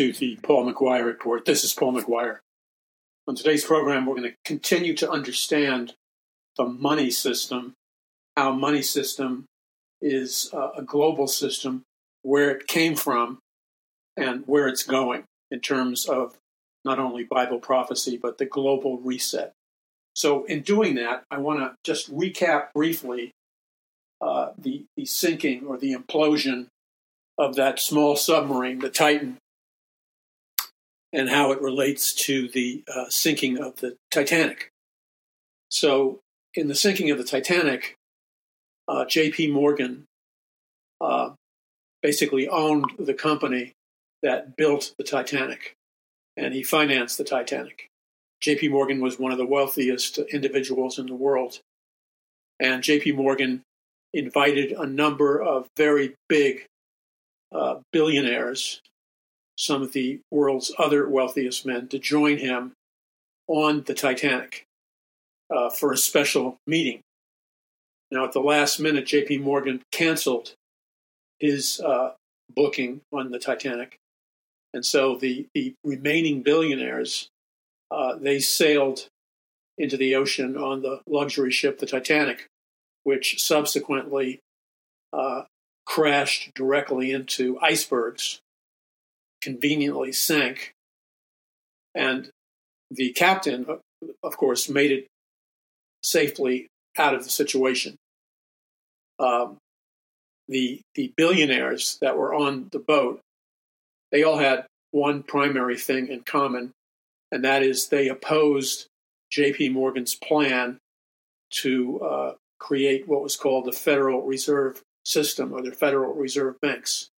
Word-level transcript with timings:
to 0.00 0.14
the 0.14 0.38
Paul 0.42 0.72
McGuire 0.72 1.04
Report. 1.04 1.44
This 1.44 1.62
is 1.62 1.74
Paul 1.74 1.92
McGuire. 1.92 2.38
On 3.28 3.34
today's 3.34 3.66
program, 3.66 4.06
we're 4.06 4.16
going 4.16 4.30
to 4.30 4.36
continue 4.46 4.94
to 4.96 5.10
understand 5.10 5.92
the 6.56 6.64
money 6.64 7.10
system, 7.10 7.74
how 8.34 8.50
money 8.50 8.80
system 8.80 9.44
is 10.00 10.48
uh, 10.54 10.70
a 10.74 10.80
global 10.80 11.26
system, 11.26 11.82
where 12.22 12.50
it 12.50 12.66
came 12.66 12.96
from, 12.96 13.40
and 14.16 14.42
where 14.46 14.68
it's 14.68 14.84
going 14.84 15.24
in 15.50 15.60
terms 15.60 16.06
of 16.06 16.34
not 16.82 16.98
only 16.98 17.24
Bible 17.24 17.58
prophecy, 17.58 18.16
but 18.16 18.38
the 18.38 18.46
global 18.46 18.96
reset. 19.00 19.52
So, 20.14 20.44
in 20.44 20.62
doing 20.62 20.94
that, 20.94 21.24
I 21.30 21.36
want 21.36 21.60
to 21.60 21.74
just 21.84 22.10
recap 22.10 22.72
briefly 22.74 23.32
uh, 24.22 24.52
the, 24.56 24.86
the 24.96 25.04
sinking 25.04 25.66
or 25.66 25.76
the 25.76 25.92
implosion 25.92 26.68
of 27.36 27.54
that 27.56 27.78
small 27.78 28.16
submarine, 28.16 28.78
the 28.78 28.88
Titan, 28.88 29.36
and 31.12 31.28
how 31.28 31.52
it 31.52 31.60
relates 31.60 32.14
to 32.14 32.48
the 32.48 32.84
uh, 32.92 33.06
sinking 33.08 33.58
of 33.58 33.76
the 33.76 33.96
Titanic. 34.10 34.70
So, 35.68 36.20
in 36.54 36.68
the 36.68 36.74
sinking 36.74 37.10
of 37.10 37.18
the 37.18 37.24
Titanic, 37.24 37.96
uh, 38.88 39.04
J.P. 39.04 39.48
Morgan 39.48 40.06
uh, 41.00 41.30
basically 42.02 42.48
owned 42.48 42.92
the 42.98 43.14
company 43.14 43.72
that 44.22 44.56
built 44.56 44.94
the 44.98 45.04
Titanic, 45.04 45.74
and 46.36 46.54
he 46.54 46.62
financed 46.62 47.18
the 47.18 47.24
Titanic. 47.24 47.88
J.P. 48.40 48.68
Morgan 48.68 49.00
was 49.00 49.18
one 49.18 49.32
of 49.32 49.38
the 49.38 49.46
wealthiest 49.46 50.18
individuals 50.18 50.98
in 50.98 51.06
the 51.06 51.14
world, 51.14 51.60
and 52.58 52.82
J.P. 52.82 53.12
Morgan 53.12 53.62
invited 54.12 54.72
a 54.72 54.86
number 54.86 55.40
of 55.40 55.68
very 55.76 56.14
big 56.28 56.66
uh, 57.52 57.76
billionaires, 57.92 58.80
some 59.60 59.82
of 59.82 59.92
the 59.92 60.20
world's 60.30 60.72
other 60.78 61.06
wealthiest 61.06 61.66
men, 61.66 61.86
to 61.88 61.98
join 61.98 62.38
him 62.38 62.72
on 63.46 63.82
the 63.82 63.92
Titanic 63.92 64.64
uh, 65.54 65.68
for 65.68 65.92
a 65.92 65.98
special 65.98 66.56
meeting. 66.66 67.02
Now, 68.10 68.24
at 68.24 68.32
the 68.32 68.40
last 68.40 68.80
minute, 68.80 69.06
J.P. 69.06 69.38
Morgan 69.38 69.82
canceled 69.92 70.54
his 71.38 71.78
uh, 71.80 72.12
booking 72.54 73.02
on 73.12 73.30
the 73.30 73.38
Titanic, 73.38 73.98
and 74.72 74.84
so 74.84 75.16
the 75.16 75.46
the 75.54 75.74
remaining 75.84 76.42
billionaires 76.42 77.28
uh, 77.90 78.16
they 78.16 78.38
sailed 78.38 79.08
into 79.76 79.96
the 79.96 80.14
ocean 80.14 80.56
on 80.56 80.80
the 80.80 81.00
luxury 81.06 81.50
ship, 81.50 81.78
the 81.78 81.86
Titanic, 81.86 82.46
which 83.02 83.42
subsequently 83.42 84.40
uh, 85.12 85.42
crashed 85.84 86.52
directly 86.54 87.10
into 87.10 87.58
icebergs, 87.60 88.40
conveniently 89.40 90.12
sank, 90.12 90.72
and 91.94 92.30
the 92.90 93.12
captain, 93.12 93.66
of 94.22 94.36
course, 94.36 94.68
made 94.68 94.90
it 94.90 95.06
safely 96.02 96.68
out 96.98 97.14
of 97.14 97.24
the 97.24 97.30
situation. 97.30 97.96
Um, 99.18 99.58
the 100.48 100.80
the 100.94 101.12
billionaires 101.16 101.98
that 102.00 102.16
were 102.16 102.34
on 102.34 102.68
the 102.72 102.78
boat, 102.78 103.20
they 104.10 104.22
all 104.22 104.38
had 104.38 104.66
one 104.90 105.22
primary 105.22 105.76
thing 105.76 106.08
in 106.08 106.20
common, 106.20 106.72
and 107.30 107.44
that 107.44 107.62
is 107.62 107.88
they 107.88 108.08
opposed 108.08 108.86
J.P. 109.30 109.68
Morgan's 109.68 110.14
plan 110.14 110.78
to 111.50 112.00
uh, 112.00 112.34
create 112.58 113.06
what 113.06 113.22
was 113.22 113.36
called 113.36 113.64
the 113.64 113.72
Federal 113.72 114.22
Reserve 114.22 114.82
system 115.04 115.52
or 115.52 115.62
the 115.62 115.72
Federal 115.72 116.14
Reserve 116.14 116.60
banks 116.60 117.08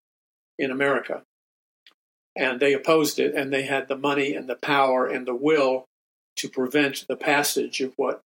in 0.59 0.71
America. 0.71 1.23
And 2.35 2.59
they 2.59 2.73
opposed 2.73 3.19
it, 3.19 3.35
and 3.35 3.53
they 3.53 3.63
had 3.63 3.87
the 3.87 3.97
money 3.97 4.33
and 4.33 4.49
the 4.49 4.55
power 4.55 5.05
and 5.05 5.27
the 5.27 5.35
will 5.35 5.85
to 6.37 6.49
prevent 6.49 7.05
the 7.07 7.15
passage 7.15 7.79
of 7.81 7.93
what 7.95 8.21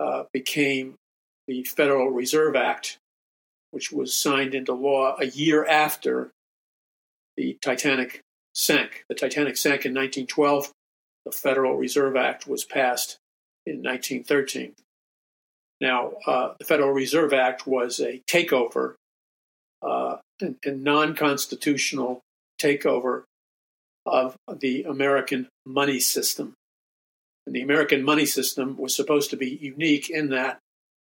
uh, 0.00 0.24
became 0.32 0.94
the 1.46 1.64
Federal 1.64 2.10
Reserve 2.10 2.54
Act, 2.54 2.98
which 3.72 3.90
was 3.90 4.16
signed 4.16 4.54
into 4.54 4.72
law 4.72 5.16
a 5.18 5.26
year 5.26 5.66
after 5.66 6.30
the 7.36 7.58
Titanic 7.60 8.22
sank. 8.54 9.04
The 9.08 9.14
Titanic 9.14 9.56
sank 9.56 9.84
in 9.84 9.92
1912. 9.92 10.72
The 11.24 11.32
Federal 11.32 11.76
Reserve 11.76 12.16
Act 12.16 12.46
was 12.46 12.64
passed 12.64 13.18
in 13.66 13.82
1913. 13.82 14.74
Now, 15.80 16.12
uh, 16.26 16.54
the 16.58 16.64
Federal 16.64 16.92
Reserve 16.92 17.32
Act 17.32 17.66
was 17.66 18.00
a 18.00 18.22
takeover, 18.26 18.94
uh, 19.82 20.16
a 20.40 20.70
non 20.70 21.14
constitutional 21.14 22.20
takeover 22.60 23.24
of 24.06 24.36
the 24.58 24.84
American 24.84 25.48
money 25.66 26.00
system. 26.00 26.54
And 27.46 27.54
the 27.54 27.62
American 27.62 28.02
money 28.02 28.26
system 28.26 28.76
was 28.76 28.94
supposed 28.94 29.30
to 29.30 29.36
be 29.36 29.50
unique 29.50 30.10
in 30.10 30.30
that 30.30 30.58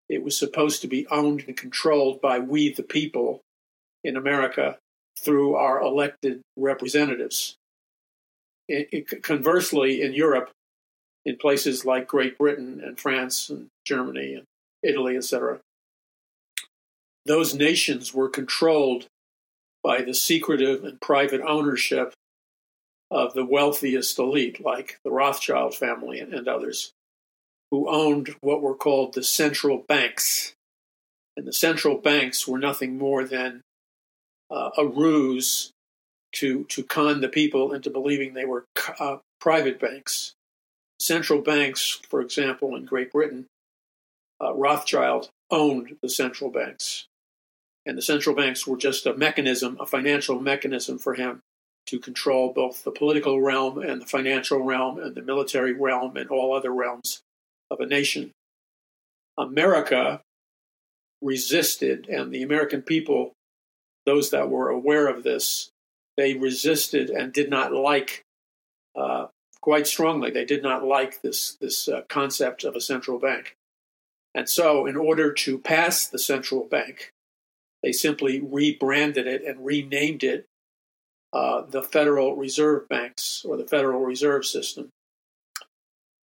it 0.09 0.23
was 0.23 0.37
supposed 0.37 0.81
to 0.81 0.87
be 0.87 1.07
owned 1.07 1.43
and 1.47 1.55
controlled 1.55 2.19
by 2.19 2.39
we, 2.39 2.73
the 2.73 2.83
people 2.83 3.41
in 4.03 4.17
America, 4.17 4.77
through 5.23 5.55
our 5.55 5.79
elected 5.81 6.41
representatives. 6.57 7.55
It, 8.67 8.89
it, 8.91 9.23
conversely, 9.23 10.01
in 10.01 10.13
Europe, 10.13 10.49
in 11.25 11.37
places 11.37 11.85
like 11.85 12.07
Great 12.07 12.37
Britain 12.37 12.81
and 12.83 12.99
France 12.99 13.49
and 13.49 13.67
Germany 13.85 14.33
and 14.33 14.43
Italy, 14.81 15.15
etc. 15.15 15.59
Those 17.25 17.53
nations 17.53 18.13
were 18.13 18.29
controlled 18.29 19.05
by 19.83 20.01
the 20.01 20.13
secretive 20.13 20.83
and 20.83 20.99
private 20.99 21.41
ownership 21.41 22.13
of 23.11 23.33
the 23.33 23.45
wealthiest 23.45 24.19
elite, 24.19 24.63
like 24.63 24.99
the 25.03 25.11
Rothschild 25.11 25.75
family 25.75 26.19
and, 26.19 26.47
others, 26.47 26.91
who 27.71 27.89
owned 27.89 28.35
what 28.41 28.61
were 28.61 28.75
called 28.75 29.13
the 29.13 29.23
central 29.23 29.77
banks. 29.87 30.53
And 31.35 31.47
the 31.47 31.53
central 31.53 31.97
banks 31.97 32.47
were 32.47 32.59
nothing 32.59 32.97
more 32.97 33.23
than 33.23 33.61
uh, 34.51 34.71
a 34.77 34.85
ruse 34.85 35.71
to, 36.33 36.65
to 36.65 36.83
con 36.83 37.21
the 37.21 37.29
people 37.29 37.73
into 37.73 37.89
believing 37.89 38.33
they 38.33 38.45
were 38.45 38.65
uh, 38.99 39.17
private 39.41 39.79
banks. 39.79 40.33
Central 40.99 41.41
banks, 41.41 42.01
for 42.09 42.21
example, 42.21 42.75
in 42.75 42.85
Great 42.85 43.11
Britain, 43.11 43.45
uh, 44.41 44.53
Rothschild 44.53 45.29
owned 45.49 45.97
the 46.01 46.09
central 46.09 46.51
banks. 46.51 47.07
And 47.85 47.97
the 47.97 48.01
central 48.01 48.35
banks 48.35 48.67
were 48.67 48.77
just 48.77 49.05
a 49.05 49.15
mechanism, 49.15 49.77
a 49.79 49.85
financial 49.85 50.39
mechanism 50.39 50.99
for 50.99 51.15
him 51.15 51.41
to 51.89 51.99
control 51.99 52.53
both 52.53 52.83
the 52.83 52.91
political 52.91 53.41
realm 53.41 53.79
and 53.79 54.01
the 54.01 54.05
financial 54.05 54.59
realm 54.59 54.99
and 54.99 55.15
the 55.15 55.23
military 55.23 55.73
realm 55.73 56.15
and 56.17 56.29
all 56.29 56.55
other 56.55 56.71
realms 56.71 57.21
of 57.71 57.79
a 57.79 57.85
nation. 57.85 58.31
America 59.39 60.21
resisted, 61.19 62.07
and 62.07 62.31
the 62.31 62.43
American 62.43 62.83
people, 62.83 63.33
those 64.05 64.29
that 64.29 64.49
were 64.49 64.69
aware 64.69 65.07
of 65.07 65.23
this, 65.23 65.71
they 66.15 66.35
resisted 66.35 67.09
and 67.09 67.33
did 67.33 67.49
not 67.49 67.73
like 67.73 68.23
uh, 68.95 69.27
quite 69.59 69.87
strongly. 69.87 70.29
They 70.29 70.45
did 70.45 70.61
not 70.61 70.83
like 70.83 71.21
this 71.21 71.57
this 71.59 71.87
uh, 71.87 72.01
concept 72.07 72.63
of 72.63 72.75
a 72.75 72.81
central 72.81 73.17
bank. 73.17 73.55
And 74.35 74.47
so, 74.47 74.85
in 74.85 74.95
order 74.95 75.33
to 75.33 75.57
pass 75.57 76.05
the 76.05 76.19
central 76.19 76.65
bank, 76.65 77.11
they 77.81 77.91
simply 77.91 78.39
rebranded 78.39 79.25
it 79.25 79.43
and 79.43 79.65
renamed 79.65 80.23
it 80.23 80.45
uh, 81.33 81.61
the 81.61 81.83
Federal 81.83 82.35
Reserve 82.35 82.87
Banks 82.89 83.43
or 83.45 83.57
the 83.57 83.67
Federal 83.67 84.01
Reserve 84.01 84.45
System. 84.45 84.89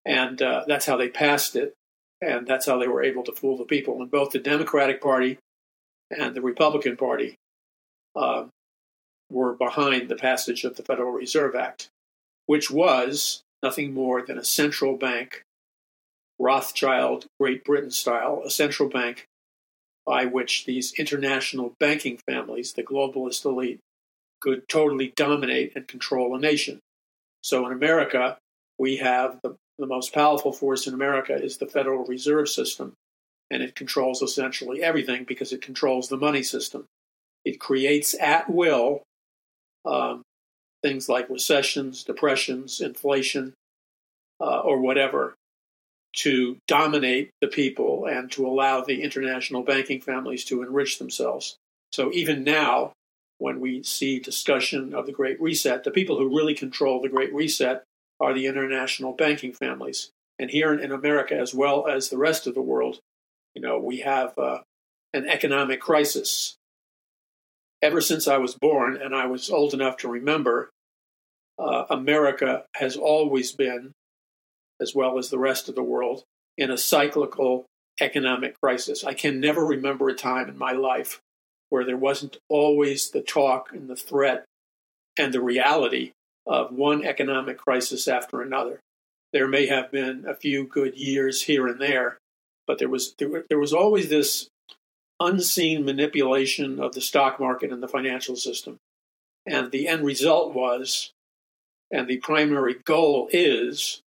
And 0.05 0.41
uh, 0.41 0.65
that's 0.67 0.87
how 0.87 0.97
they 0.97 1.09
passed 1.09 1.57
it. 1.57 1.75
And 2.21 2.47
that's 2.47 2.67
how 2.67 2.79
they 2.79 2.89
were 2.89 3.03
able 3.03 3.25
to 3.25 3.33
fool 3.33 3.57
the 3.57 3.65
people. 3.65 4.01
And 4.01 4.11
both 4.11 4.31
the 4.31 4.39
Democratic 4.39 5.01
Party 5.01 5.39
and 6.11 6.35
the 6.35 6.41
Republican 6.41 6.97
Party 6.97 7.37
uh, 8.15 8.45
were 9.31 9.53
behind 9.53 10.09
the 10.09 10.17
passage 10.17 10.65
of 10.65 10.77
the 10.77 10.83
Federal 10.83 11.13
Reserve 11.13 11.55
Act, 11.55 11.89
which 12.47 12.71
was 12.71 13.43
nothing 13.63 13.93
more 13.93 14.23
than 14.23 14.39
a 14.39 14.45
central 14.45 14.97
bank 14.97 15.43
Rothschild, 16.39 17.27
Great 17.41 17.65
Britain 17.65 17.91
style, 17.91 18.43
a 18.45 18.51
central 18.51 18.89
bank 18.89 19.27
by 20.05 20.25
which 20.27 20.67
these 20.67 20.93
international 20.95 21.75
banking 21.81 22.19
families, 22.29 22.75
the 22.75 22.83
globalist 22.83 23.45
elite, 23.45 23.81
could 24.41 24.69
totally 24.69 25.13
dominate 25.17 25.73
and 25.75 25.89
control 25.89 26.35
a 26.35 26.39
nation. 26.39 26.81
So 27.43 27.67
in 27.67 27.73
America, 27.73 28.39
we 28.79 28.97
have 28.97 29.39
the, 29.43 29.57
the 29.79 29.87
most 29.87 30.13
powerful 30.13 30.53
force 30.53 30.87
in 30.87 30.95
America 30.95 31.35
is 31.35 31.59
the 31.59 31.67
Federal 31.67 32.05
Reserve 32.05 32.49
System, 32.49 32.93
and 33.51 33.63
it 33.63 33.75
controls 33.75 34.23
essentially 34.23 34.83
everything 34.83 35.25
because 35.25 35.53
it 35.53 35.63
controls 35.63 36.09
the 36.09 36.17
money 36.17 36.43
system. 36.43 36.87
It 37.45 37.61
creates 37.61 38.15
at 38.21 38.51
will 38.51 39.03
um, 39.85 40.23
things 40.83 41.09
like 41.09 41.31
recessions, 41.31 42.05
depressions, 42.05 42.81
inflation, 42.81 43.55
uh, 44.41 44.61
or 44.61 44.81
whatever 44.81 45.35
to 46.17 46.57
dominate 46.67 47.31
the 47.41 47.49
people 47.49 48.07
and 48.07 48.31
to 48.33 48.47
allow 48.47 48.81
the 48.81 49.03
international 49.03 49.63
banking 49.63 50.01
families 50.01 50.45
to 50.47 50.63
enrich 50.63 50.99
themselves. 50.99 51.57
So 51.93 52.11
even 52.13 52.43
now, 52.43 52.93
when 53.39 53.61
we 53.61 53.83
see 53.83 54.19
discussion 54.19 54.95
of 54.95 55.07
the 55.07 55.13
Great 55.13 55.41
Reset. 55.41 55.85
The 55.85 55.91
people 55.91 56.19
who 56.19 56.37
really 56.37 56.55
control 56.55 57.01
the 57.01 57.09
Great 57.09 57.33
Reset 57.35 57.83
are 58.21 58.33
the 58.33 58.47
international 58.47 59.13
banking 59.13 59.53
families. 59.53 60.11
And 60.39 60.51
here 60.51 60.73
in 60.73 60.93
America, 60.93 61.35
as 61.37 61.55
well 61.55 61.87
as 61.87 62.09
the 62.09 62.19
rest 62.19 62.47
of 62.47 62.55
the 62.55 62.63
world, 62.63 63.01
you 63.55 63.63
know, 63.63 63.79
we 63.79 63.99
have 64.01 64.37
uh, 64.39 64.59
an 65.13 65.27
economic 65.27 65.81
crisis. 65.81 66.57
Ever 67.83 68.01
since 68.01 68.27
I 68.27 68.39
was 68.39 68.55
born 68.55 68.97
and 69.01 69.15
I 69.15 69.27
was 69.27 69.51
old 69.51 69.75
enough 69.75 69.97
to 69.99 70.09
remember, 70.09 70.71
uh, 71.59 71.85
America 71.89 72.65
has 72.75 72.97
always 72.97 73.53
been, 73.53 73.93
as 74.81 74.95
well 74.95 75.19
as 75.19 75.31
the 75.31 75.39
rest 75.39 75.69
of 75.69 75.75
the 75.75 75.83
world, 75.83 76.25
in 76.59 76.71
a 76.71 76.79
cyclical 76.79 77.67
economic 78.01 78.59
crisis. 78.61 79.05
I 79.05 79.15
can 79.15 79.41
never 79.41 79.65
remember 79.65 80.09
a 80.09 80.15
time 80.15 80.49
in 80.49 80.59
my 80.59 80.73
life 80.73 81.21
where 81.71 81.85
there 81.85 81.97
wasn't 81.97 82.39
always 82.49 83.11
the 83.11 83.23
talk 83.23 83.71
and 83.73 83.89
the 83.89 83.97
threat 83.97 84.45
and 85.19 85.33
the 85.33 85.41
reality 85.41 86.13
of 86.47 86.73
one 86.73 87.05
economic 87.05 87.59
crisis 87.59 88.07
after 88.07 88.41
another. 88.41 88.81
There 89.33 89.49
may 89.49 89.67
have 89.67 89.91
been 89.91 90.25
a 90.27 90.35
few 90.35 90.65
good 90.65 90.97
years 90.97 91.43
here 91.43 91.67
and 91.67 91.81
there, 91.81 92.19
but 92.67 92.79
there 92.79 92.89
was 92.89 93.15
there, 93.19 93.45
there 93.49 93.59
was 93.59 93.73
always 93.73 94.09
this 94.09 94.49
unseen 95.19 95.85
manipulation 95.85 96.79
of 96.79 96.95
the 96.95 97.01
stock 97.01 97.41
market 97.41 97.73
and 97.73 97.83
the 97.83 97.89
financial 97.89 98.37
system. 98.37 98.77
And 99.47 99.71
the 99.71 99.89
end 99.89 100.05
result 100.05 100.55
was, 100.55 101.13
and 101.91 102.09
the 102.09 102.19
primary 102.19 102.77
goal 102.85 103.29
is, 103.33 104.01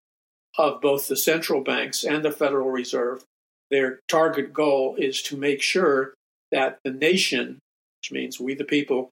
of 0.57 0.81
both 0.81 1.07
the 1.07 1.17
central 1.17 1.61
banks 1.61 2.03
and 2.03 2.23
the 2.23 2.31
Federal 2.31 2.69
Reserve, 2.69 3.23
their 3.71 3.99
target 4.09 4.51
goal 4.53 4.95
is 4.97 5.21
to 5.23 5.37
make 5.37 5.61
sure 5.61 6.13
that 6.51 6.79
the 6.83 6.91
nation, 6.91 7.59
which 8.01 8.11
means 8.11 8.39
we 8.39 8.55
the 8.55 8.63
people, 8.63 9.09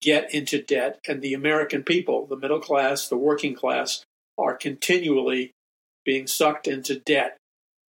get 0.00 0.32
into 0.34 0.62
debt, 0.62 0.98
and 1.06 1.20
the 1.20 1.34
American 1.34 1.82
people, 1.82 2.26
the 2.26 2.36
middle 2.36 2.60
class, 2.60 3.08
the 3.08 3.16
working 3.16 3.54
class, 3.54 4.04
are 4.38 4.56
continually 4.56 5.52
being 6.04 6.26
sucked 6.26 6.66
into 6.66 6.98
debt. 6.98 7.36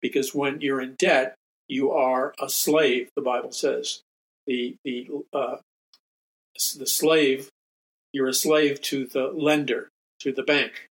Because 0.02 0.34
when 0.34 0.60
you're 0.60 0.80
in 0.80 0.96
debt, 0.98 1.34
you 1.68 1.92
are 1.92 2.34
a 2.40 2.48
slave, 2.48 3.10
the 3.14 3.22
Bible 3.22 3.52
says. 3.52 4.00
The, 4.46 4.74
the, 4.84 5.08
uh, 5.32 5.56
the 6.76 6.86
slave, 6.86 7.48
you're 8.12 8.28
a 8.28 8.34
slave 8.34 8.80
to 8.82 9.06
the 9.06 9.28
lender, 9.28 9.88
to 10.20 10.32
the 10.32 10.42
bank. 10.42 10.88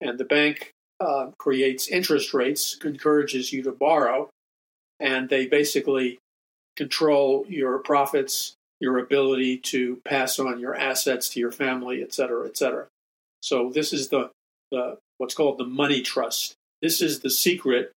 And 0.00 0.18
the 0.18 0.24
bank 0.24 0.72
uh, 0.98 1.28
creates 1.38 1.88
interest 1.88 2.34
rates, 2.34 2.76
encourages 2.84 3.52
you 3.52 3.62
to 3.62 3.72
borrow, 3.72 4.30
and 4.98 5.28
they 5.28 5.46
basically 5.46 6.18
control 6.76 7.44
your 7.48 7.78
profits, 7.78 8.54
your 8.80 8.98
ability 8.98 9.58
to 9.58 10.00
pass 10.04 10.38
on 10.38 10.60
your 10.60 10.74
assets 10.74 11.28
to 11.30 11.40
your 11.40 11.52
family, 11.52 12.02
et 12.02 12.12
cetera, 12.12 12.46
et 12.46 12.56
cetera. 12.56 12.86
So 13.40 13.70
this 13.70 13.92
is 13.92 14.08
the, 14.08 14.30
the 14.70 14.98
what's 15.18 15.34
called 15.34 15.58
the 15.58 15.64
money 15.64 16.02
trust. 16.02 16.54
This 16.82 17.00
is 17.00 17.20
the 17.20 17.30
secret. 17.30 17.92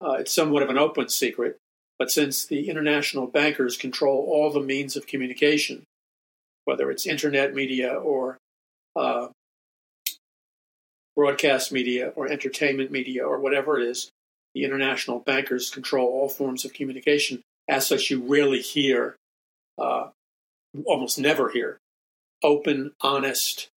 Uh, 0.00 0.18
it's 0.20 0.32
somewhat 0.32 0.62
of 0.62 0.68
an 0.68 0.78
open 0.78 1.08
secret, 1.08 1.56
but 1.98 2.10
since 2.10 2.44
the 2.44 2.68
international 2.68 3.26
bankers 3.26 3.76
control 3.76 4.26
all 4.28 4.52
the 4.52 4.60
means 4.60 4.94
of 4.94 5.06
communication, 5.06 5.82
whether 6.64 6.90
it's 6.90 7.06
internet 7.06 7.54
media 7.54 7.94
or 7.94 8.36
uh, 8.94 9.28
broadcast 11.16 11.72
media 11.72 12.12
or 12.14 12.28
entertainment 12.28 12.90
media 12.90 13.26
or 13.26 13.40
whatever 13.40 13.80
it 13.80 13.88
is, 13.88 14.10
the 14.54 14.64
international 14.64 15.18
bankers 15.18 15.70
control 15.70 16.06
all 16.08 16.28
forms 16.28 16.64
of 16.64 16.74
communication. 16.74 17.40
As 17.68 17.86
such, 17.86 18.10
you 18.10 18.22
rarely 18.22 18.60
hear, 18.60 19.16
uh, 19.78 20.08
almost 20.84 21.18
never 21.18 21.50
hear, 21.50 21.78
open, 22.42 22.92
honest, 23.00 23.68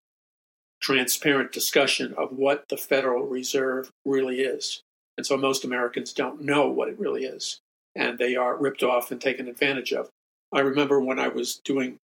transparent 0.81 1.51
discussion 1.51 2.13
of 2.17 2.31
what 2.31 2.69
the 2.69 2.77
Federal 2.77 3.25
Reserve 3.25 3.91
really 4.05 4.41
is. 4.41 4.81
And 5.17 5.25
so 5.25 5.35
most 5.37 5.65
Americans 5.65 6.13
don't 6.13 6.41
know 6.41 6.69
what 6.69 6.87
it 6.87 6.99
really 6.99 7.25
is, 7.25 7.59
and 7.95 8.17
they 8.17 8.35
are 8.35 8.55
ripped 8.55 8.83
off 8.83 9.11
and 9.11 9.19
taken 9.19 9.47
advantage 9.47 9.91
of. 9.91 10.09
I 10.53 10.61
remember 10.61 10.99
when 10.99 11.19
I 11.19 11.27
was 11.27 11.59
doing 11.63 11.97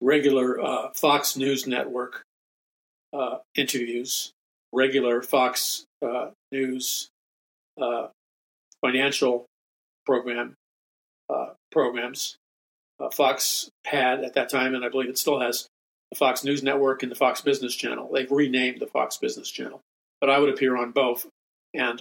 regular 0.00 0.60
uh, 0.60 0.90
Fox 0.94 1.36
News 1.36 1.66
Network 1.66 2.22
uh, 3.12 3.38
interviews, 3.54 4.32
regular 4.72 5.22
Fox 5.22 5.84
uh, 6.02 6.30
News 6.52 7.08
uh, 7.80 8.08
financial 8.80 9.46
program 10.06 10.54
uh, 11.28 11.50
programs. 11.72 12.36
Uh, 12.98 13.10
Fox 13.10 13.68
had 13.84 14.24
at 14.24 14.34
that 14.34 14.48
time, 14.48 14.74
and 14.74 14.84
I 14.84 14.88
believe 14.88 15.10
it 15.10 15.18
still 15.18 15.40
has, 15.40 15.66
the 16.10 16.16
Fox 16.16 16.44
News 16.44 16.62
Network 16.62 17.02
and 17.02 17.10
the 17.10 17.16
Fox 17.16 17.40
Business 17.40 17.74
Channel. 17.74 18.10
They've 18.12 18.30
renamed 18.30 18.80
the 18.80 18.86
Fox 18.86 19.16
Business 19.16 19.50
Channel, 19.50 19.80
but 20.20 20.30
I 20.30 20.38
would 20.38 20.48
appear 20.48 20.76
on 20.76 20.92
both. 20.92 21.26
And 21.74 22.00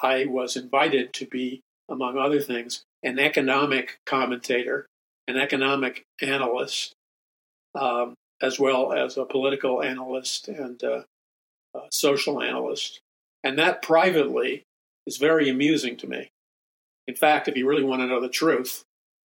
I 0.00 0.24
was 0.26 0.56
invited 0.56 1.12
to 1.14 1.26
be, 1.26 1.60
among 1.90 2.16
other 2.16 2.40
things, 2.40 2.84
an 3.02 3.18
economic 3.18 3.98
commentator, 4.06 4.86
an 5.28 5.36
economic 5.36 6.04
analyst, 6.22 6.94
um, 7.74 8.14
as 8.40 8.58
well 8.58 8.92
as 8.92 9.16
a 9.16 9.24
political 9.24 9.82
analyst 9.82 10.48
and 10.48 10.82
a 10.82 11.04
social 11.90 12.40
analyst. 12.40 13.00
And 13.42 13.58
that 13.58 13.82
privately 13.82 14.62
is 15.06 15.18
very 15.18 15.48
amusing 15.48 15.96
to 15.98 16.06
me. 16.06 16.30
In 17.06 17.14
fact, 17.14 17.48
if 17.48 17.56
you 17.56 17.68
really 17.68 17.84
want 17.84 18.00
to 18.00 18.06
know 18.06 18.20
the 18.20 18.28
truth, 18.28 18.84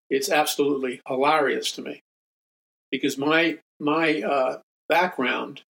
it's 0.09 0.29
absolutely 0.29 1.01
hilarious 1.07 1.71
to 1.73 1.81
me 1.81 2.01
because 2.91 3.17
my 3.17 3.59
my 3.79 4.21
uh, 4.21 4.59
background 4.89 5.61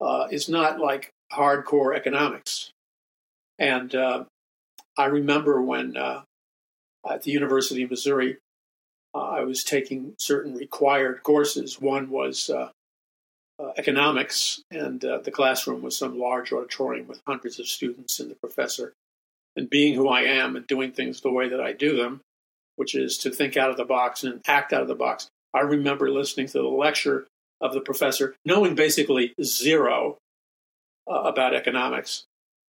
uh, 0.00 0.26
is 0.30 0.48
not 0.48 0.78
like 0.78 1.10
hardcore 1.32 1.96
economics, 1.96 2.70
and 3.58 3.94
uh, 3.94 4.24
I 4.96 5.06
remember 5.06 5.62
when 5.62 5.96
uh, 5.96 6.22
at 7.08 7.22
the 7.22 7.30
University 7.30 7.82
of 7.82 7.90
Missouri 7.90 8.38
uh, 9.14 9.18
I 9.18 9.40
was 9.42 9.64
taking 9.64 10.14
certain 10.18 10.54
required 10.54 11.22
courses. 11.22 11.80
One 11.80 12.10
was 12.10 12.50
uh, 12.50 12.70
economics, 13.76 14.62
and 14.70 15.00
the 15.00 15.32
classroom 15.32 15.82
was 15.82 15.96
some 15.96 16.18
large 16.18 16.52
auditorium 16.52 17.06
with 17.06 17.22
hundreds 17.26 17.58
of 17.58 17.66
students 17.66 18.20
and 18.20 18.30
the 18.30 18.36
professor. 18.36 18.92
And 19.58 19.68
being 19.68 19.94
who 19.94 20.08
I 20.08 20.20
am 20.20 20.54
and 20.54 20.64
doing 20.68 20.92
things 20.92 21.20
the 21.20 21.32
way 21.32 21.48
that 21.48 21.60
I 21.60 21.72
do 21.72 21.96
them, 21.96 22.20
which 22.76 22.94
is 22.94 23.18
to 23.18 23.30
think 23.30 23.56
out 23.56 23.70
of 23.70 23.76
the 23.76 23.84
box 23.84 24.22
and 24.22 24.40
act 24.46 24.72
out 24.72 24.82
of 24.82 24.88
the 24.88 24.94
box, 24.94 25.28
I 25.52 25.62
remember 25.62 26.12
listening 26.12 26.46
to 26.46 26.62
the 26.62 26.68
lecture 26.68 27.26
of 27.60 27.74
the 27.74 27.80
professor, 27.80 28.36
knowing 28.44 28.76
basically 28.76 29.34
zero 29.42 30.16
uh, 31.10 31.22
about 31.22 31.56
economics. 31.56 32.22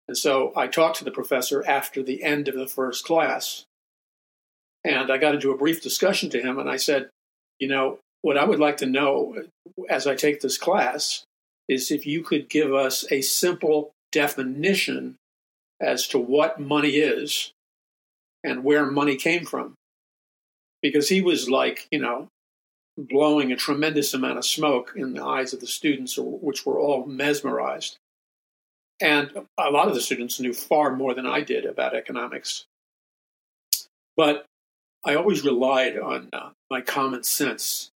And 0.09 0.17
so 0.17 0.55
I 0.57 0.67
talked 0.67 0.97
to 0.97 1.05
the 1.05 1.11
professor 1.11 1.63
after 1.69 2.03
the 2.03 2.23
end 2.23 2.49
of 2.49 2.55
the 2.55 2.67
first 2.67 3.05
class, 3.05 3.67
and 4.83 5.13
I 5.13 5.19
got 5.19 5.35
into 5.35 5.51
a 5.51 5.59
brief 5.59 5.83
discussion 5.83 6.31
to 6.31 6.41
him, 6.41 6.59
and 6.59 6.71
I 6.71 6.77
said, 6.77 7.11
you 7.59 7.69
know, 7.69 7.99
what 8.23 8.39
I 8.39 8.47
would 8.47 8.61
like 8.61 8.79
to 8.79 8.87
know 8.87 9.37
as 9.91 10.07
I 10.07 10.15
take 10.15 10.41
this 10.41 10.57
class 10.57 11.25
is 11.69 11.91
if 11.91 12.07
you 12.07 12.23
could 12.23 12.49
give 12.49 12.73
us 12.73 13.05
a 13.11 13.21
simple 13.21 13.91
definition 14.11 15.17
as 15.81 16.07
to 16.09 16.19
what 16.19 16.61
money 16.61 16.97
is 16.97 17.53
and 18.45 18.65
where 18.65 18.87
money 18.87 19.17
came 19.17 19.45
from. 19.45 19.75
Because 20.83 21.09
he 21.09 21.21
was 21.21 21.51
like, 21.51 21.89
you 21.91 21.99
know, 21.99 22.29
blowing 22.97 23.53
a 23.53 23.57
tremendous 23.57 24.15
amount 24.15 24.39
of 24.39 24.45
smoke 24.45 24.93
in 24.97 25.13
the 25.13 25.25
eyes 25.25 25.53
of 25.53 25.61
the 25.61 25.67
students, 25.67 26.17
which 26.19 26.67
were 26.67 26.79
all 26.79 27.07
mesmerized. 27.07 27.97
And 29.01 29.31
a 29.57 29.71
lot 29.71 29.89
of 29.89 29.95
the 29.95 30.01
students 30.01 30.41
knew 30.41 30.53
far 30.53 30.95
more 30.95 31.15
than 31.15 31.27
I 31.27 31.41
did 31.41 31.65
about 31.65 31.95
economics. 31.95 32.65
But 34.17 34.45
I 35.05 35.15
always 35.15 35.45
relied 35.45 35.97
on 35.97 36.29
uh, 36.33 36.51
my 36.71 36.81
common 36.81 37.23
sense. 37.23 37.91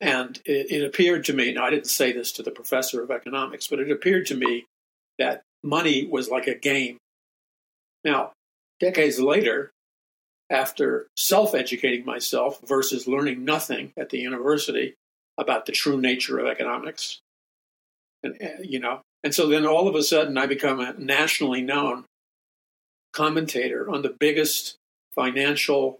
And 0.00 0.40
it, 0.46 0.70
it 0.70 0.84
appeared 0.84 1.24
to 1.26 1.34
me, 1.34 1.52
now 1.52 1.64
I 1.64 1.70
didn't 1.70 1.88
say 1.88 2.12
this 2.12 2.32
to 2.32 2.42
the 2.42 2.50
professor 2.50 3.02
of 3.02 3.10
economics, 3.10 3.66
but 3.66 3.80
it 3.80 3.90
appeared 3.90 4.26
to 4.26 4.34
me 4.34 4.66
that 5.18 5.42
money 5.62 6.06
was 6.06 6.28
like 6.28 6.46
a 6.46 6.54
game. 6.54 6.98
Now, 8.04 8.32
decades 8.80 9.20
later, 9.20 9.70
after 10.50 11.08
self 11.16 11.54
educating 11.54 12.04
myself 12.04 12.60
versus 12.66 13.06
learning 13.06 13.44
nothing 13.44 13.92
at 13.96 14.10
the 14.10 14.18
university 14.18 14.94
about 15.36 15.66
the 15.66 15.72
true 15.72 16.00
nature 16.00 16.38
of 16.38 16.46
economics, 16.46 17.20
and, 18.22 18.36
uh, 18.42 18.62
you 18.62 18.80
know, 18.80 19.00
and 19.22 19.34
so 19.34 19.46
then 19.48 19.66
all 19.66 19.88
of 19.88 19.94
a 19.94 20.02
sudden 20.02 20.38
I 20.38 20.46
become 20.46 20.80
a 20.80 20.94
nationally 20.98 21.60
known 21.60 22.04
commentator 23.12 23.90
on 23.90 24.02
the 24.02 24.14
biggest 24.18 24.76
financial 25.14 25.98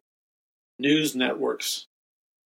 news 0.79 1.15
networks, 1.15 1.87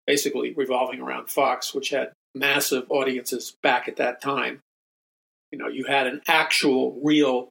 basically 0.07 0.53
revolving 0.53 1.01
around 1.01 1.29
Fox, 1.29 1.73
which 1.73 1.89
had 1.89 2.13
massive 2.33 2.85
audiences 2.89 3.55
back 3.61 3.87
at 3.87 3.97
that 3.97 4.21
time. 4.21 4.61
You 5.51 5.57
know, 5.57 5.67
you 5.67 5.85
had 5.85 6.07
an 6.07 6.21
actual, 6.27 6.99
real 7.03 7.49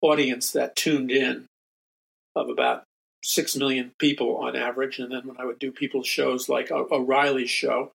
audience 0.00 0.52
that 0.52 0.76
tuned 0.76 1.10
in 1.10 1.46
of 2.36 2.48
about 2.48 2.84
six 3.22 3.56
million 3.56 3.92
people 3.98 4.36
on 4.36 4.54
average, 4.54 4.98
and 4.98 5.10
then 5.10 5.26
when 5.26 5.38
I 5.38 5.46
would 5.46 5.58
do 5.58 5.72
people's 5.72 6.06
shows 6.06 6.48
like 6.48 6.70
O'Reilly's 6.70 7.50
show, 7.50 7.92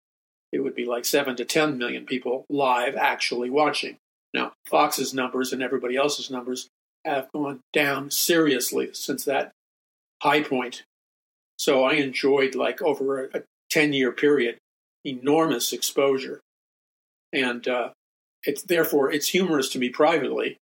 it 0.52 0.60
would 0.60 0.76
be 0.76 0.86
like 0.86 1.06
seven 1.06 1.36
to 1.36 1.46
ten 1.46 1.78
million 1.78 2.06
people 2.06 2.46
live 2.50 2.96
actually 2.96 3.50
watching. 3.50 3.98
Now, 4.34 4.54
Fox's 4.66 5.14
numbers 5.14 5.54
and 5.54 5.62
everybody 5.62 5.96
else's 5.96 6.32
numbers 6.32 6.68
have 7.06 7.32
gone 7.32 7.60
down 7.74 8.12
seriously 8.12 8.90
since 8.94 9.26
that 9.26 9.52
high 10.22 10.42
point. 10.42 10.84
So 11.58 11.84
I 11.84 11.94
enjoyed 11.94 12.56
like 12.56 12.82
over 12.82 13.26
a, 13.26 13.40
a 13.40 13.44
ten 13.70 13.94
year 13.94 14.12
period 14.12 14.58
enormous 15.06 15.72
exposure, 15.72 16.42
and 17.32 17.68
uh, 17.68 17.90
it's 18.44 18.64
therefore 18.64 19.12
it's 19.12 19.28
humorous 19.28 19.70
to 19.70 19.80
me 19.80 19.90
privately 19.90 20.58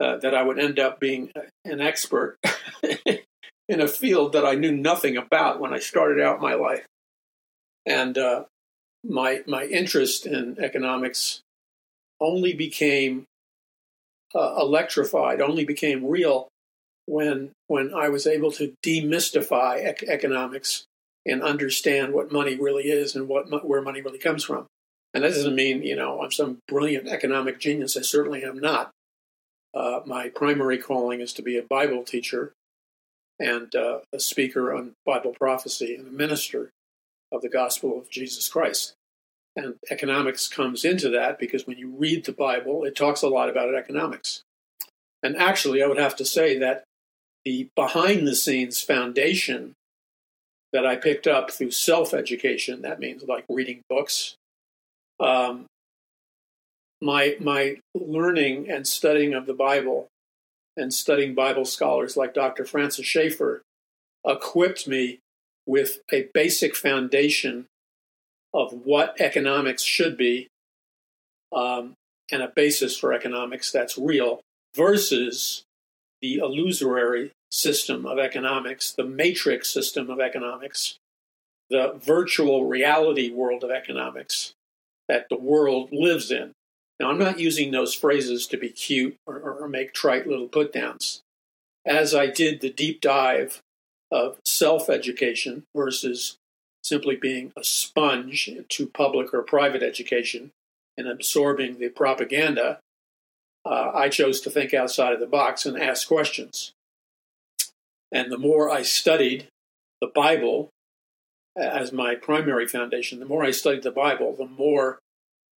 uh, 0.00 0.16
that 0.18 0.34
I 0.34 0.42
would 0.42 0.58
end 0.58 0.78
up 0.78 1.00
being 1.00 1.32
an 1.64 1.80
expert 1.80 2.38
in 3.68 3.80
a 3.80 3.88
field 3.88 4.32
that 4.32 4.44
I 4.44 4.54
knew 4.54 4.72
nothing 4.72 5.16
about 5.16 5.60
when 5.60 5.72
I 5.72 5.78
started 5.78 6.22
out 6.22 6.40
my 6.40 6.54
life. 6.54 6.84
And 7.86 8.18
uh, 8.18 8.44
my 9.04 9.42
my 9.46 9.64
interest 9.64 10.26
in 10.26 10.58
economics 10.58 11.40
only 12.20 12.52
became 12.52 13.24
uh, 14.34 14.56
electrified, 14.58 15.40
only 15.40 15.64
became 15.64 16.04
real 16.04 16.48
when 17.06 17.52
when 17.68 17.94
I 17.94 18.08
was 18.08 18.26
able 18.26 18.50
to 18.52 18.74
demystify 18.84 19.84
ec- 19.84 20.02
economics 20.02 20.84
and 21.24 21.42
understand 21.42 22.12
what 22.12 22.32
money 22.32 22.56
really 22.56 22.84
is 22.84 23.14
and 23.16 23.28
what 23.28 23.66
where 23.66 23.82
money 23.82 24.00
really 24.00 24.18
comes 24.18 24.44
from. 24.44 24.66
And 25.16 25.24
that 25.24 25.32
doesn't 25.32 25.54
mean 25.54 25.82
you 25.82 25.96
know 25.96 26.20
I'm 26.20 26.30
some 26.30 26.58
brilliant 26.68 27.08
economic 27.08 27.58
genius. 27.58 27.96
I 27.96 28.02
certainly 28.02 28.44
am 28.44 28.58
not. 28.58 28.90
Uh, 29.74 30.00
my 30.04 30.28
primary 30.28 30.76
calling 30.76 31.22
is 31.22 31.32
to 31.32 31.42
be 31.42 31.56
a 31.56 31.62
Bible 31.62 32.04
teacher 32.04 32.52
and 33.40 33.74
uh, 33.74 34.00
a 34.12 34.20
speaker 34.20 34.74
on 34.74 34.92
Bible 35.06 35.32
prophecy 35.32 35.96
and 35.96 36.06
a 36.06 36.10
minister 36.10 36.68
of 37.32 37.40
the 37.40 37.48
gospel 37.48 37.98
of 37.98 38.10
Jesus 38.10 38.46
Christ. 38.46 38.92
And 39.56 39.76
economics 39.90 40.48
comes 40.48 40.84
into 40.84 41.08
that 41.08 41.38
because 41.38 41.66
when 41.66 41.78
you 41.78 41.88
read 41.88 42.26
the 42.26 42.32
Bible, 42.32 42.84
it 42.84 42.94
talks 42.94 43.22
a 43.22 43.28
lot 43.28 43.48
about 43.48 43.74
economics. 43.74 44.42
And 45.22 45.34
actually, 45.34 45.82
I 45.82 45.86
would 45.86 45.96
have 45.96 46.16
to 46.16 46.26
say 46.26 46.58
that 46.58 46.84
the 47.46 47.70
behind 47.74 48.28
the 48.28 48.36
scenes 48.36 48.82
foundation 48.82 49.72
that 50.74 50.84
I 50.84 50.96
picked 50.96 51.26
up 51.26 51.50
through 51.50 51.70
self 51.70 52.12
education, 52.12 52.82
that 52.82 53.00
means 53.00 53.22
like 53.22 53.46
reading 53.48 53.80
books, 53.88 54.36
um, 55.20 55.66
my, 57.00 57.36
my 57.40 57.76
learning 57.94 58.70
and 58.70 58.86
studying 58.86 59.34
of 59.34 59.46
the 59.46 59.54
Bible 59.54 60.08
and 60.76 60.92
studying 60.92 61.34
Bible 61.34 61.64
scholars 61.64 62.16
like 62.16 62.34
Dr. 62.34 62.64
Francis 62.64 63.06
Schaeffer 63.06 63.62
equipped 64.26 64.86
me 64.86 65.20
with 65.66 65.98
a 66.12 66.28
basic 66.34 66.76
foundation 66.76 67.66
of 68.52 68.72
what 68.72 69.20
economics 69.20 69.82
should 69.82 70.16
be 70.16 70.48
um, 71.54 71.94
and 72.30 72.42
a 72.42 72.48
basis 72.48 72.96
for 72.96 73.12
economics 73.12 73.70
that's 73.70 73.98
real 73.98 74.40
versus 74.74 75.64
the 76.20 76.36
illusory 76.36 77.32
system 77.50 78.06
of 78.06 78.18
economics, 78.18 78.92
the 78.92 79.04
matrix 79.04 79.72
system 79.72 80.10
of 80.10 80.20
economics, 80.20 80.96
the 81.70 81.98
virtual 82.02 82.66
reality 82.66 83.30
world 83.30 83.64
of 83.64 83.70
economics 83.70 84.52
that 85.08 85.26
the 85.28 85.38
world 85.38 85.90
lives 85.92 86.30
in. 86.30 86.52
Now, 86.98 87.10
I'm 87.10 87.18
not 87.18 87.38
using 87.38 87.70
those 87.70 87.94
phrases 87.94 88.46
to 88.48 88.56
be 88.56 88.70
cute 88.70 89.16
or, 89.26 89.38
or 89.38 89.68
make 89.68 89.92
trite 89.92 90.26
little 90.26 90.48
put 90.48 90.72
downs. 90.72 91.20
As 91.84 92.14
I 92.14 92.26
did 92.26 92.60
the 92.60 92.70
deep 92.70 93.00
dive 93.00 93.60
of 94.10 94.38
self 94.44 94.88
education 94.88 95.64
versus 95.74 96.36
simply 96.82 97.16
being 97.16 97.52
a 97.56 97.64
sponge 97.64 98.50
to 98.68 98.86
public 98.86 99.34
or 99.34 99.42
private 99.42 99.82
education 99.82 100.50
and 100.96 101.08
absorbing 101.08 101.78
the 101.78 101.88
propaganda, 101.88 102.78
uh, 103.64 103.90
I 103.92 104.08
chose 104.08 104.40
to 104.42 104.50
think 104.50 104.72
outside 104.72 105.12
of 105.12 105.20
the 105.20 105.26
box 105.26 105.66
and 105.66 105.80
ask 105.80 106.06
questions. 106.08 106.72
And 108.12 108.30
the 108.30 108.38
more 108.38 108.70
I 108.70 108.82
studied 108.82 109.48
the 110.00 110.06
Bible 110.06 110.70
as 111.56 111.92
my 111.92 112.14
primary 112.14 112.68
foundation, 112.68 113.18
the 113.18 113.26
more 113.26 113.44
I 113.44 113.50
studied 113.50 113.82
the 113.82 113.90
Bible, 113.90 114.34
the 114.36 114.46
more 114.46 114.98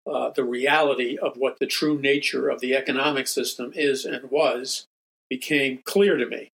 uh, 0.07 0.31
the 0.31 0.45
reality 0.45 1.19
of 1.19 1.37
what 1.37 1.59
the 1.59 1.67
true 1.67 1.99
nature 1.99 2.49
of 2.49 2.61
the 2.61 2.77
economic 2.77 3.27
system 3.27 3.73
is 3.75 4.05
and 4.05 4.31
was 4.31 4.87
became 5.29 5.81
clear 5.85 6.17
to 6.17 6.27
me. 6.27 6.49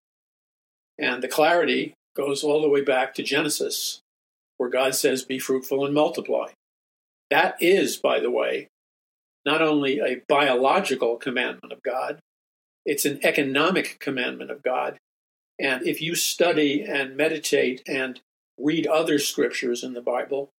And 0.98 1.22
the 1.22 1.28
clarity 1.28 1.94
goes 2.16 2.42
all 2.42 2.60
the 2.60 2.68
way 2.68 2.82
back 2.82 3.14
to 3.14 3.22
Genesis, 3.22 4.00
where 4.56 4.68
God 4.68 4.94
says, 4.94 5.22
Be 5.22 5.38
fruitful 5.38 5.84
and 5.84 5.94
multiply. 5.94 6.48
That 7.30 7.56
is, 7.60 7.96
by 7.96 8.20
the 8.20 8.30
way, 8.30 8.68
not 9.46 9.62
only 9.62 10.00
a 10.00 10.22
biological 10.28 11.16
commandment 11.16 11.72
of 11.72 11.82
God, 11.82 12.18
it's 12.84 13.04
an 13.04 13.20
economic 13.22 13.98
commandment 14.00 14.50
of 14.50 14.62
God. 14.62 14.98
And 15.60 15.86
if 15.86 16.02
you 16.02 16.14
study 16.14 16.82
and 16.82 17.16
meditate 17.16 17.82
and 17.86 18.20
read 18.58 18.86
other 18.86 19.18
scriptures 19.18 19.82
in 19.82 19.92
the 19.92 20.00
Bible, 20.00 20.50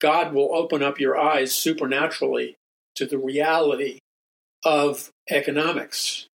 God 0.00 0.34
will 0.34 0.54
open 0.54 0.82
up 0.82 1.00
your 1.00 1.18
eyes 1.18 1.54
supernaturally 1.54 2.56
to 2.96 3.06
the 3.06 3.18
reality 3.18 3.98
of 4.64 5.10
economics 5.30 6.26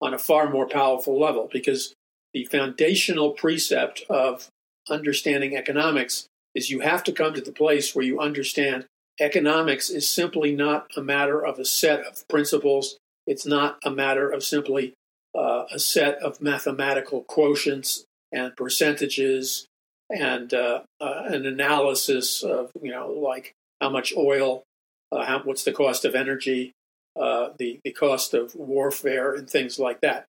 on 0.00 0.14
a 0.14 0.18
far 0.18 0.50
more 0.50 0.68
powerful 0.68 1.18
level 1.18 1.48
because 1.52 1.94
the 2.32 2.44
foundational 2.46 3.30
precept 3.30 4.02
of 4.08 4.48
understanding 4.88 5.56
economics 5.56 6.26
is 6.54 6.70
you 6.70 6.80
have 6.80 7.04
to 7.04 7.12
come 7.12 7.34
to 7.34 7.40
the 7.40 7.52
place 7.52 7.94
where 7.94 8.04
you 8.04 8.20
understand 8.20 8.86
economics 9.20 9.90
is 9.90 10.08
simply 10.08 10.54
not 10.54 10.90
a 10.96 11.02
matter 11.02 11.44
of 11.44 11.58
a 11.58 11.64
set 11.64 12.00
of 12.00 12.26
principles. 12.28 12.98
It's 13.26 13.46
not 13.46 13.78
a 13.84 13.90
matter 13.90 14.28
of 14.28 14.42
simply 14.42 14.94
uh, 15.36 15.64
a 15.72 15.78
set 15.78 16.18
of 16.18 16.40
mathematical 16.40 17.24
quotients 17.24 18.04
and 18.32 18.56
percentages 18.56 19.66
and 20.12 20.52
uh, 20.52 20.82
uh, 21.00 21.22
an 21.26 21.46
analysis 21.46 22.42
of 22.42 22.70
you 22.80 22.90
know 22.90 23.08
like 23.08 23.54
how 23.80 23.90
much 23.90 24.12
oil, 24.16 24.62
uh, 25.10 25.24
how, 25.24 25.40
what's 25.42 25.64
the 25.64 25.72
cost 25.72 26.04
of 26.04 26.14
energy, 26.14 26.72
uh, 27.20 27.50
the 27.58 27.80
the 27.84 27.92
cost 27.92 28.34
of 28.34 28.54
warfare, 28.54 29.34
and 29.34 29.48
things 29.48 29.78
like 29.78 30.00
that. 30.00 30.26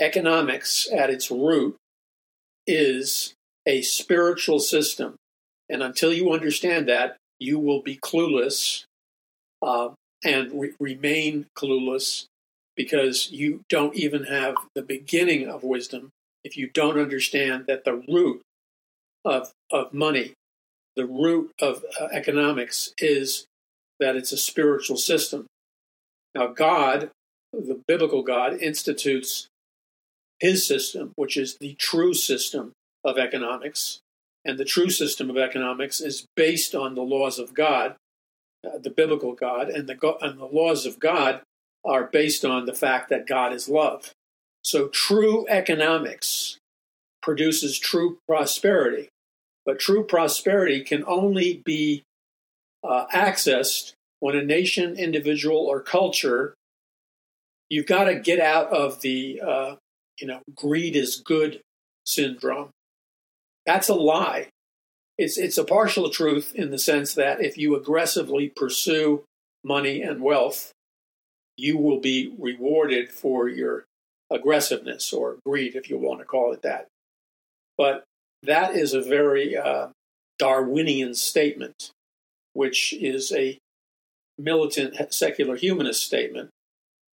Economics, 0.00 0.88
at 0.92 1.10
its 1.10 1.30
root, 1.30 1.76
is 2.66 3.34
a 3.66 3.82
spiritual 3.82 4.58
system, 4.58 5.16
and 5.68 5.82
until 5.82 6.12
you 6.12 6.32
understand 6.32 6.88
that, 6.88 7.16
you 7.38 7.58
will 7.58 7.82
be 7.82 7.96
clueless 7.96 8.84
uh, 9.62 9.90
and 10.24 10.60
re- 10.60 10.74
remain 10.78 11.46
clueless 11.56 12.26
because 12.76 13.30
you 13.30 13.62
don't 13.68 13.94
even 13.94 14.24
have 14.24 14.54
the 14.74 14.82
beginning 14.82 15.48
of 15.48 15.62
wisdom 15.62 16.10
if 16.44 16.56
you 16.56 16.68
don't 16.68 16.98
understand 16.98 17.66
that 17.66 17.84
the 17.84 18.02
root 18.08 18.42
of, 19.24 19.52
of 19.70 19.92
money, 19.92 20.34
the 20.96 21.06
root 21.06 21.52
of 21.60 21.84
uh, 22.00 22.06
economics 22.12 22.92
is 22.98 23.46
that 24.00 24.16
it's 24.16 24.32
a 24.32 24.36
spiritual 24.36 24.96
system. 24.96 25.46
Now, 26.34 26.48
God, 26.48 27.10
the 27.52 27.80
biblical 27.86 28.22
God, 28.22 28.54
institutes 28.60 29.46
his 30.40 30.66
system, 30.66 31.12
which 31.16 31.36
is 31.36 31.56
the 31.60 31.74
true 31.74 32.14
system 32.14 32.72
of 33.04 33.18
economics. 33.18 34.00
And 34.44 34.58
the 34.58 34.64
true 34.64 34.90
system 34.90 35.30
of 35.30 35.38
economics 35.38 36.00
is 36.00 36.26
based 36.34 36.74
on 36.74 36.94
the 36.94 37.02
laws 37.02 37.38
of 37.38 37.54
God, 37.54 37.94
uh, 38.66 38.78
the 38.78 38.90
biblical 38.90 39.34
God, 39.34 39.68
and 39.68 39.88
the, 39.88 40.16
and 40.20 40.38
the 40.38 40.46
laws 40.46 40.84
of 40.84 40.98
God 40.98 41.42
are 41.84 42.04
based 42.04 42.44
on 42.44 42.66
the 42.66 42.74
fact 42.74 43.08
that 43.10 43.26
God 43.26 43.52
is 43.52 43.68
love. 43.68 44.10
So 44.64 44.88
true 44.88 45.46
economics 45.48 46.58
produces 47.22 47.78
true 47.78 48.18
prosperity. 48.26 49.08
But 49.64 49.78
true 49.78 50.04
prosperity 50.04 50.82
can 50.82 51.04
only 51.06 51.62
be 51.64 52.02
uh, 52.82 53.06
accessed 53.14 53.92
when 54.20 54.36
a 54.36 54.44
nation, 54.44 54.96
individual, 54.96 55.56
or 55.56 55.80
culture, 55.80 56.54
you've 57.68 57.86
got 57.86 58.04
to 58.04 58.14
get 58.14 58.40
out 58.40 58.68
of 58.68 59.00
the, 59.00 59.40
uh, 59.40 59.74
you 60.18 60.26
know, 60.26 60.40
greed 60.54 60.96
is 60.96 61.16
good 61.24 61.60
syndrome. 62.04 62.70
That's 63.66 63.88
a 63.88 63.94
lie. 63.94 64.48
It's, 65.18 65.38
it's 65.38 65.58
a 65.58 65.64
partial 65.64 66.10
truth 66.10 66.52
in 66.54 66.70
the 66.70 66.78
sense 66.78 67.14
that 67.14 67.40
if 67.40 67.56
you 67.56 67.76
aggressively 67.76 68.48
pursue 68.48 69.24
money 69.64 70.02
and 70.02 70.20
wealth, 70.20 70.72
you 71.56 71.78
will 71.78 72.00
be 72.00 72.34
rewarded 72.38 73.10
for 73.10 73.48
your 73.48 73.84
aggressiveness 74.30 75.12
or 75.12 75.38
greed, 75.44 75.76
if 75.76 75.90
you 75.90 75.98
want 75.98 76.20
to 76.20 76.24
call 76.24 76.52
it 76.52 76.62
that. 76.62 76.88
But 77.76 78.04
that 78.42 78.74
is 78.74 78.92
a 78.94 79.00
very 79.00 79.56
uh, 79.56 79.88
Darwinian 80.38 81.14
statement, 81.14 81.90
which 82.52 82.92
is 82.92 83.32
a 83.32 83.58
militant 84.38 85.14
secular 85.14 85.56
humanist 85.56 86.04
statement, 86.04 86.50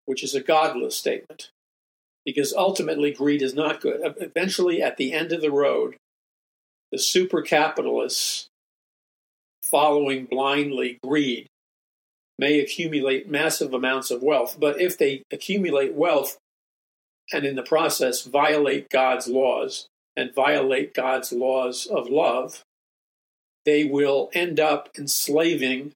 which 0.06 0.22
is 0.24 0.34
a 0.34 0.40
godless 0.40 0.96
statement. 0.96 1.50
because 2.28 2.52
ultimately 2.52 3.10
greed 3.10 3.40
is 3.40 3.54
not 3.54 3.80
good. 3.80 4.00
Eventually, 4.20 4.82
at 4.82 4.98
the 4.98 5.14
end 5.14 5.32
of 5.32 5.40
the 5.40 5.50
road, 5.50 5.96
the 6.92 6.98
super 6.98 7.40
capitalists 7.40 8.48
following 9.62 10.26
blindly 10.26 10.98
greed 11.02 11.46
may 12.38 12.60
accumulate 12.60 13.30
massive 13.30 13.72
amounts 13.72 14.10
of 14.10 14.22
wealth. 14.22 14.58
But 14.60 14.78
if 14.78 14.98
they 14.98 15.22
accumulate 15.32 15.94
wealth 15.94 16.36
and 17.32 17.46
in 17.46 17.56
the 17.56 17.62
process 17.62 18.24
violate 18.24 18.90
God's 18.90 19.26
laws 19.26 19.86
and 20.18 20.34
violate 20.34 20.94
God's 20.94 21.32
laws 21.32 21.86
of 21.86 22.10
love, 22.10 22.64
they 23.64 23.84
will 23.84 24.30
end 24.32 24.58
up 24.58 24.88
enslaving 24.98 25.92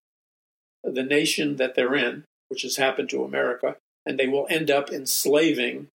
the 0.85 1.03
nation 1.03 1.57
that 1.57 1.75
they're 1.75 1.97
in, 1.97 2.23
which 2.49 2.63
has 2.63 2.77
happened 2.77 3.11
to 3.11 3.25
America, 3.25 3.75
and 4.07 4.17
they 4.17 4.29
will 4.29 4.47
end 4.49 4.71
up 4.71 4.91
enslaving 4.91 5.89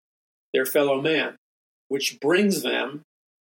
their 0.52 0.66
fellow 0.66 1.00
man, 1.00 1.36
which 1.88 2.20
brings 2.20 2.60
them 2.62 3.00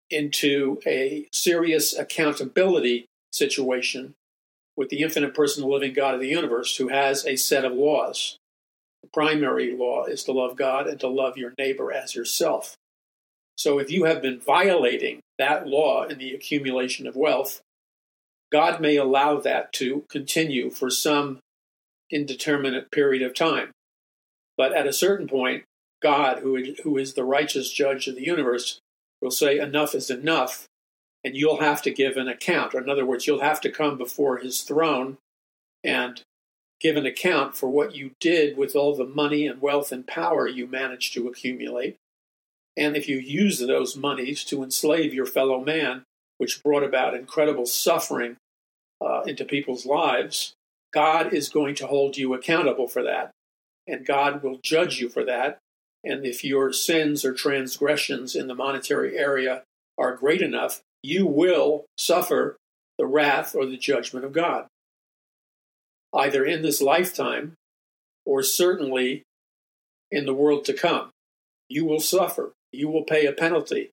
into 0.08 0.78
a 0.86 1.26
serious 1.32 1.92
accountability 1.98 3.06
situation 3.32 4.14
with 4.76 4.88
the 4.88 5.02
infinite 5.02 5.34
personal 5.34 5.72
living 5.72 5.94
God 5.94 6.14
of 6.14 6.20
the 6.20 6.28
universe 6.28 6.76
who 6.76 6.88
has 6.88 7.26
a 7.26 7.34
set 7.34 7.64
of 7.64 7.72
laws. 7.72 8.36
The 9.02 9.08
primary 9.12 9.76
law 9.76 10.04
is 10.04 10.22
to 10.24 10.32
love 10.32 10.56
God 10.56 10.86
and 10.86 11.00
to 11.00 11.08
love 11.08 11.36
your 11.36 11.54
neighbor 11.58 11.90
as 11.90 12.14
yourself. 12.14 12.76
So 13.56 13.78
if 13.78 13.90
you 13.90 14.04
have 14.04 14.22
been 14.22 14.38
violating 14.38 15.20
that 15.38 15.66
law 15.66 16.04
in 16.04 16.18
the 16.18 16.32
accumulation 16.32 17.06
of 17.06 17.16
wealth, 17.16 17.60
God 18.52 18.80
may 18.80 18.96
allow 18.96 19.40
that 19.40 19.72
to 19.74 20.04
continue 20.08 20.70
for 20.70 20.90
some 20.90 21.40
indeterminate 22.10 22.90
period 22.90 23.22
of 23.22 23.34
time. 23.34 23.72
But 24.56 24.72
at 24.72 24.86
a 24.86 24.92
certain 24.92 25.26
point, 25.26 25.64
God, 26.02 26.40
who 26.40 26.96
is 26.98 27.14
the 27.14 27.24
righteous 27.24 27.70
judge 27.72 28.06
of 28.06 28.14
the 28.14 28.24
universe, 28.24 28.78
will 29.20 29.30
say, 29.30 29.58
Enough 29.58 29.94
is 29.94 30.10
enough, 30.10 30.66
and 31.24 31.34
you'll 31.34 31.60
have 31.60 31.82
to 31.82 31.90
give 31.90 32.16
an 32.16 32.28
account. 32.28 32.74
Or 32.74 32.82
in 32.82 32.90
other 32.90 33.06
words, 33.06 33.26
you'll 33.26 33.40
have 33.40 33.60
to 33.62 33.70
come 33.70 33.98
before 33.98 34.38
his 34.38 34.62
throne 34.62 35.16
and 35.82 36.22
give 36.80 36.96
an 36.96 37.06
account 37.06 37.56
for 37.56 37.68
what 37.68 37.94
you 37.94 38.12
did 38.20 38.56
with 38.56 38.76
all 38.76 38.94
the 38.94 39.06
money 39.06 39.46
and 39.46 39.60
wealth 39.60 39.92
and 39.92 40.06
power 40.06 40.46
you 40.46 40.66
managed 40.66 41.14
to 41.14 41.26
accumulate. 41.26 41.96
And 42.76 42.96
if 42.96 43.08
you 43.08 43.16
use 43.18 43.58
those 43.58 43.96
monies 43.96 44.44
to 44.44 44.62
enslave 44.62 45.14
your 45.14 45.26
fellow 45.26 45.64
man, 45.64 46.02
which 46.38 46.62
brought 46.62 46.84
about 46.84 47.14
incredible 47.14 47.66
suffering 47.66 48.36
uh, 49.00 49.22
into 49.22 49.44
people's 49.44 49.86
lives, 49.86 50.52
God 50.92 51.32
is 51.32 51.48
going 51.48 51.74
to 51.76 51.86
hold 51.86 52.16
you 52.16 52.34
accountable 52.34 52.88
for 52.88 53.02
that. 53.02 53.30
And 53.86 54.06
God 54.06 54.42
will 54.42 54.58
judge 54.62 55.00
you 55.00 55.08
for 55.08 55.24
that. 55.24 55.58
And 56.04 56.24
if 56.26 56.44
your 56.44 56.72
sins 56.72 57.24
or 57.24 57.32
transgressions 57.32 58.36
in 58.36 58.46
the 58.46 58.54
monetary 58.54 59.16
area 59.16 59.62
are 59.98 60.16
great 60.16 60.42
enough, 60.42 60.80
you 61.02 61.26
will 61.26 61.86
suffer 61.96 62.56
the 62.98 63.06
wrath 63.06 63.54
or 63.54 63.66
the 63.66 63.76
judgment 63.76 64.24
of 64.24 64.32
God 64.32 64.66
either 66.16 66.44
in 66.44 66.62
this 66.62 66.80
lifetime 66.80 67.54
or 68.24 68.42
certainly 68.42 69.22
in 70.10 70.26
the 70.26 70.34
world 70.34 70.64
to 70.64 70.72
come. 70.72 71.10
You 71.68 71.84
will 71.84 72.00
suffer, 72.00 72.52
you 72.76 72.88
will 72.88 73.04
pay 73.04 73.26
a 73.26 73.32
penalty, 73.32 73.90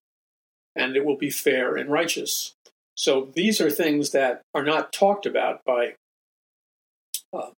and 0.76 0.96
it 0.96 1.04
will 1.04 1.16
be 1.16 1.30
fair 1.30 1.76
and 1.76 1.90
righteous. 1.90 2.54
So 2.96 3.30
these 3.34 3.60
are 3.60 3.70
things 3.70 4.10
that 4.10 4.42
are 4.54 4.62
not 4.62 4.92
talked 4.92 5.26
about 5.26 5.64
by 5.64 5.94
uh, 7.32 7.50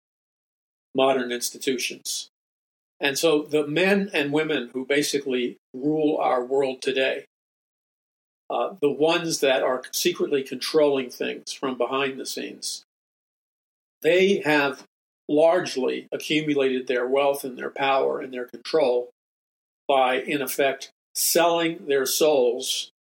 modern 0.94 1.30
institutions. 1.30 2.28
And 2.98 3.18
so 3.18 3.42
the 3.42 3.66
men 3.66 4.10
and 4.14 4.32
women 4.32 4.70
who 4.72 4.86
basically 4.86 5.58
rule 5.74 6.16
our 6.16 6.42
world 6.42 6.80
today, 6.80 7.26
uh, 8.48 8.74
the 8.80 8.90
ones 8.90 9.40
that 9.40 9.62
are 9.62 9.82
secretly 9.92 10.42
controlling 10.42 11.10
things 11.10 11.52
from 11.52 11.76
behind 11.76 12.18
the 12.18 12.24
scenes, 12.24 12.84
they 14.02 14.40
have 14.44 14.84
largely 15.28 16.06
accumulated 16.12 16.86
their 16.86 17.06
wealth 17.06 17.44
and 17.44 17.58
their 17.58 17.70
power 17.70 18.20
and 18.20 18.32
their 18.32 18.46
control 18.46 19.10
by, 19.88 20.20
in 20.20 20.40
effect, 20.40 20.90
selling 21.16 21.86
their 21.86 22.06
souls 22.06 22.90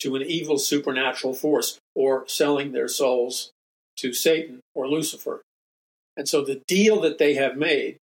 to 0.00 0.14
an 0.14 0.22
evil 0.22 0.58
supernatural 0.58 1.34
force 1.34 1.78
or 1.94 2.24
selling 2.28 2.72
their 2.72 2.88
souls 2.88 3.50
to 3.96 4.12
Satan 4.12 4.60
or 4.74 4.88
Lucifer. 4.88 5.42
And 6.16 6.28
so 6.28 6.44
the 6.44 6.62
deal 6.68 7.00
that 7.00 7.18
they 7.18 7.34
have 7.34 7.56
made 7.56 7.96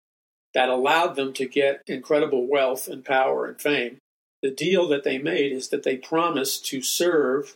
that 0.54 0.70
allowed 0.70 1.16
them 1.16 1.32
to 1.34 1.46
get 1.46 1.84
incredible 1.86 2.48
wealth 2.48 2.88
and 2.88 3.06
power 3.06 3.46
and 3.46 3.62
fame, 3.62 4.00
the 4.42 4.50
deal 4.50 4.88
that 4.88 5.04
they 5.04 5.18
made 5.18 5.52
is 5.52 5.70
that 5.70 5.84
they 5.84 5.98
promised 5.98 6.66
to 6.68 6.82
serve 6.82 7.56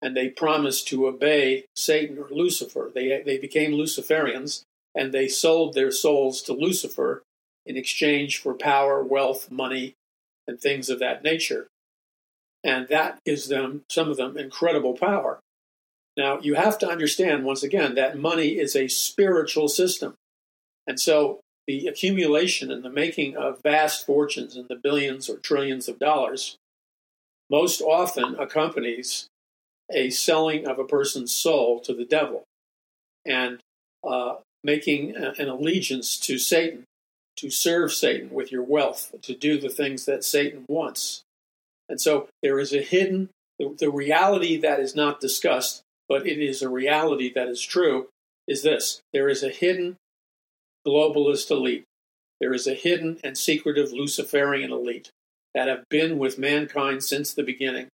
and 0.00 0.16
they 0.16 0.28
promised 0.28 0.88
to 0.88 1.06
obey 1.06 1.64
Satan 1.74 2.18
or 2.18 2.28
Lucifer. 2.30 2.90
They, 2.94 3.22
they 3.24 3.38
became 3.38 3.72
Luciferians 3.72 4.62
and 4.94 5.12
they 5.12 5.28
sold 5.28 5.74
their 5.74 5.90
souls 5.90 6.40
to 6.42 6.52
Lucifer 6.52 7.22
in 7.66 7.76
exchange 7.76 8.38
for 8.38 8.54
power, 8.54 9.02
wealth, 9.02 9.50
money, 9.50 9.94
and 10.46 10.60
things 10.60 10.88
of 10.88 10.98
that 11.00 11.22
nature. 11.22 11.68
And 12.64 12.88
that 12.88 13.18
gives 13.24 13.48
them, 13.48 13.82
some 13.90 14.10
of 14.10 14.16
them, 14.16 14.36
incredible 14.36 14.94
power. 14.94 15.40
Now, 16.16 16.38
you 16.40 16.54
have 16.54 16.78
to 16.78 16.88
understand, 16.88 17.44
once 17.44 17.62
again, 17.62 17.94
that 17.94 18.18
money 18.18 18.58
is 18.58 18.74
a 18.74 18.88
spiritual 18.88 19.68
system. 19.68 20.14
And 20.86 20.98
so 20.98 21.40
the 21.66 21.86
accumulation 21.86 22.70
and 22.70 22.82
the 22.82 22.90
making 22.90 23.36
of 23.36 23.60
vast 23.62 24.06
fortunes 24.06 24.56
in 24.56 24.66
the 24.68 24.76
billions 24.76 25.28
or 25.28 25.36
trillions 25.36 25.88
of 25.88 25.98
dollars 25.98 26.56
most 27.50 27.80
often 27.80 28.36
accompanies 28.38 29.26
a 29.92 30.10
selling 30.10 30.66
of 30.66 30.78
a 30.78 30.84
person's 30.84 31.32
soul 31.32 31.80
to 31.80 31.94
the 31.94 32.04
devil 32.04 32.44
and 33.24 33.60
uh, 34.06 34.36
making 34.64 35.14
an 35.16 35.48
allegiance 35.48 36.18
to 36.18 36.38
Satan, 36.38 36.84
to 37.36 37.50
serve 37.50 37.92
Satan 37.92 38.30
with 38.30 38.50
your 38.50 38.62
wealth, 38.62 39.14
to 39.22 39.34
do 39.34 39.58
the 39.58 39.68
things 39.68 40.06
that 40.06 40.24
Satan 40.24 40.64
wants. 40.68 41.22
And 41.88 42.00
so 42.00 42.28
there 42.42 42.58
is 42.58 42.72
a 42.72 42.82
hidden, 42.82 43.30
the, 43.58 43.90
reality 43.90 44.56
that 44.58 44.80
is 44.80 44.96
not 44.96 45.20
discussed, 45.20 45.82
but 46.08 46.26
it 46.26 46.38
is 46.38 46.62
a 46.62 46.68
reality 46.68 47.32
that 47.34 47.48
is 47.48 47.62
true, 47.62 48.08
is 48.48 48.62
this 48.62 49.00
there 49.12 49.28
is 49.28 49.42
a 49.42 49.48
hidden 49.48 49.96
globalist 50.86 51.50
elite. 51.50 51.84
There 52.40 52.54
is 52.54 52.66
a 52.66 52.74
hidden 52.74 53.18
and 53.24 53.36
secretive 53.36 53.92
Luciferian 53.92 54.72
elite 54.72 55.10
that 55.54 55.68
have 55.68 55.88
been 55.88 56.18
with 56.18 56.38
mankind 56.38 57.02
since 57.02 57.32
the 57.32 57.42
beginning. 57.42 57.88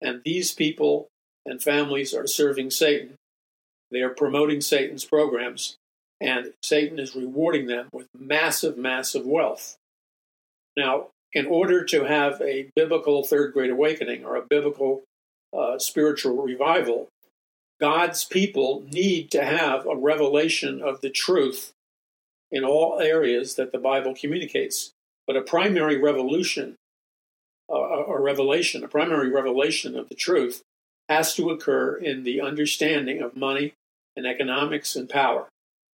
And 0.00 0.22
these 0.24 0.54
people 0.54 1.08
and 1.46 1.62
families 1.62 2.14
are 2.14 2.26
serving 2.26 2.70
Satan. 2.70 3.14
They 3.90 4.00
are 4.00 4.10
promoting 4.10 4.60
Satan's 4.60 5.04
programs, 5.04 5.76
and 6.20 6.52
Satan 6.62 6.98
is 6.98 7.14
rewarding 7.14 7.66
them 7.66 7.88
with 7.92 8.08
massive, 8.18 8.76
massive 8.76 9.24
wealth. 9.24 9.76
Now, 10.76 11.08
in 11.32 11.46
order 11.46 11.84
to 11.84 12.04
have 12.04 12.40
a 12.40 12.70
biblical 12.74 13.24
third 13.24 13.52
great 13.52 13.70
awakening 13.70 14.24
or 14.24 14.36
a 14.36 14.46
biblical 14.48 15.02
uh, 15.56 15.78
spiritual 15.78 16.42
revival, 16.42 17.08
God's 17.80 18.24
people 18.24 18.84
need 18.90 19.30
to 19.32 19.44
have 19.44 19.86
a 19.86 19.96
revelation 19.96 20.82
of 20.82 21.00
the 21.00 21.10
truth 21.10 21.72
in 22.50 22.64
all 22.64 23.00
areas 23.00 23.54
that 23.56 23.72
the 23.72 23.78
Bible 23.78 24.14
communicates. 24.14 24.90
But 25.26 25.36
a 25.36 25.42
primary 25.42 25.98
revolution, 25.98 26.76
uh, 27.70 27.76
a 27.76 28.20
revelation, 28.20 28.82
a 28.82 28.88
primary 28.88 29.30
revelation 29.30 29.96
of 29.96 30.08
the 30.08 30.14
truth 30.14 30.62
has 31.08 31.34
to 31.34 31.50
occur 31.50 31.96
in 31.96 32.24
the 32.24 32.40
understanding 32.40 33.20
of 33.22 33.36
money 33.36 33.74
and 34.16 34.26
economics 34.26 34.96
and 34.96 35.08
power. 35.08 35.48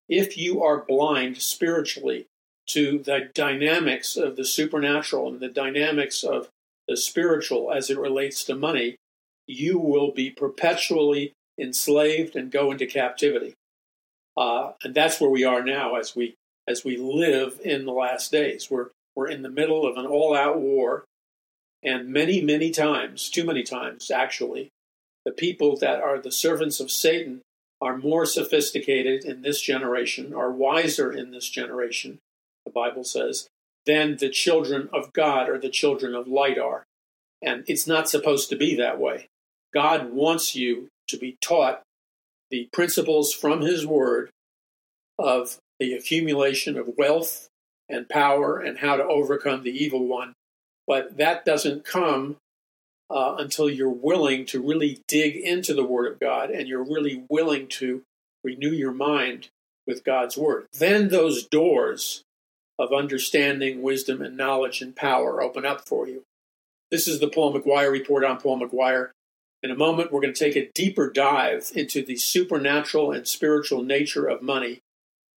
If 0.08 0.36
you 0.36 0.62
are 0.62 0.84
blind 0.84 1.38
spiritually 1.38 2.26
to 2.68 2.98
the 2.98 3.30
dynamics 3.34 4.16
of 4.16 4.36
the 4.36 4.44
supernatural 4.44 5.28
and 5.28 5.40
the 5.40 5.48
dynamics 5.48 6.22
of 6.22 6.48
the 6.88 6.96
spiritual 6.96 7.72
as 7.72 7.90
it 7.90 7.98
relates 7.98 8.44
to 8.44 8.54
money, 8.54 8.96
you 9.46 9.78
will 9.78 10.12
be 10.12 10.30
perpetually 10.30 11.32
enslaved 11.58 12.36
and 12.36 12.50
go 12.50 12.70
into 12.70 12.86
captivity. 12.86 13.54
Uh, 14.36 14.72
and 14.82 14.94
that's 14.94 15.20
where 15.20 15.30
we 15.30 15.44
are 15.44 15.62
now 15.62 15.96
as 15.96 16.16
we 16.16 16.34
as 16.66 16.84
we 16.84 16.96
live 16.96 17.60
in 17.62 17.84
the 17.84 17.92
last 17.92 18.32
days. 18.32 18.70
We're 18.70 18.88
we're 19.14 19.28
in 19.28 19.42
the 19.42 19.50
middle 19.50 19.86
of 19.86 19.96
an 19.96 20.06
all-out 20.06 20.58
war, 20.58 21.04
and 21.82 22.08
many, 22.08 22.40
many 22.40 22.70
times, 22.70 23.28
too 23.28 23.44
many 23.44 23.62
times 23.62 24.10
actually, 24.10 24.70
the 25.24 25.30
people 25.30 25.76
that 25.76 26.00
are 26.00 26.18
the 26.18 26.32
servants 26.32 26.80
of 26.80 26.90
Satan 26.90 27.40
are 27.84 27.98
more 27.98 28.24
sophisticated 28.24 29.26
in 29.26 29.42
this 29.42 29.60
generation, 29.60 30.32
are 30.32 30.50
wiser 30.50 31.12
in 31.12 31.30
this 31.30 31.50
generation, 31.50 32.18
the 32.64 32.72
Bible 32.72 33.04
says, 33.04 33.46
than 33.84 34.16
the 34.16 34.30
children 34.30 34.88
of 34.90 35.12
God 35.12 35.50
or 35.50 35.58
the 35.58 35.68
children 35.68 36.14
of 36.14 36.26
light 36.26 36.58
are. 36.58 36.84
And 37.42 37.62
it's 37.66 37.86
not 37.86 38.08
supposed 38.08 38.48
to 38.48 38.56
be 38.56 38.74
that 38.76 38.98
way. 38.98 39.28
God 39.74 40.12
wants 40.12 40.56
you 40.56 40.88
to 41.08 41.18
be 41.18 41.36
taught 41.42 41.82
the 42.50 42.70
principles 42.72 43.34
from 43.34 43.60
His 43.60 43.86
Word 43.86 44.30
of 45.18 45.58
the 45.78 45.92
accumulation 45.92 46.78
of 46.78 46.96
wealth 46.96 47.48
and 47.90 48.08
power 48.08 48.58
and 48.58 48.78
how 48.78 48.96
to 48.96 49.04
overcome 49.04 49.62
the 49.62 49.70
evil 49.70 50.06
one 50.06 50.32
But 50.86 51.18
that 51.18 51.44
doesn't 51.44 51.84
come 51.84 52.36
uh, 53.10 53.36
until 53.38 53.68
you're 53.68 53.88
willing 53.88 54.46
to 54.46 54.62
really 54.62 55.02
dig 55.06 55.36
into 55.36 55.74
the 55.74 55.84
Word 55.84 56.10
of 56.10 56.20
God 56.20 56.50
and 56.50 56.68
you're 56.68 56.84
really 56.84 57.24
willing 57.28 57.68
to 57.68 58.02
renew 58.42 58.70
your 58.70 58.92
mind 58.92 59.48
with 59.86 60.04
God's 60.04 60.36
Word. 60.36 60.66
Then 60.72 61.08
those 61.08 61.46
doors 61.46 62.22
of 62.78 62.92
understanding, 62.92 63.82
wisdom, 63.82 64.20
and 64.22 64.36
knowledge 64.36 64.80
and 64.80 64.96
power 64.96 65.42
open 65.42 65.64
up 65.64 65.86
for 65.86 66.08
you. 66.08 66.22
This 66.90 67.06
is 67.06 67.20
the 67.20 67.28
Paul 67.28 67.54
McGuire 67.54 67.90
Report 67.90 68.24
on 68.24 68.40
Paul 68.40 68.60
McGuire. 68.60 69.10
In 69.62 69.70
a 69.70 69.76
moment, 69.76 70.12
we're 70.12 70.20
going 70.20 70.34
to 70.34 70.38
take 70.38 70.56
a 70.56 70.70
deeper 70.74 71.10
dive 71.10 71.70
into 71.74 72.04
the 72.04 72.16
supernatural 72.16 73.12
and 73.12 73.26
spiritual 73.26 73.82
nature 73.82 74.26
of 74.26 74.42
money, 74.42 74.80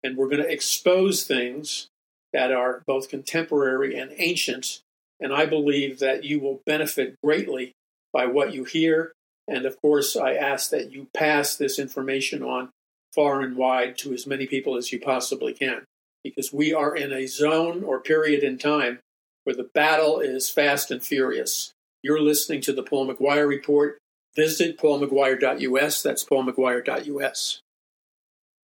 and 0.02 0.16
we're 0.16 0.28
going 0.28 0.42
to 0.42 0.52
expose 0.52 1.24
things 1.24 1.88
that 2.32 2.52
are 2.52 2.82
both 2.86 3.08
contemporary 3.08 3.98
and 3.98 4.12
ancient. 4.18 4.80
And 5.20 5.32
I 5.32 5.46
believe 5.46 5.98
that 5.98 6.24
you 6.24 6.40
will 6.40 6.62
benefit 6.64 7.16
greatly 7.22 7.72
by 8.12 8.26
what 8.26 8.54
you 8.54 8.64
hear. 8.64 9.12
And 9.46 9.66
of 9.66 9.80
course, 9.80 10.16
I 10.16 10.34
ask 10.34 10.70
that 10.70 10.92
you 10.92 11.08
pass 11.14 11.56
this 11.56 11.78
information 11.78 12.42
on 12.42 12.70
far 13.14 13.40
and 13.40 13.56
wide 13.56 13.96
to 13.98 14.12
as 14.12 14.26
many 14.26 14.46
people 14.46 14.76
as 14.76 14.92
you 14.92 15.00
possibly 15.00 15.54
can 15.54 15.84
because 16.22 16.52
we 16.52 16.72
are 16.72 16.94
in 16.94 17.12
a 17.12 17.26
zone 17.26 17.82
or 17.82 18.00
period 18.00 18.42
in 18.42 18.58
time 18.58 19.00
where 19.44 19.56
the 19.56 19.70
battle 19.74 20.20
is 20.20 20.50
fast 20.50 20.90
and 20.90 21.02
furious. 21.02 21.72
You're 22.02 22.20
listening 22.20 22.60
to 22.62 22.72
the 22.72 22.82
Paul 22.82 23.12
McGuire 23.12 23.48
Report. 23.48 23.98
Visit 24.36 24.78
paulmcguire.us. 24.78 26.02
That's 26.02 26.24
paulmcguire.us. 26.24 27.60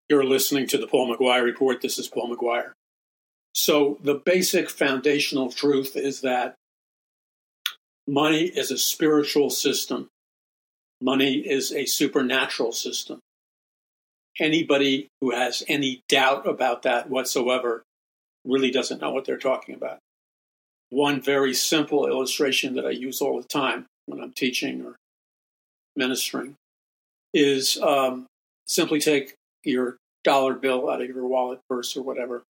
You're 0.09 0.25
listening 0.25 0.67
to 0.67 0.79
the 0.79 0.87
Paul 0.87 1.15
McGuire 1.15 1.45
Report. 1.45 1.81
This 1.81 1.99
is 1.99 2.09
Paul 2.09 2.35
McGuire. 2.35 2.73
So, 3.55 3.99
the 4.03 4.15
basic 4.15 4.71
foundational 4.71 5.51
truth 5.51 5.95
is 5.95 6.23
that 6.23 6.55
money 8.07 8.45
is 8.45 8.71
a 8.71 8.79
spiritual 8.79 9.51
system, 9.51 10.09
money 11.01 11.35
is 11.35 11.73
a 11.73 11.85
supernatural 11.85 12.73
system. 12.73 13.21
Anybody 14.41 15.09
who 15.21 15.33
has 15.33 15.62
any 15.69 16.01
doubt 16.09 16.49
about 16.49 16.83
that 16.83 17.11
whatsoever 17.11 17.83
really 18.45 18.71
doesn't 18.71 19.01
know 19.01 19.11
what 19.11 19.27
they're 19.27 19.37
talking 19.37 19.75
about. 19.75 19.99
One 20.88 21.21
very 21.21 21.53
simple 21.53 22.07
illustration 22.07 22.75
that 22.75 22.87
I 22.87 22.91
use 22.91 23.21
all 23.21 23.41
the 23.41 23.47
time 23.47 23.87
when 24.07 24.21
I'm 24.21 24.33
teaching 24.33 24.85
or 24.85 24.97
ministering 25.97 26.57
is 27.35 27.79
um, 27.81 28.27
simply 28.67 29.01
take 29.01 29.35
your 29.65 29.97
dollar 30.25 30.55
bill 30.55 30.88
out 30.91 31.03
of 31.03 31.09
your 31.09 31.27
wallet, 31.27 31.61
purse, 31.69 31.97
or 31.97 32.03
whatever, 32.03 32.43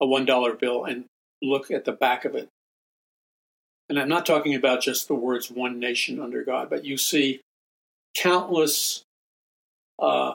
a 0.00 0.06
$1 0.06 0.58
bill, 0.60 0.84
and 0.84 1.04
look 1.42 1.70
at 1.70 1.84
the 1.84 1.92
back 1.92 2.24
of 2.24 2.34
it. 2.34 2.48
And 3.88 3.98
I'm 3.98 4.08
not 4.08 4.26
talking 4.26 4.54
about 4.54 4.82
just 4.82 5.08
the 5.08 5.14
words 5.14 5.50
one 5.50 5.78
nation 5.78 6.20
under 6.20 6.44
God, 6.44 6.68
but 6.68 6.84
you 6.84 6.98
see 6.98 7.40
countless 8.14 9.02
uh, 9.98 10.34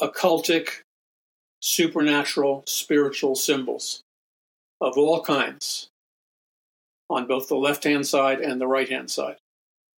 occultic, 0.00 0.80
supernatural, 1.60 2.64
spiritual 2.66 3.34
symbols 3.34 4.00
of 4.80 4.96
all 4.96 5.22
kinds 5.22 5.88
on 7.08 7.26
both 7.26 7.48
the 7.48 7.56
left 7.56 7.84
hand 7.84 8.06
side 8.06 8.40
and 8.40 8.60
the 8.60 8.66
right 8.66 8.88
hand 8.88 9.10
side. 9.10 9.36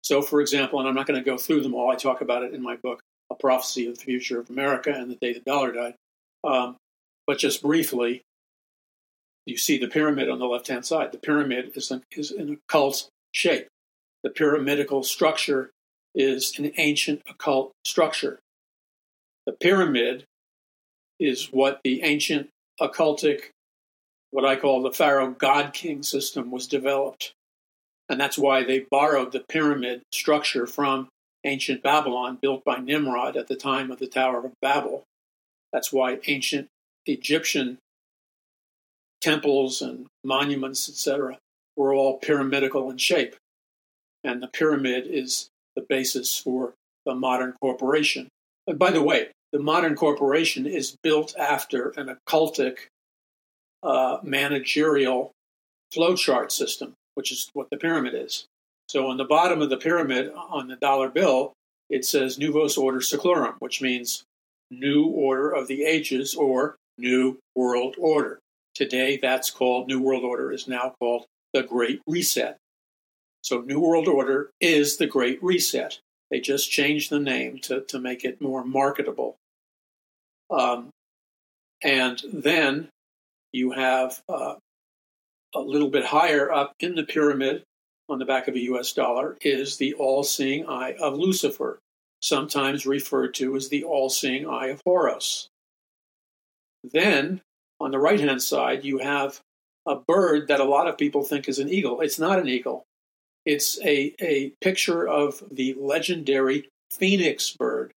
So, 0.04 0.22
for 0.22 0.42
example, 0.42 0.80
and 0.80 0.88
I'm 0.88 0.96
not 0.96 1.08
going 1.08 1.22
to 1.22 1.30
go 1.30 1.38
through 1.38 1.62
them 1.62 1.74
all, 1.74 1.90
I 1.90 1.96
talk 1.96 2.22
about 2.22 2.44
it 2.44 2.54
in 2.54 2.62
my 2.62 2.76
book, 2.78 3.02
A 3.30 3.36
Prophecy 3.36 3.88
of 3.88 3.98
the 3.98 4.04
Future 4.04 4.40
of 4.40 4.50
America 4.50 4.92
and 4.92 5.10
the 5.10 5.16
Day 5.16 5.34
the 5.34 5.40
Dollar 5.40 5.72
Died. 5.72 5.96
Um, 6.44 6.78
but 7.26 7.38
just 7.38 7.62
briefly, 7.62 8.22
you 9.48 9.58
see 9.58 9.78
the 9.78 9.88
pyramid 9.88 10.30
on 10.30 10.40
the 10.40 10.46
left 10.46 10.68
hand 10.68 10.86
side. 10.86 11.12
The 11.14 11.18
pyramid 11.18 11.72
is 11.74 11.90
an, 11.90 12.04
is 12.12 12.32
an 12.32 12.60
occult 12.70 13.10
shape. 13.32 13.68
The 14.24 14.30
pyramidical 14.30 15.04
structure 15.04 15.72
is 16.14 16.60
an 16.60 16.72
ancient 16.78 17.22
occult 17.30 17.72
structure. 17.86 18.40
The 19.46 19.54
pyramid 19.54 20.26
is 21.18 21.46
what 21.46 21.80
the 21.84 22.04
ancient 22.04 22.50
occultic, 22.82 23.52
what 24.32 24.44
I 24.44 24.58
call 24.58 24.82
the 24.82 24.92
Pharaoh 24.92 25.32
God 25.32 25.74
King 25.74 26.04
system, 26.04 26.52
was 26.52 26.68
developed. 26.68 27.34
And 28.10 28.20
that's 28.20 28.38
why 28.38 28.66
they 28.66 28.86
borrowed 28.92 29.32
the 29.32 29.46
pyramid 29.48 30.02
structure 30.12 30.68
from 30.68 31.08
ancient 31.46 31.82
Babylon, 31.82 32.38
built 32.42 32.66
by 32.66 32.80
Nimrod 32.80 33.38
at 33.38 33.48
the 33.48 33.56
time 33.56 33.92
of 33.92 34.00
the 34.00 34.08
Tower 34.08 34.46
of 34.46 34.52
Babel. 34.62 35.04
That's 35.72 35.94
why 35.94 36.20
ancient 36.28 36.68
Egyptian 37.06 37.78
temples 39.28 39.82
and 39.82 40.08
monuments, 40.24 40.88
etc., 40.88 41.38
were 41.76 41.94
all 41.94 42.18
pyramidical 42.18 42.90
in 42.90 42.98
shape. 42.98 43.36
And 44.24 44.42
the 44.42 44.48
pyramid 44.48 45.06
is 45.06 45.50
the 45.76 45.86
basis 45.88 46.38
for 46.40 46.74
the 47.06 47.14
modern 47.14 47.54
corporation. 47.60 48.30
And 48.68 48.80
by 48.80 48.92
the 48.92 49.04
way, 49.04 49.32
the 49.52 49.60
modern 49.60 49.96
corporation 49.96 50.66
is 50.66 50.96
built 51.04 51.36
after 51.38 51.90
an 51.98 52.16
occultic 52.16 52.88
uh, 53.84 54.20
managerial 54.24 55.32
flowchart 55.94 56.52
system, 56.52 56.94
which 57.16 57.30
is 57.32 57.50
what 57.54 57.70
the 57.70 57.78
pyramid 57.78 58.14
is. 58.14 58.46
So 58.88 59.08
on 59.08 59.18
the 59.18 59.26
bottom 59.26 59.62
of 59.62 59.70
the 59.70 59.78
pyramid 59.78 60.32
on 60.34 60.70
the 60.70 60.78
dollar 60.78 61.10
bill, 61.10 61.52
it 61.90 62.06
says 62.06 62.40
Novus 62.40 62.78
Ordo 62.78 63.00
Seclorum, 63.00 63.56
which 63.60 63.82
means 63.82 64.24
New 64.72 65.06
Order 65.06 65.52
of 65.52 65.68
the 65.68 65.84
Ages 65.84 66.34
or 66.34 66.78
New 66.98 67.40
World 67.56 67.96
Order. 67.98 68.40
Today, 68.78 69.18
that's 69.18 69.50
called 69.50 69.88
New 69.88 70.00
World 70.00 70.24
Order 70.24 70.52
is 70.52 70.68
now 70.68 70.94
called 71.00 71.26
the 71.52 71.64
Great 71.64 72.00
Reset. 72.06 72.58
So, 73.42 73.62
New 73.62 73.80
World 73.80 74.08
Order 74.08 74.52
is 74.62 74.98
the 74.98 75.08
Great 75.08 75.42
Reset. 75.42 75.98
They 76.30 76.40
just 76.40 76.70
changed 76.70 77.10
the 77.10 77.20
name 77.20 77.58
to, 77.64 77.82
to 77.86 77.98
make 77.98 78.24
it 78.24 78.40
more 78.40 78.64
marketable. 78.64 79.36
Um, 80.52 80.92
and 81.84 82.22
then 82.32 82.90
you 83.52 83.72
have 83.72 84.22
uh, 84.30 84.58
a 85.56 85.60
little 85.60 85.90
bit 85.90 86.06
higher 86.06 86.52
up 86.52 86.74
in 86.80 86.94
the 86.94 87.04
pyramid 87.04 87.64
on 88.08 88.20
the 88.20 88.26
back 88.26 88.48
of 88.48 88.54
a 88.54 88.60
US 88.60 88.94
dollar 88.94 89.40
is 89.42 89.78
the 89.78 89.96
all 89.96 90.24
seeing 90.24 90.70
eye 90.70 90.94
of 91.02 91.18
Lucifer, 91.18 91.80
sometimes 92.22 92.86
referred 92.86 93.34
to 93.34 93.56
as 93.56 93.70
the 93.70 93.84
all 93.84 94.12
seeing 94.12 94.48
eye 94.48 94.68
of 94.68 94.82
Horus. 94.86 95.48
Then 96.84 97.42
on 97.80 97.92
the 97.92 98.00
right 98.00 98.20
hand 98.20 98.42
side, 98.42 98.84
you 98.84 99.00
have 99.00 99.40
a 99.86 99.96
bird 99.96 100.48
that 100.48 100.60
a 100.60 100.66
lot 100.66 100.88
of 100.88 100.98
people 100.98 101.24
think 101.24 101.48
is 101.48 101.60
an 101.60 101.70
eagle. 101.70 102.02
It's 102.02 102.20
not 102.20 102.40
an 102.40 102.48
eagle, 102.48 102.86
it's 103.46 103.80
a, 103.82 104.14
a 104.20 104.52
picture 104.62 105.08
of 105.08 105.42
the 105.50 105.76
legendary 105.80 106.70
phoenix 106.92 107.56
bird. 107.58 107.94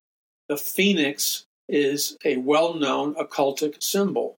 The 0.49 0.57
phoenix 0.57 1.45
is 1.69 2.16
a 2.25 2.37
well 2.37 2.75
known 2.75 3.14
occultic 3.14 3.83
symbol. 3.83 4.37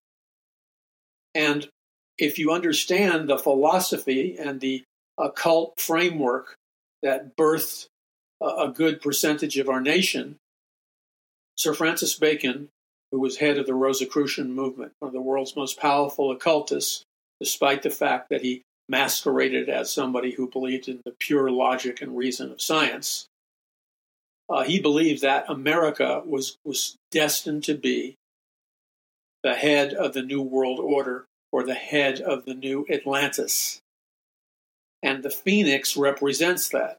And 1.34 1.68
if 2.18 2.38
you 2.38 2.52
understand 2.52 3.28
the 3.28 3.38
philosophy 3.38 4.36
and 4.38 4.60
the 4.60 4.84
occult 5.18 5.80
framework 5.80 6.56
that 7.02 7.36
birthed 7.36 7.86
a 8.40 8.68
good 8.68 9.00
percentage 9.00 9.56
of 9.58 9.68
our 9.68 9.80
nation, 9.80 10.36
Sir 11.56 11.74
Francis 11.74 12.18
Bacon, 12.18 12.68
who 13.12 13.20
was 13.20 13.36
head 13.36 13.58
of 13.58 13.66
the 13.66 13.74
Rosicrucian 13.74 14.52
movement, 14.52 14.92
one 14.98 15.10
of 15.10 15.12
the 15.12 15.20
world's 15.20 15.54
most 15.54 15.78
powerful 15.78 16.32
occultists, 16.32 17.04
despite 17.38 17.82
the 17.82 17.90
fact 17.90 18.30
that 18.30 18.40
he 18.40 18.62
masqueraded 18.88 19.68
as 19.68 19.92
somebody 19.92 20.32
who 20.32 20.48
believed 20.48 20.88
in 20.88 21.00
the 21.04 21.14
pure 21.20 21.50
logic 21.50 22.00
and 22.00 22.16
reason 22.16 22.50
of 22.50 22.60
science, 22.60 23.26
uh, 24.48 24.64
he 24.64 24.80
believed 24.80 25.22
that 25.22 25.48
America 25.48 26.22
was, 26.24 26.56
was 26.64 26.96
destined 27.10 27.62
to 27.64 27.74
be 27.74 28.16
the 29.42 29.54
head 29.54 29.92
of 29.92 30.14
the 30.14 30.22
New 30.22 30.42
World 30.42 30.80
Order 30.80 31.26
or 31.52 31.64
the 31.64 31.74
head 31.74 32.20
of 32.20 32.44
the 32.44 32.54
new 32.54 32.86
Atlantis. 32.90 33.80
And 35.02 35.22
the 35.22 35.30
phoenix 35.30 35.96
represents 35.96 36.68
that 36.70 36.98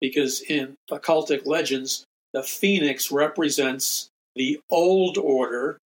because 0.00 0.40
in 0.40 0.74
occultic 0.90 1.46
legends, 1.46 2.04
the 2.32 2.42
phoenix 2.42 3.12
represents 3.12 4.08
the 4.34 4.60
old 4.70 5.18
order 5.18 5.78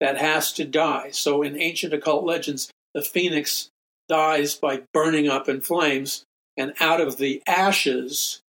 that 0.00 0.18
has 0.18 0.52
to 0.52 0.64
die. 0.64 1.10
So 1.10 1.42
in 1.42 1.60
ancient 1.60 1.92
occult 1.92 2.24
legends, 2.24 2.70
the 2.94 3.02
phoenix 3.02 3.68
dies 4.08 4.54
by 4.54 4.82
burning 4.92 5.28
up 5.28 5.48
in 5.48 5.60
flames, 5.60 6.24
and 6.56 6.74
out 6.80 7.00
of 7.00 7.18
the 7.18 7.42
ashes 7.46 8.40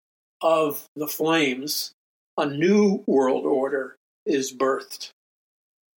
of 0.41 0.85
the 0.95 1.07
flames, 1.07 1.91
a 2.37 2.45
new 2.45 3.03
world 3.07 3.45
order 3.45 3.95
is 4.25 4.53
birthed. 4.53 5.09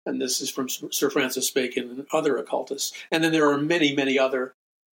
And 0.07 0.21
this 0.21 0.41
is 0.41 0.51
from 0.51 0.69
Sir 0.69 1.11
Francis 1.11 1.51
Bacon 1.51 1.91
and 1.91 2.07
other 2.13 2.37
occultists. 2.37 2.93
And 3.13 3.23
then 3.23 3.33
there 3.33 3.51
are 3.51 3.59
many, 3.59 3.95
many 3.95 4.19
other 4.19 4.53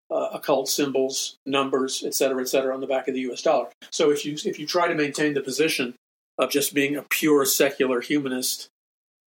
uh, 0.10 0.30
occult 0.34 0.68
symbols, 0.68 1.38
numbers, 1.46 2.04
et 2.06 2.16
cetera, 2.16 2.42
et 2.42 2.50
cetera, 2.50 2.74
on 2.74 2.82
the 2.82 2.88
back 2.88 3.08
of 3.08 3.14
the 3.14 3.22
U.S. 3.22 3.42
dollar. 3.42 3.68
So 3.92 4.12
if 4.12 4.26
you 4.26 4.36
if 4.46 4.60
you 4.60 4.66
try 4.66 4.88
to 4.88 4.96
maintain 4.96 5.34
the 5.34 5.42
position 5.42 5.96
of 6.38 6.52
just 6.52 6.74
being 6.74 6.96
a 6.96 7.06
pure 7.10 7.46
secular 7.46 8.02
humanist 8.02 8.70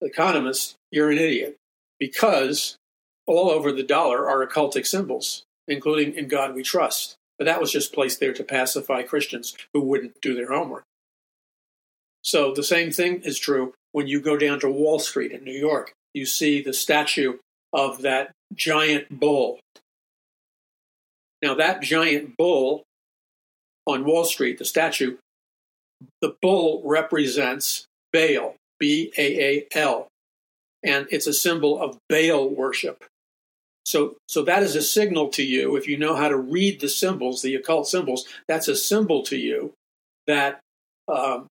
economist, 0.02 0.76
you're 0.92 1.12
an 1.12 1.18
idiot 1.18 1.56
because 2.00 2.76
all 3.26 3.50
over 3.50 3.72
the 3.72 3.84
dollar 3.84 4.30
are 4.30 4.46
occultic 4.46 4.86
symbols. 4.86 5.44
including 5.68 6.14
In 6.14 6.28
God 6.28 6.56
We 6.56 6.64
Trust. 6.64 7.16
But 7.38 7.46
that 7.46 7.62
was 7.62 7.72
just 7.72 7.94
placed 7.94 8.20
there 8.20 8.34
to 8.34 8.44
pacify 8.44 9.04
Christians 9.04 9.56
who 9.74 9.82
wouldn't 9.82 10.22
do 10.22 10.34
their 10.34 10.52
homework. 10.52 10.84
So 12.24 12.54
the 12.54 12.64
same 12.64 12.92
thing 12.92 13.22
is 13.22 13.38
true 13.38 13.74
when 13.92 14.08
you 14.08 14.20
go 14.22 14.38
down 14.38 14.60
to 14.62 14.70
Wall 14.70 15.00
Street 15.00 15.32
in 15.32 15.44
New 15.44 15.58
York. 15.58 15.94
You 16.14 16.26
see 16.26 16.62
the 16.62 16.74
statue 16.74 17.38
of 17.72 18.02
that 18.02 18.32
giant 18.56 19.20
bull. 19.20 19.60
Now, 21.44 21.54
that 21.56 21.82
giant 21.84 22.36
bull 22.38 22.84
on 23.86 24.04
Wall 24.04 24.26
Street, 24.26 24.58
the 24.58 24.66
statue, 24.66 25.18
the 26.22 26.36
bull 26.42 26.82
represents 26.86 27.86
Baal, 28.14 28.56
B 28.80 29.12
A 29.18 29.68
A 29.74 29.78
L, 29.78 30.08
and 30.84 31.08
it's 31.12 31.28
a 31.28 31.34
symbol 31.34 31.82
of 31.82 31.98
Baal 32.10 32.50
worship. 32.50 33.06
So, 33.86 34.18
so 34.28 34.44
that 34.44 34.64
is 34.64 34.76
a 34.76 34.82
signal 34.82 35.30
to 35.30 35.44
you, 35.44 35.78
if 35.78 35.88
you 35.88 35.98
know 35.98 36.16
how 36.16 36.28
to 36.28 36.36
read 36.36 36.82
the 36.82 36.90
symbols, 36.90 37.42
the 37.42 37.56
occult 37.56 37.88
symbols, 37.88 38.26
that's 38.46 38.68
a 38.68 38.76
symbol 38.76 39.24
to 39.24 39.38
you 39.38 39.74
that 40.26 40.60
um, 41.08 41.48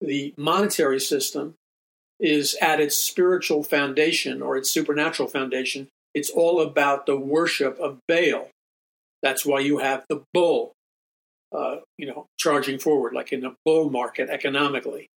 the 0.00 0.32
monetary 0.38 1.00
system 1.00 1.54
is 2.18 2.56
at 2.62 2.80
its 2.80 2.96
spiritual 2.96 3.62
foundation 3.62 4.40
or 4.40 4.56
its 4.56 4.70
supernatural 4.70 5.28
foundation. 5.28 5.88
It's 6.14 6.30
all 6.30 6.62
about 6.62 7.04
the 7.04 7.16
worship 7.18 7.78
of 7.78 7.98
Baal. 8.08 8.48
That's 9.22 9.44
why 9.44 9.60
you 9.60 9.78
have 9.78 10.06
the 10.08 10.22
bull, 10.32 10.72
uh, 11.56 11.80
you 11.96 12.06
know, 12.06 12.26
charging 12.38 12.78
forward, 12.78 13.14
like 13.14 13.32
in 13.32 13.44
a 13.44 13.54
bull 13.64 13.88
market 13.88 14.28
economically. 14.28 15.08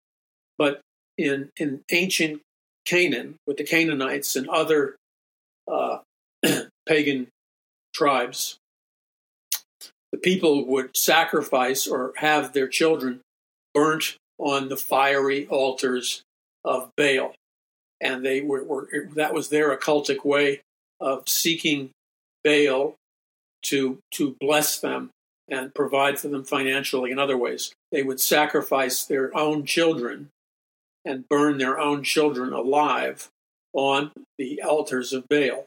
But 0.57 0.81
in 1.17 1.51
in 1.59 1.81
ancient 1.91 2.43
Canaan, 2.87 3.37
with 3.47 3.57
the 3.57 3.65
Canaanites 3.65 4.37
and 4.37 4.49
other 4.49 4.97
uh, 5.71 5.99
pagan 6.87 7.29
tribes, 7.93 8.59
the 10.13 10.19
people 10.19 10.65
would 10.67 10.97
sacrifice 10.97 11.87
or 11.87 12.13
have 12.17 12.53
their 12.53 12.69
children 12.69 13.21
burnt 13.75 14.17
on 14.39 14.69
the 14.69 14.77
fiery 14.77 15.47
altars 15.49 16.23
of 16.65 16.91
Baal. 16.97 17.35
And 18.01 18.25
they 18.25 18.41
were, 18.41 18.63
were, 18.63 18.89
that 19.17 19.35
was 19.35 19.49
their 19.49 19.77
occultic 19.77 20.25
way 20.25 20.61
of 21.01 21.29
seeking 21.29 21.91
Baal 22.45 22.95
to 23.65 23.99
to 24.13 24.37
bless 24.39 24.79
them 24.79 25.11
and 25.49 25.75
provide 25.75 26.19
for 26.19 26.29
them 26.29 26.45
financially 26.45 27.11
in 27.11 27.19
other 27.19 27.37
ways. 27.37 27.73
They 27.91 28.03
would 28.03 28.21
sacrifice 28.21 29.05
their 29.05 29.37
own 29.37 29.65
children 29.65 30.29
and 31.05 31.29
burn 31.29 31.59
their 31.59 31.79
own 31.79 32.03
children 32.03 32.53
alive 32.53 33.29
on 33.73 34.13
the 34.37 34.63
altars 34.63 35.13
of 35.13 35.29
Baal. 35.29 35.65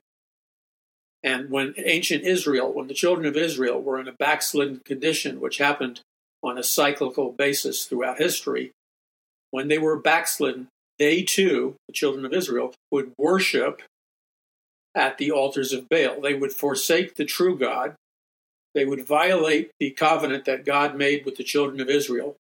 And 1.24 1.50
when 1.50 1.74
ancient 1.78 2.24
Israel, 2.24 2.72
when 2.72 2.88
the 2.88 2.94
children 2.94 3.26
of 3.28 3.38
Israel 3.38 3.82
were 3.82 4.00
in 4.00 4.08
a 4.08 4.13
backslidden 4.13 4.82
condition, 4.86 5.39
which 5.39 5.58
happened 5.58 6.02
on 6.44 6.58
a 6.58 6.63
cyclical 6.63 7.32
basis 7.32 7.86
throughout 7.86 8.17
history, 8.17 8.72
when 9.52 9.67
they 9.67 9.78
were 9.78 9.98
backslidden, 9.98 10.67
they 10.98 11.22
too, 11.22 11.76
the 11.88 11.94
children 11.94 12.26
of 12.26 12.34
Israel, 12.34 12.74
would 12.91 13.12
worship 13.17 13.82
at 14.96 15.17
the 15.17 15.32
altars 15.32 15.74
of 15.74 15.89
Baal. 15.89 16.22
They 16.22 16.34
would 16.34 16.54
forsake 16.54 17.15
the 17.15 17.26
true 17.26 17.58
God. 17.58 17.96
They 18.73 18.86
would 18.86 19.05
violate 19.05 19.71
the 19.79 19.91
covenant 19.91 20.45
that 20.45 20.65
God 20.65 20.95
made 20.95 21.25
with 21.25 21.36
the 21.36 21.43
children 21.43 21.81
of 21.81 21.89
Israel. 21.89 22.36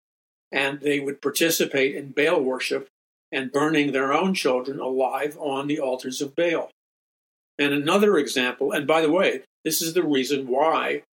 And 0.51 0.81
they 0.81 0.99
would 0.99 1.21
participate 1.21 1.95
in 1.95 2.11
Baal 2.11 2.41
worship 2.41 2.87
and 3.31 3.51
burning 3.51 3.91
their 3.91 4.11
own 4.11 4.33
children 4.33 4.79
alive 4.79 5.37
on 5.39 5.67
the 5.67 5.79
altars 5.79 6.21
of 6.21 6.35
Baal. 6.35 6.69
And 7.57 7.73
another 7.73 8.17
example, 8.17 8.71
and 8.71 8.85
by 8.87 9.01
the 9.01 9.11
way, 9.11 9.43
this 9.63 9.81
is 9.81 9.93
the 9.93 10.03
reason 10.03 10.47
why 10.47 11.03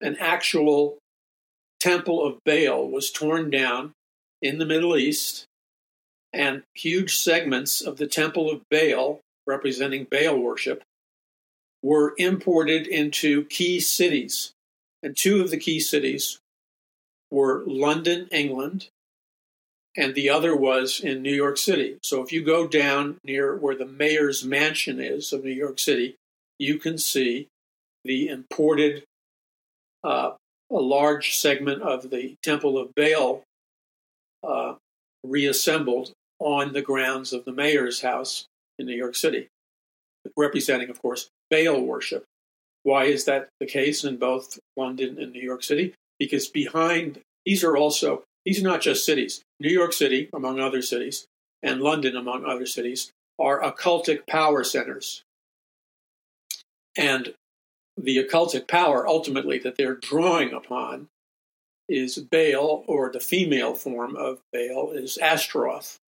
an 0.00 0.16
actual 0.18 0.98
temple 1.80 2.24
of 2.24 2.38
Baal 2.44 2.88
was 2.88 3.10
torn 3.10 3.50
down 3.50 3.92
in 4.40 4.58
the 4.58 4.66
Middle 4.66 4.96
East, 4.96 5.44
and 6.32 6.62
huge 6.74 7.18
segments 7.18 7.80
of 7.80 7.96
the 7.96 8.06
temple 8.06 8.50
of 8.50 8.62
Baal, 8.70 9.20
representing 9.46 10.06
Baal 10.10 10.38
worship, 10.38 10.82
were 11.82 12.14
imported 12.18 12.86
into 12.86 13.44
key 13.46 13.80
cities. 13.80 14.52
And 15.02 15.16
two 15.16 15.40
of 15.40 15.50
the 15.50 15.58
key 15.58 15.80
cities 15.80 16.38
were 17.30 17.64
London, 17.66 18.28
England, 18.30 18.88
and 19.96 20.14
the 20.14 20.28
other 20.30 20.54
was 20.54 21.00
in 21.00 21.22
New 21.22 21.34
York 21.34 21.56
City. 21.56 21.98
So 22.02 22.22
if 22.22 22.32
you 22.32 22.42
go 22.42 22.66
down 22.66 23.18
near 23.24 23.56
where 23.56 23.74
the 23.74 23.86
mayor's 23.86 24.44
mansion 24.44 25.00
is 25.00 25.32
of 25.32 25.44
New 25.44 25.50
York 25.50 25.78
City, 25.78 26.16
you 26.58 26.78
can 26.78 26.98
see 26.98 27.48
the 28.04 28.28
imported, 28.28 29.04
uh, 30.04 30.32
a 30.70 30.74
large 30.74 31.36
segment 31.36 31.82
of 31.82 32.10
the 32.10 32.36
Temple 32.42 32.78
of 32.78 32.94
Baal 32.94 33.42
uh, 34.42 34.74
reassembled 35.24 36.12
on 36.38 36.72
the 36.72 36.82
grounds 36.82 37.32
of 37.32 37.44
the 37.44 37.52
mayor's 37.52 38.00
house 38.00 38.46
in 38.78 38.86
New 38.86 38.96
York 38.96 39.14
City, 39.14 39.48
representing, 40.36 40.90
of 40.90 41.00
course, 41.00 41.30
Baal 41.50 41.80
worship. 41.80 42.24
Why 42.82 43.04
is 43.04 43.24
that 43.26 43.48
the 43.60 43.66
case 43.66 44.04
in 44.04 44.16
both 44.16 44.58
London 44.76 45.18
and 45.18 45.32
New 45.32 45.42
York 45.42 45.62
City? 45.62 45.94
Because 46.18 46.48
behind 46.48 47.20
these 47.44 47.64
are 47.64 47.76
also 47.76 48.24
these 48.44 48.60
are 48.60 48.68
not 48.68 48.80
just 48.80 49.04
cities. 49.04 49.42
New 49.58 49.70
York 49.70 49.92
City, 49.92 50.30
among 50.32 50.60
other 50.60 50.82
cities, 50.82 51.26
and 51.62 51.82
London, 51.82 52.16
among 52.16 52.44
other 52.44 52.66
cities, 52.66 53.12
are 53.38 53.60
occultic 53.60 54.26
power 54.26 54.64
centers. 54.64 55.22
And 56.96 57.34
the 57.96 58.16
occultic 58.16 58.66
power 58.66 59.06
ultimately 59.06 59.58
that 59.58 59.76
they're 59.76 59.94
drawing 59.94 60.52
upon 60.52 61.08
is 61.88 62.18
Baal, 62.18 62.84
or 62.86 63.10
the 63.10 63.20
female 63.20 63.74
form 63.74 64.16
of 64.16 64.40
Baal 64.52 64.92
is 64.92 65.18
Ashtaroth. 65.18 65.98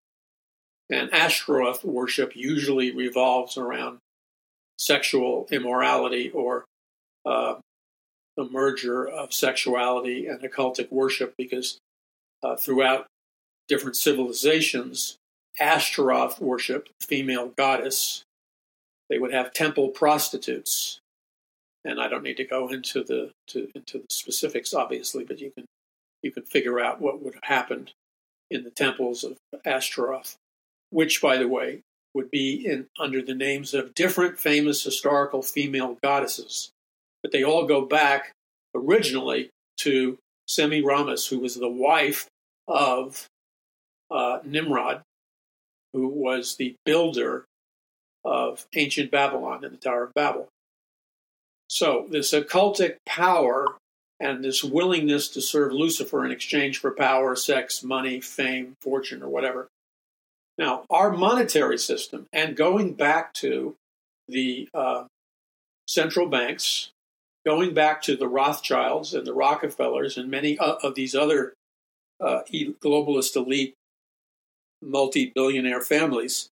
And 0.91 1.13
Ashtaroth 1.13 1.85
worship 1.85 2.37
usually 2.37 2.91
revolves 2.91 3.57
around 3.57 3.99
sexual 4.79 5.47
immorality 5.51 6.31
or 6.31 6.65
uh, 7.25 7.55
the 8.37 8.49
merger 8.49 9.07
of 9.07 9.33
sexuality 9.33 10.27
and 10.27 10.41
occultic 10.41 10.91
worship 10.91 11.35
because 11.37 11.79
uh, 12.43 12.57
throughout 12.57 13.07
different 13.69 13.97
civilizations, 13.97 15.17
Ashtaroth 15.59 16.41
worship, 16.41 16.89
female 17.01 17.49
goddess. 17.57 18.23
They 19.11 19.19
would 19.19 19.33
have 19.33 19.53
temple 19.53 19.89
prostitutes, 19.89 20.99
and 21.85 22.01
I 22.01 22.09
don't 22.09 22.23
need 22.23 22.39
to 22.39 22.45
go 22.45 22.69
into 22.69 23.05
the 23.05 23.31
to, 23.49 23.69
into 23.75 23.99
the 23.99 24.07
specifics, 24.11 24.73
obviously, 24.73 25.25
but 25.25 25.41
you 25.41 25.51
can 25.51 25.67
you 26.23 26.31
can 26.31 26.45
figure 26.45 26.81
out 26.81 27.01
what 27.01 27.23
would 27.23 27.35
have 27.35 27.45
happened 27.45 27.93
in 28.51 28.65
the 28.65 28.71
temples 28.71 29.25
of 29.25 29.37
Ashtaroth, 29.65 30.37
which, 30.93 31.21
by 31.23 31.39
the 31.39 31.49
way, 31.49 31.81
would 32.15 32.31
be 32.31 32.67
in 32.67 32.87
under 32.99 33.23
the 33.23 33.35
names 33.35 33.75
of 33.75 33.95
different 33.95 34.39
famous 34.39 34.85
historical 34.85 35.43
female 35.43 35.99
goddesses, 36.03 36.71
but 37.23 37.33
they 37.33 37.43
all 37.43 37.67
go 37.67 37.83
back 37.83 38.33
originally 38.75 39.51
to 39.79 40.19
Semiramis, 40.47 41.27
who 41.27 41.39
was 41.39 41.55
the 41.55 41.69
wife 41.69 42.27
of 42.69 43.27
uh, 44.11 44.39
Nimrod, 44.45 45.03
who 45.93 46.07
was 46.09 46.57
the 46.57 46.75
builder 46.85 47.45
of 48.25 48.67
ancient 48.75 49.11
Babylon 49.11 49.65
and 49.65 49.73
the 49.73 49.79
Tower 49.79 50.05
of 50.05 50.15
Babel. 50.15 50.49
So, 51.69 52.07
this 52.11 52.33
occultic 52.33 52.97
power 53.07 53.79
and 54.21 54.45
this 54.45 54.63
willingness 54.63 55.29
to 55.29 55.41
serve 55.41 55.73
Lucifer 55.73 56.25
in 56.25 56.31
exchange 56.31 56.79
for 56.79 56.93
power, 56.93 57.35
sex, 57.35 57.83
money, 57.83 58.21
fame, 58.21 58.77
fortune, 58.81 59.23
or 59.23 59.29
whatever. 59.29 59.69
Now, 60.63 60.85
our 60.91 61.11
monetary 61.11 61.77
system, 61.77 62.29
and 62.33 62.57
going 62.57 62.93
back 62.93 63.35
to 63.35 63.75
the 64.29 64.69
uh, 64.73 65.07
central 65.89 66.29
banks, 66.29 66.93
going 67.45 67.75
back 67.75 68.01
to 68.03 68.17
the 68.17 68.29
Rothschilds 68.29 69.13
and 69.13 69.27
the 69.27 69.35
Rockefellers 69.35 70.17
and 70.17 70.31
many 70.31 70.57
of 70.57 70.95
these 70.95 71.17
other 71.17 71.55
uh, 72.21 72.43
globalist 72.81 73.35
elite 73.35 73.75
multi 74.81 75.33
billionaire 75.35 75.81
families, 75.81 76.49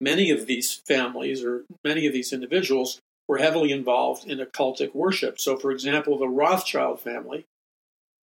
many 0.00 0.30
of 0.30 0.46
these 0.46 0.72
families 0.86 1.42
or 1.44 1.64
many 1.84 2.06
of 2.06 2.12
these 2.12 2.32
individuals 2.32 3.00
were 3.26 3.38
heavily 3.38 3.72
involved 3.72 4.30
in 4.30 4.38
occultic 4.38 4.94
worship. 4.94 5.40
So, 5.40 5.56
for 5.56 5.72
example, 5.72 6.16
the 6.16 6.28
Rothschild 6.28 7.00
family 7.00 7.46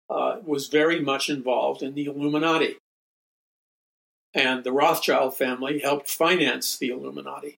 uh, 0.08 0.38
was 0.46 0.68
very 0.68 1.00
much 1.00 1.32
involved 1.32 1.82
in 1.82 1.96
the 1.96 2.06
Illuminati. 2.06 2.78
And 4.36 4.66
the 4.66 4.74
Rothschild 4.74 5.38
family 5.38 5.80
helped 5.80 6.10
finance 6.10 6.78
the 6.78 6.90
Illuminati. 6.90 7.56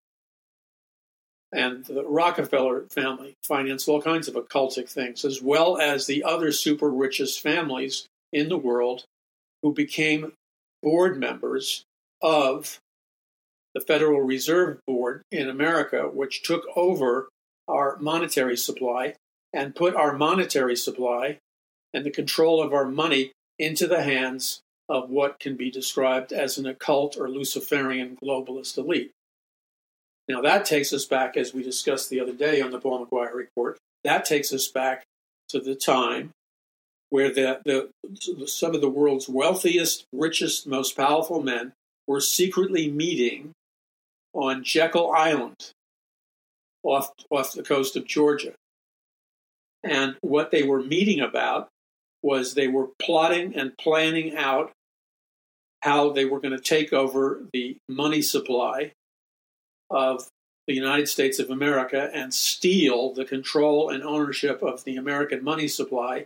And 1.51 1.83
the 1.85 2.03
Rockefeller 2.03 2.81
family 2.91 3.33
financed 3.43 3.87
all 3.87 4.01
kinds 4.01 4.27
of 4.27 4.35
occultic 4.35 4.87
things, 4.87 5.25
as 5.25 5.41
well 5.41 5.79
as 5.79 6.05
the 6.05 6.23
other 6.23 6.51
super 6.51 6.89
richest 6.89 7.41
families 7.41 8.05
in 8.31 8.49
the 8.49 8.57
world 8.57 9.05
who 9.63 9.73
became 9.73 10.33
board 10.83 11.17
members 11.17 11.83
of 12.21 12.79
the 13.73 13.81
Federal 13.81 14.21
Reserve 14.21 14.79
Board 14.85 15.23
in 15.31 15.49
America, 15.49 16.03
which 16.03 16.43
took 16.43 16.65
over 16.75 17.29
our 17.67 17.97
monetary 17.97 18.57
supply 18.57 19.15
and 19.51 19.75
put 19.75 19.95
our 19.95 20.13
monetary 20.13 20.75
supply 20.75 21.39
and 21.93 22.05
the 22.05 22.11
control 22.11 22.61
of 22.61 22.73
our 22.73 22.85
money 22.85 23.31
into 23.57 23.87
the 23.87 24.03
hands 24.03 24.61
of 24.89 25.09
what 25.09 25.39
can 25.39 25.55
be 25.55 25.69
described 25.69 26.31
as 26.31 26.57
an 26.57 26.65
occult 26.65 27.17
or 27.17 27.29
Luciferian 27.29 28.17
globalist 28.21 28.77
elite. 28.77 29.11
Now, 30.27 30.41
that 30.41 30.65
takes 30.65 30.91
us 30.93 31.05
back, 31.05 31.37
as 31.37 31.53
we 31.53 31.63
discussed 31.63 32.09
the 32.09 32.19
other 32.19 32.33
day 32.33 32.61
on 32.61 32.71
the 32.71 32.79
Paul 32.79 33.05
McGuire 33.05 33.33
report, 33.33 33.77
that 34.03 34.25
takes 34.25 34.53
us 34.53 34.67
back 34.67 35.03
to 35.49 35.59
the 35.59 35.75
time 35.75 36.31
where 37.09 37.33
the, 37.33 37.61
the, 37.65 38.47
some 38.47 38.75
of 38.75 38.81
the 38.81 38.89
world's 38.89 39.29
wealthiest, 39.29 40.03
richest, 40.11 40.67
most 40.67 40.97
powerful 40.97 41.41
men 41.41 41.71
were 42.05 42.19
secretly 42.19 42.89
meeting 42.91 43.51
on 44.33 44.63
Jekyll 44.63 45.11
Island 45.11 45.71
off, 46.83 47.09
off 47.29 47.53
the 47.53 47.63
coast 47.63 47.95
of 47.95 48.05
Georgia. 48.05 48.53
And 49.83 50.17
what 50.21 50.51
they 50.51 50.63
were 50.63 50.83
meeting 50.83 51.21
about 51.21 51.69
was 52.21 52.53
they 52.53 52.67
were 52.67 52.89
plotting 52.99 53.55
and 53.55 53.77
planning 53.77 54.35
out 54.35 54.71
how 55.81 56.11
they 56.11 56.25
were 56.25 56.39
going 56.39 56.55
to 56.55 56.63
take 56.63 56.91
over 56.91 57.43
the 57.53 57.77
money 57.87 58.21
supply 58.21 58.91
of 59.89 60.27
the 60.67 60.73
United 60.73 61.07
States 61.07 61.39
of 61.39 61.49
America 61.49 62.09
and 62.13 62.33
steal 62.33 63.13
the 63.13 63.25
control 63.25 63.89
and 63.89 64.03
ownership 64.03 64.61
of 64.61 64.83
the 64.83 64.97
American 64.97 65.43
money 65.43 65.67
supply. 65.67 66.25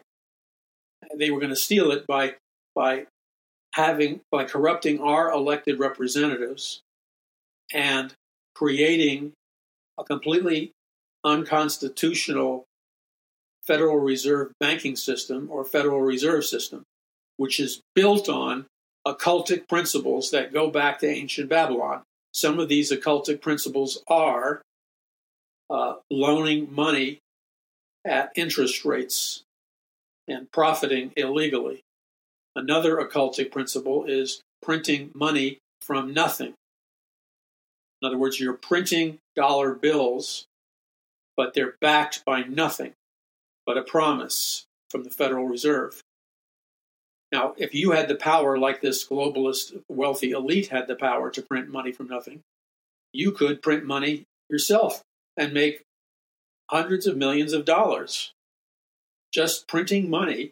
They 1.15 1.29
were 1.29 1.39
going 1.39 1.51
to 1.51 1.55
steal 1.55 1.91
it 1.91 2.07
by 2.07 2.35
by 2.75 3.05
having 3.73 4.21
by 4.31 4.45
corrupting 4.45 4.99
our 4.99 5.31
elected 5.31 5.79
representatives 5.79 6.81
and 7.73 8.13
creating 8.55 9.33
a 9.99 10.03
completely 10.03 10.71
unconstitutional 11.23 12.65
Federal 13.63 13.97
Reserve 13.97 14.51
banking 14.59 14.95
system 14.95 15.49
or 15.51 15.63
Federal 15.63 16.01
Reserve 16.01 16.45
system, 16.45 16.83
which 17.37 17.59
is 17.59 17.81
built 17.93 18.27
on 18.27 18.65
occultic 19.07 19.67
principles 19.67 20.31
that 20.31 20.53
go 20.53 20.69
back 20.69 20.99
to 20.99 21.07
ancient 21.07 21.49
Babylon. 21.49 22.03
Some 22.33 22.59
of 22.59 22.69
these 22.69 22.91
occultic 22.91 23.41
principles 23.41 24.03
are 24.07 24.61
uh, 25.69 25.95
loaning 26.09 26.73
money 26.73 27.19
at 28.05 28.31
interest 28.35 28.85
rates 28.85 29.43
and 30.27 30.51
profiting 30.51 31.11
illegally. 31.15 31.81
Another 32.55 32.97
occultic 32.97 33.51
principle 33.51 34.05
is 34.05 34.41
printing 34.61 35.11
money 35.13 35.59
from 35.81 36.13
nothing. 36.13 36.53
In 38.01 38.07
other 38.07 38.17
words, 38.17 38.39
you're 38.39 38.53
printing 38.53 39.19
dollar 39.35 39.73
bills, 39.73 40.45
but 41.37 41.53
they're 41.53 41.75
backed 41.81 42.23
by 42.25 42.43
nothing 42.43 42.93
but 43.65 43.77
a 43.77 43.83
promise 43.83 44.65
from 44.89 45.03
the 45.03 45.09
Federal 45.09 45.45
Reserve. 45.45 46.01
Now, 47.31 47.53
if 47.57 47.73
you 47.73 47.91
had 47.91 48.07
the 48.07 48.15
power, 48.15 48.57
like 48.57 48.81
this 48.81 49.07
globalist 49.07 49.81
wealthy 49.87 50.31
elite 50.31 50.67
had 50.67 50.87
the 50.87 50.95
power 50.95 51.31
to 51.31 51.41
print 51.41 51.69
money 51.69 51.91
from 51.91 52.07
nothing, 52.07 52.41
you 53.13 53.31
could 53.31 53.61
print 53.61 53.85
money 53.85 54.25
yourself 54.49 55.01
and 55.37 55.53
make 55.53 55.83
hundreds 56.69 57.07
of 57.07 57.17
millions 57.17 57.53
of 57.53 57.65
dollars 57.65 58.33
just 59.33 59.67
printing 59.67 60.09
money. 60.09 60.51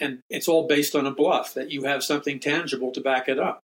And 0.00 0.20
it's 0.30 0.48
all 0.48 0.66
based 0.66 0.96
on 0.96 1.06
a 1.06 1.14
bluff 1.14 1.54
that 1.54 1.70
you 1.70 1.84
have 1.84 2.02
something 2.02 2.40
tangible 2.40 2.90
to 2.92 3.00
back 3.00 3.28
it 3.28 3.38
up. 3.38 3.60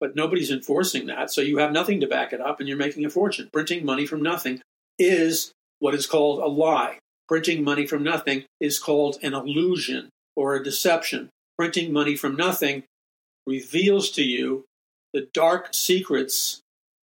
But 0.00 0.16
nobody's 0.16 0.50
enforcing 0.50 1.06
that, 1.06 1.30
so 1.30 1.40
you 1.40 1.58
have 1.58 1.72
nothing 1.72 2.00
to 2.00 2.06
back 2.06 2.32
it 2.32 2.40
up 2.40 2.60
and 2.60 2.68
you're 2.68 2.78
making 2.78 3.04
a 3.04 3.10
fortune. 3.10 3.48
Printing 3.52 3.84
money 3.84 4.06
from 4.06 4.22
nothing 4.22 4.60
is 4.98 5.52
what 5.78 5.94
is 5.94 6.06
called 6.06 6.40
a 6.40 6.46
lie. 6.46 6.98
Printing 7.28 7.64
money 7.64 7.86
from 7.86 8.02
nothing 8.02 8.44
is 8.60 8.78
called 8.78 9.18
an 9.22 9.34
illusion 9.34 10.10
or 10.36 10.54
a 10.54 10.62
deception. 10.62 11.30
Printing 11.56 11.92
money 11.92 12.16
from 12.16 12.34
nothing 12.36 12.84
reveals 13.46 14.10
to 14.10 14.24
you 14.24 14.64
the 15.12 15.28
dark 15.32 15.68
secrets 15.72 16.60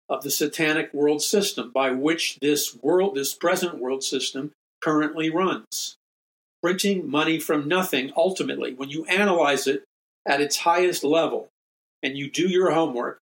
of 0.08 0.22
the 0.24 0.30
satanic 0.30 0.92
world 0.92 1.22
system 1.22 1.70
by 1.72 1.92
which 1.92 2.36
this 2.40 2.76
world, 2.82 3.14
this 3.14 3.32
present 3.34 3.78
world 3.78 4.02
system, 4.02 4.50
currently 4.82 5.30
runs. 5.30 5.96
Printing 6.62 7.08
money 7.08 7.38
from 7.38 7.68
nothing, 7.68 8.12
ultimately, 8.16 8.74
when 8.74 8.90
you 8.90 9.04
analyze 9.06 9.66
it 9.66 9.84
at 10.26 10.40
its 10.40 10.58
highest 10.58 11.04
level 11.04 11.48
and 12.02 12.18
you 12.18 12.28
do 12.28 12.48
your 12.48 12.72
homework, 12.72 13.18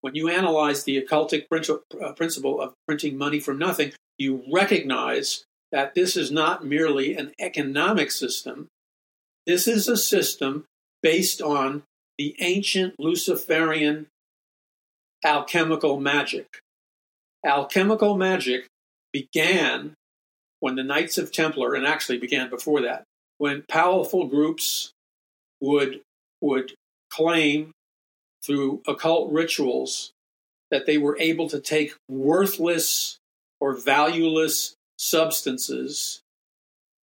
when 0.00 0.14
you 0.14 0.28
analyze 0.28 0.84
the 0.84 1.00
occultic 1.00 1.44
uh, 1.50 2.12
principle 2.12 2.60
of 2.60 2.72
printing 2.86 3.16
money 3.16 3.38
from 3.38 3.58
nothing, 3.58 3.92
you 4.18 4.42
recognize 4.52 5.44
that 5.72 5.94
this 5.94 6.16
is 6.16 6.30
not 6.30 6.64
merely 6.64 7.14
an 7.16 7.32
economic 7.38 8.10
system, 8.10 8.68
this 9.46 9.68
is 9.68 9.88
a 9.88 9.96
system 9.96 10.64
based 11.02 11.42
on 11.42 11.82
the 12.18 12.34
ancient 12.40 12.94
Luciferian 12.98 14.06
alchemical 15.24 16.00
magic. 16.00 16.60
Alchemical 17.44 18.16
magic 18.16 18.66
began 19.12 19.94
when 20.60 20.76
the 20.76 20.82
Knights 20.82 21.18
of 21.18 21.30
Templar, 21.30 21.74
and 21.74 21.86
actually 21.86 22.16
began 22.16 22.48
before 22.48 22.80
that, 22.80 23.04
when 23.36 23.64
powerful 23.68 24.26
groups 24.26 24.92
would, 25.60 26.00
would 26.40 26.72
claim 27.10 27.70
through 28.42 28.80
occult 28.88 29.30
rituals 29.30 30.12
that 30.70 30.86
they 30.86 30.96
were 30.96 31.18
able 31.18 31.50
to 31.50 31.60
take 31.60 31.94
worthless 32.08 33.18
or 33.60 33.76
valueless 33.76 34.74
substances 34.98 36.22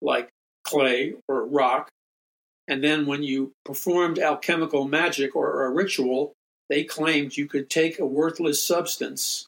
like 0.01 0.29
clay 0.65 1.15
or 1.29 1.45
rock 1.45 1.89
and 2.69 2.85
then 2.85 3.07
when 3.07 3.23
you 3.23 3.53
performed 3.65 4.19
alchemical 4.19 4.87
magic 4.87 5.35
or 5.35 5.65
a 5.65 5.71
ritual, 5.71 6.35
they 6.69 6.85
claimed 6.85 7.37
you 7.37 7.47
could 7.47 7.71
take 7.71 7.99
a 7.99 8.07
worthless 8.07 8.63
substance 8.63 9.47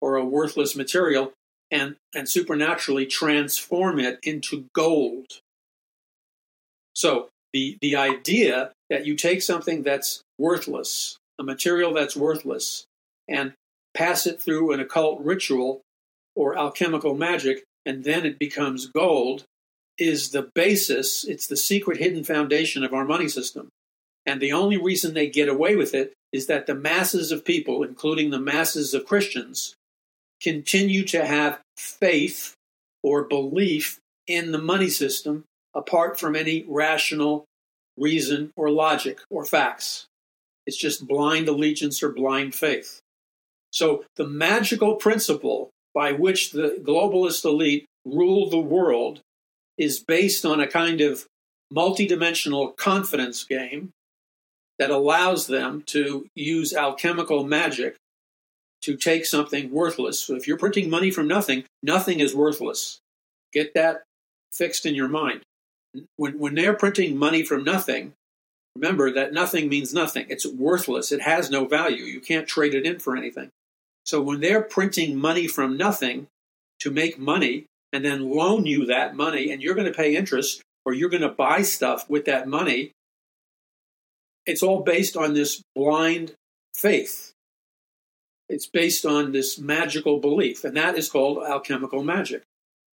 or 0.00 0.16
a 0.16 0.24
worthless 0.24 0.74
material 0.74 1.32
and, 1.70 1.96
and 2.14 2.28
supernaturally 2.28 3.06
transform 3.06 4.00
it 4.00 4.18
into 4.22 4.66
gold. 4.74 5.40
So 6.94 7.28
the, 7.52 7.76
the 7.82 7.96
idea 7.96 8.72
that 8.88 9.06
you 9.06 9.16
take 9.16 9.42
something 9.42 9.82
that's 9.82 10.22
worthless, 10.38 11.18
a 11.38 11.44
material 11.44 11.92
that's 11.92 12.16
worthless, 12.16 12.86
and 13.28 13.52
pass 13.94 14.26
it 14.26 14.40
through 14.40 14.72
an 14.72 14.80
occult 14.80 15.20
ritual 15.20 15.82
or 16.34 16.58
alchemical 16.58 17.14
magic, 17.14 17.64
and 17.84 18.04
then 18.04 18.24
it 18.24 18.38
becomes 18.38 18.86
gold, 18.86 19.44
is 20.02 20.30
the 20.30 20.50
basis, 20.54 21.24
it's 21.24 21.46
the 21.46 21.56
secret 21.56 21.98
hidden 21.98 22.24
foundation 22.24 22.84
of 22.84 22.92
our 22.92 23.04
money 23.04 23.28
system. 23.28 23.68
And 24.26 24.40
the 24.40 24.52
only 24.52 24.76
reason 24.76 25.14
they 25.14 25.28
get 25.28 25.48
away 25.48 25.76
with 25.76 25.94
it 25.94 26.12
is 26.32 26.46
that 26.46 26.66
the 26.66 26.74
masses 26.74 27.32
of 27.32 27.44
people, 27.44 27.82
including 27.82 28.30
the 28.30 28.40
masses 28.40 28.94
of 28.94 29.06
Christians, 29.06 29.74
continue 30.42 31.04
to 31.06 31.24
have 31.24 31.60
faith 31.76 32.54
or 33.02 33.24
belief 33.24 33.98
in 34.26 34.52
the 34.52 34.58
money 34.58 34.88
system 34.88 35.44
apart 35.74 36.18
from 36.18 36.36
any 36.36 36.64
rational 36.68 37.44
reason 37.96 38.52
or 38.56 38.70
logic 38.70 39.20
or 39.30 39.44
facts. 39.44 40.06
It's 40.66 40.76
just 40.76 41.06
blind 41.06 41.48
allegiance 41.48 42.02
or 42.02 42.10
blind 42.10 42.54
faith. 42.54 43.00
So 43.72 44.04
the 44.16 44.26
magical 44.26 44.96
principle 44.96 45.70
by 45.94 46.12
which 46.12 46.52
the 46.52 46.78
globalist 46.82 47.44
elite 47.44 47.86
rule 48.04 48.48
the 48.48 48.58
world 48.58 49.20
is 49.78 50.00
based 50.00 50.44
on 50.44 50.60
a 50.60 50.66
kind 50.66 51.00
of 51.00 51.26
multidimensional 51.72 52.76
confidence 52.76 53.44
game 53.44 53.90
that 54.78 54.90
allows 54.90 55.46
them 55.46 55.82
to 55.86 56.26
use 56.34 56.74
alchemical 56.74 57.44
magic 57.44 57.96
to 58.82 58.96
take 58.96 59.24
something 59.24 59.70
worthless. 59.70 60.20
So 60.20 60.34
if 60.34 60.46
you're 60.46 60.58
printing 60.58 60.90
money 60.90 61.10
from 61.10 61.28
nothing, 61.28 61.64
nothing 61.82 62.20
is 62.20 62.34
worthless. 62.34 62.98
Get 63.52 63.74
that 63.74 64.02
fixed 64.52 64.84
in 64.84 64.94
your 64.94 65.08
mind. 65.08 65.42
When, 66.16 66.38
when 66.38 66.54
they're 66.54 66.74
printing 66.74 67.16
money 67.16 67.42
from 67.42 67.64
nothing, 67.64 68.14
remember 68.74 69.12
that 69.12 69.32
nothing 69.32 69.68
means 69.68 69.94
nothing. 69.94 70.26
It's 70.28 70.46
worthless. 70.46 71.12
It 71.12 71.22
has 71.22 71.50
no 71.50 71.66
value. 71.66 72.04
You 72.04 72.20
can't 72.20 72.48
trade 72.48 72.74
it 72.74 72.86
in 72.86 72.98
for 72.98 73.16
anything. 73.16 73.50
So 74.04 74.20
when 74.20 74.40
they're 74.40 74.62
printing 74.62 75.16
money 75.16 75.46
from 75.46 75.76
nothing 75.76 76.26
to 76.80 76.90
make 76.90 77.18
money, 77.18 77.66
and 77.92 78.04
then 78.04 78.30
loan 78.30 78.66
you 78.66 78.86
that 78.86 79.14
money 79.14 79.50
and 79.50 79.62
you're 79.62 79.74
going 79.74 79.86
to 79.86 79.92
pay 79.92 80.16
interest 80.16 80.62
or 80.84 80.92
you're 80.92 81.10
going 81.10 81.22
to 81.22 81.28
buy 81.28 81.62
stuff 81.62 82.08
with 82.08 82.24
that 82.24 82.48
money, 82.48 82.92
it's 84.46 84.62
all 84.62 84.82
based 84.82 85.16
on 85.16 85.34
this 85.34 85.62
blind 85.74 86.34
faith. 86.74 87.32
It's 88.48 88.66
based 88.66 89.06
on 89.06 89.32
this 89.32 89.58
magical 89.58 90.18
belief, 90.18 90.64
and 90.64 90.76
that 90.76 90.98
is 90.98 91.08
called 91.08 91.42
alchemical 91.42 92.02
magic. 92.02 92.42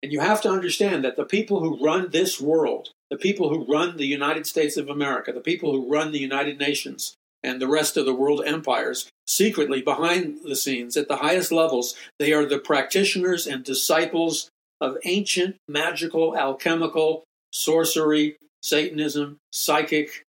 And 0.01 0.11
you 0.11 0.21
have 0.21 0.41
to 0.41 0.49
understand 0.49 1.03
that 1.03 1.17
the 1.17 1.25
people 1.25 1.59
who 1.59 1.83
run 1.83 2.11
this 2.11 2.39
world, 2.39 2.89
the 3.09 3.17
people 3.17 3.49
who 3.49 3.65
run 3.69 3.97
the 3.97 4.05
United 4.05 4.45
States 4.45 4.77
of 4.77 4.87
America, 4.87 5.33
the 5.33 5.41
people 5.41 5.71
who 5.71 5.91
run 5.91 6.11
the 6.11 6.19
United 6.19 6.59
Nations, 6.59 7.15
and 7.43 7.61
the 7.61 7.67
rest 7.67 7.97
of 7.97 8.05
the 8.05 8.13
world 8.13 8.41
empires, 8.45 9.09
secretly 9.27 9.81
behind 9.81 10.39
the 10.43 10.55
scenes 10.55 10.95
at 10.95 11.07
the 11.07 11.17
highest 11.17 11.51
levels, 11.51 11.95
they 12.19 12.31
are 12.31 12.45
the 12.45 12.59
practitioners 12.59 13.47
and 13.47 13.63
disciples 13.63 14.49
of 14.81 14.97
ancient 15.05 15.57
magical, 15.67 16.37
alchemical, 16.37 17.23
sorcery, 17.51 18.37
Satanism, 18.61 19.37
psychic, 19.51 20.23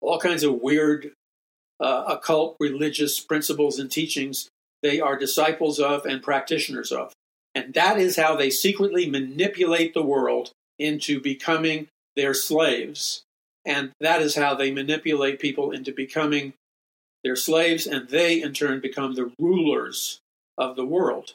all 0.00 0.18
kinds 0.18 0.42
of 0.42 0.60
weird 0.60 1.12
uh, 1.78 2.04
occult 2.08 2.56
religious 2.58 3.20
principles 3.20 3.78
and 3.78 3.90
teachings 3.90 4.48
they 4.82 5.00
are 5.00 5.16
disciples 5.16 5.78
of 5.78 6.06
and 6.06 6.22
practitioners 6.22 6.90
of. 6.90 7.12
And 7.54 7.74
that 7.74 7.98
is 7.98 8.16
how 8.16 8.36
they 8.36 8.50
secretly 8.50 9.08
manipulate 9.08 9.94
the 9.94 10.02
world 10.02 10.52
into 10.78 11.20
becoming 11.20 11.88
their 12.16 12.34
slaves. 12.34 13.22
And 13.64 13.92
that 14.00 14.22
is 14.22 14.36
how 14.36 14.54
they 14.54 14.70
manipulate 14.70 15.38
people 15.38 15.70
into 15.70 15.92
becoming 15.92 16.54
their 17.22 17.36
slaves, 17.36 17.86
and 17.86 18.08
they 18.08 18.40
in 18.40 18.54
turn 18.54 18.80
become 18.80 19.14
the 19.14 19.30
rulers 19.38 20.20
of 20.56 20.76
the 20.76 20.86
world. 20.86 21.34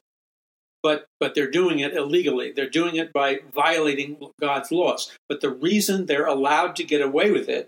But, 0.85 1.07
but 1.19 1.33
they're 1.33 1.49
doing 1.49 1.79
it 1.79 1.95
illegally. 1.95 2.51
They're 2.51 2.69
doing 2.69 2.95
it 2.95 3.11
by 3.11 3.39
violating 3.51 4.17
God's 4.39 4.71
laws. 4.71 5.11
But 5.27 5.41
the 5.41 5.49
reason 5.49 6.05
they're 6.05 6.27
allowed 6.27 6.75
to 6.75 6.83
get 6.83 7.01
away 7.01 7.31
with 7.31 7.49
it 7.49 7.67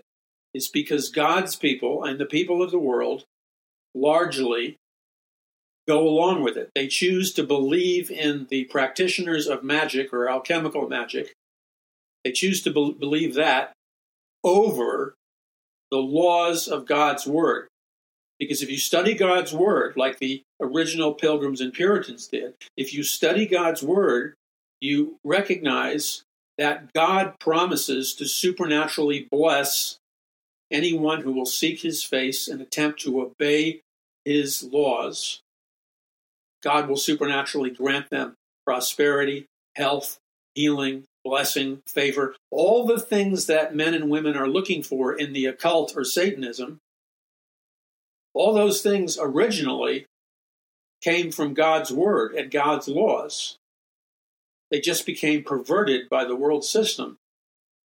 is 0.54 0.68
because 0.68 1.10
God's 1.10 1.56
people 1.56 2.04
and 2.04 2.20
the 2.20 2.26
people 2.26 2.62
of 2.62 2.70
the 2.70 2.78
world 2.78 3.24
largely 3.92 4.76
go 5.88 6.06
along 6.06 6.44
with 6.44 6.56
it. 6.56 6.70
They 6.76 6.86
choose 6.86 7.32
to 7.32 7.42
believe 7.42 8.08
in 8.08 8.46
the 8.50 8.66
practitioners 8.66 9.48
of 9.48 9.64
magic 9.64 10.12
or 10.12 10.28
alchemical 10.28 10.88
magic. 10.88 11.32
They 12.22 12.30
choose 12.30 12.62
to 12.62 12.70
be- 12.70 12.94
believe 13.00 13.34
that 13.34 13.72
over 14.44 15.14
the 15.90 15.98
laws 15.98 16.68
of 16.68 16.86
God's 16.86 17.26
word. 17.26 17.66
Because 18.38 18.62
if 18.62 18.70
you 18.70 18.78
study 18.78 19.14
God's 19.14 19.52
word, 19.52 19.96
like 19.96 20.18
the 20.18 20.42
original 20.60 21.14
Pilgrims 21.14 21.60
and 21.60 21.72
Puritans 21.72 22.28
did, 22.28 22.54
if 22.76 22.94
you 22.94 23.02
study 23.02 23.46
God's 23.46 23.82
word, 23.82 24.34
you 24.80 25.18
recognize 25.24 26.22
that 26.56 26.92
God 26.92 27.34
promises 27.40 28.14
to 28.14 28.26
supernaturally 28.26 29.26
bless 29.30 29.98
anyone 30.70 31.22
who 31.22 31.32
will 31.32 31.46
seek 31.46 31.80
his 31.80 32.04
face 32.04 32.48
and 32.48 32.60
attempt 32.60 33.00
to 33.00 33.20
obey 33.20 33.80
his 34.24 34.62
laws. 34.62 35.40
God 36.62 36.88
will 36.88 36.96
supernaturally 36.96 37.70
grant 37.70 38.10
them 38.10 38.34
prosperity, 38.66 39.46
health, 39.76 40.18
healing, 40.54 41.04
blessing, 41.24 41.80
favor, 41.86 42.34
all 42.50 42.86
the 42.86 43.00
things 43.00 43.46
that 43.46 43.74
men 43.74 43.94
and 43.94 44.10
women 44.10 44.36
are 44.36 44.48
looking 44.48 44.82
for 44.82 45.14
in 45.14 45.32
the 45.32 45.46
occult 45.46 45.96
or 45.96 46.04
Satanism. 46.04 46.78
All 48.34 48.54
those 48.54 48.80
things 48.82 49.18
originally 49.20 50.06
came 51.02 51.30
from 51.30 51.54
God's 51.54 51.92
word 51.92 52.34
and 52.34 52.50
God's 52.50 52.88
laws. 52.88 53.56
They 54.70 54.80
just 54.80 55.06
became 55.06 55.42
perverted 55.42 56.08
by 56.08 56.24
the 56.24 56.36
world 56.36 56.64
system. 56.64 57.16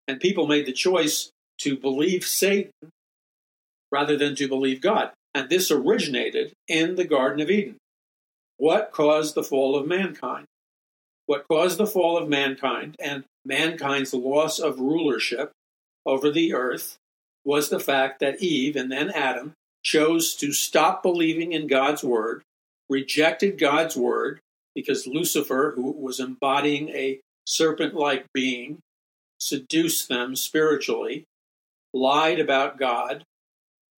And 0.06 0.20
people 0.20 0.46
made 0.46 0.66
the 0.66 0.72
choice 0.72 1.30
to 1.58 1.76
believe 1.76 2.24
Satan 2.24 2.72
rather 3.90 4.16
than 4.16 4.36
to 4.36 4.48
believe 4.48 4.80
God. 4.80 5.10
And 5.34 5.48
this 5.48 5.70
originated 5.70 6.52
in 6.66 6.94
the 6.94 7.04
Garden 7.04 7.40
of 7.40 7.50
Eden. 7.50 7.76
What 8.56 8.90
caused 8.92 9.34
the 9.34 9.42
fall 9.42 9.76
of 9.76 9.86
mankind? 9.86 10.46
What 11.26 11.46
caused 11.48 11.78
the 11.78 11.86
fall 11.86 12.16
of 12.16 12.28
mankind 12.28 12.96
and 12.98 13.24
mankind's 13.44 14.14
loss 14.14 14.58
of 14.58 14.80
rulership 14.80 15.52
over 16.06 16.30
the 16.30 16.54
earth 16.54 16.96
was 17.44 17.68
the 17.68 17.80
fact 17.80 18.20
that 18.20 18.40
Eve 18.42 18.76
and 18.76 18.90
then 18.90 19.10
Adam 19.10 19.52
chose 19.88 20.34
to 20.34 20.52
stop 20.52 21.02
believing 21.02 21.52
in 21.52 21.66
God's 21.66 22.04
word, 22.04 22.42
rejected 22.90 23.58
God's 23.58 23.96
word, 23.96 24.40
because 24.74 25.06
Lucifer, 25.06 25.72
who 25.74 25.90
was 25.92 26.20
embodying 26.20 26.90
a 26.90 27.20
serpent 27.46 27.94
like 27.94 28.26
being, 28.34 28.80
seduced 29.40 30.10
them 30.10 30.36
spiritually, 30.36 31.24
lied 31.94 32.38
about 32.38 32.78
God, 32.78 33.24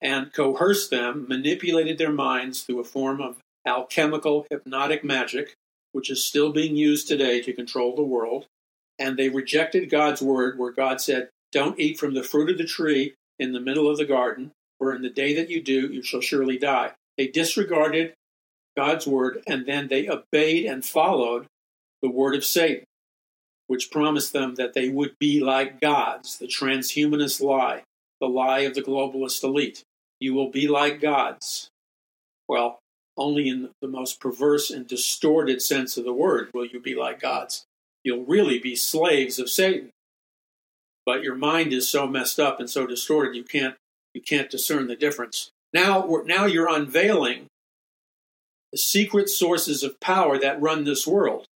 and 0.00 0.32
coerced 0.32 0.90
them, 0.90 1.26
manipulated 1.28 1.98
their 1.98 2.12
minds 2.12 2.62
through 2.62 2.78
a 2.78 2.84
form 2.84 3.20
of 3.20 3.38
alchemical 3.66 4.46
hypnotic 4.48 5.02
magic, 5.02 5.54
which 5.90 6.08
is 6.08 6.24
still 6.24 6.52
being 6.52 6.76
used 6.76 7.08
today 7.08 7.42
to 7.42 7.52
control 7.52 7.96
the 7.96 8.02
world. 8.02 8.46
And 8.96 9.16
they 9.16 9.28
rejected 9.28 9.90
God's 9.90 10.22
word, 10.22 10.56
where 10.56 10.72
God 10.72 11.00
said, 11.00 11.30
Don't 11.50 11.80
eat 11.80 11.98
from 11.98 12.14
the 12.14 12.22
fruit 12.22 12.48
of 12.48 12.58
the 12.58 12.64
tree 12.64 13.14
in 13.40 13.52
the 13.52 13.60
middle 13.60 13.90
of 13.90 13.96
the 13.98 14.04
garden, 14.04 14.52
for 14.80 14.94
in 14.94 15.02
the 15.02 15.10
day 15.10 15.34
that 15.34 15.50
you 15.50 15.62
do, 15.62 15.92
you 15.92 16.02
shall 16.02 16.22
surely 16.22 16.58
die. 16.58 16.92
They 17.18 17.26
disregarded 17.26 18.14
God's 18.76 19.06
word, 19.06 19.42
and 19.46 19.66
then 19.66 19.88
they 19.88 20.08
obeyed 20.08 20.64
and 20.64 20.84
followed 20.84 21.46
the 22.02 22.08
word 22.08 22.34
of 22.34 22.46
Satan, 22.46 22.84
which 23.66 23.90
promised 23.90 24.32
them 24.32 24.54
that 24.54 24.72
they 24.72 24.88
would 24.88 25.18
be 25.18 25.38
like 25.38 25.80
gods, 25.80 26.38
the 26.38 26.46
transhumanist 26.46 27.42
lie, 27.42 27.82
the 28.20 28.26
lie 28.26 28.60
of 28.60 28.74
the 28.74 28.82
globalist 28.82 29.44
elite. 29.44 29.82
You 30.18 30.32
will 30.32 30.50
be 30.50 30.66
like 30.66 31.00
gods. 31.00 31.68
Well, 32.48 32.78
only 33.18 33.48
in 33.50 33.68
the 33.82 33.88
most 33.88 34.18
perverse 34.18 34.70
and 34.70 34.86
distorted 34.86 35.60
sense 35.60 35.98
of 35.98 36.04
the 36.04 36.12
word 36.12 36.50
will 36.54 36.64
you 36.64 36.80
be 36.80 36.94
like 36.94 37.20
gods. 37.20 37.64
You'll 38.02 38.24
really 38.24 38.58
be 38.58 38.74
slaves 38.76 39.38
of 39.38 39.50
Satan. 39.50 39.90
But 41.04 41.22
your 41.22 41.34
mind 41.34 41.74
is 41.74 41.86
so 41.86 42.06
messed 42.06 42.40
up 42.40 42.60
and 42.60 42.70
so 42.70 42.86
distorted 42.86 43.36
you 43.36 43.44
can't 43.44 43.74
you 44.14 44.20
can't 44.20 44.50
discern 44.50 44.88
the 44.88 44.96
difference. 44.96 45.50
Now 45.72 46.22
now 46.26 46.46
you're 46.46 46.68
unveiling 46.68 47.46
the 48.72 48.78
secret 48.78 49.28
sources 49.28 49.82
of 49.82 50.00
power 50.00 50.38
that 50.38 50.60
run 50.60 50.84
this 50.84 51.06
world. 51.06 51.46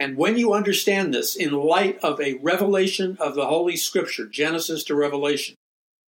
And 0.00 0.16
when 0.16 0.36
you 0.36 0.52
understand 0.52 1.14
this 1.14 1.36
in 1.36 1.52
light 1.52 1.98
of 2.02 2.20
a 2.20 2.34
revelation 2.34 3.16
of 3.20 3.34
the 3.34 3.46
Holy 3.46 3.76
Scripture, 3.76 4.26
Genesis 4.26 4.84
to 4.84 4.94
Revelation, 4.94 5.54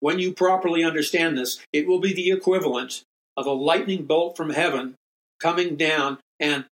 when 0.01 0.19
you 0.19 0.33
properly 0.33 0.85
understand 0.85 1.39
this, 1.39 1.61
it 1.73 1.87
will 1.87 2.01
be 2.01 2.13
the 2.13 2.31
equivalent 2.31 3.03
of 3.37 3.47
a 3.47 3.53
lightning 3.53 4.05
bolt 4.05 4.37
from 4.37 4.51
heaven 4.51 4.95
coming 5.41 5.77
down 5.77 6.19
and 6.41 6.67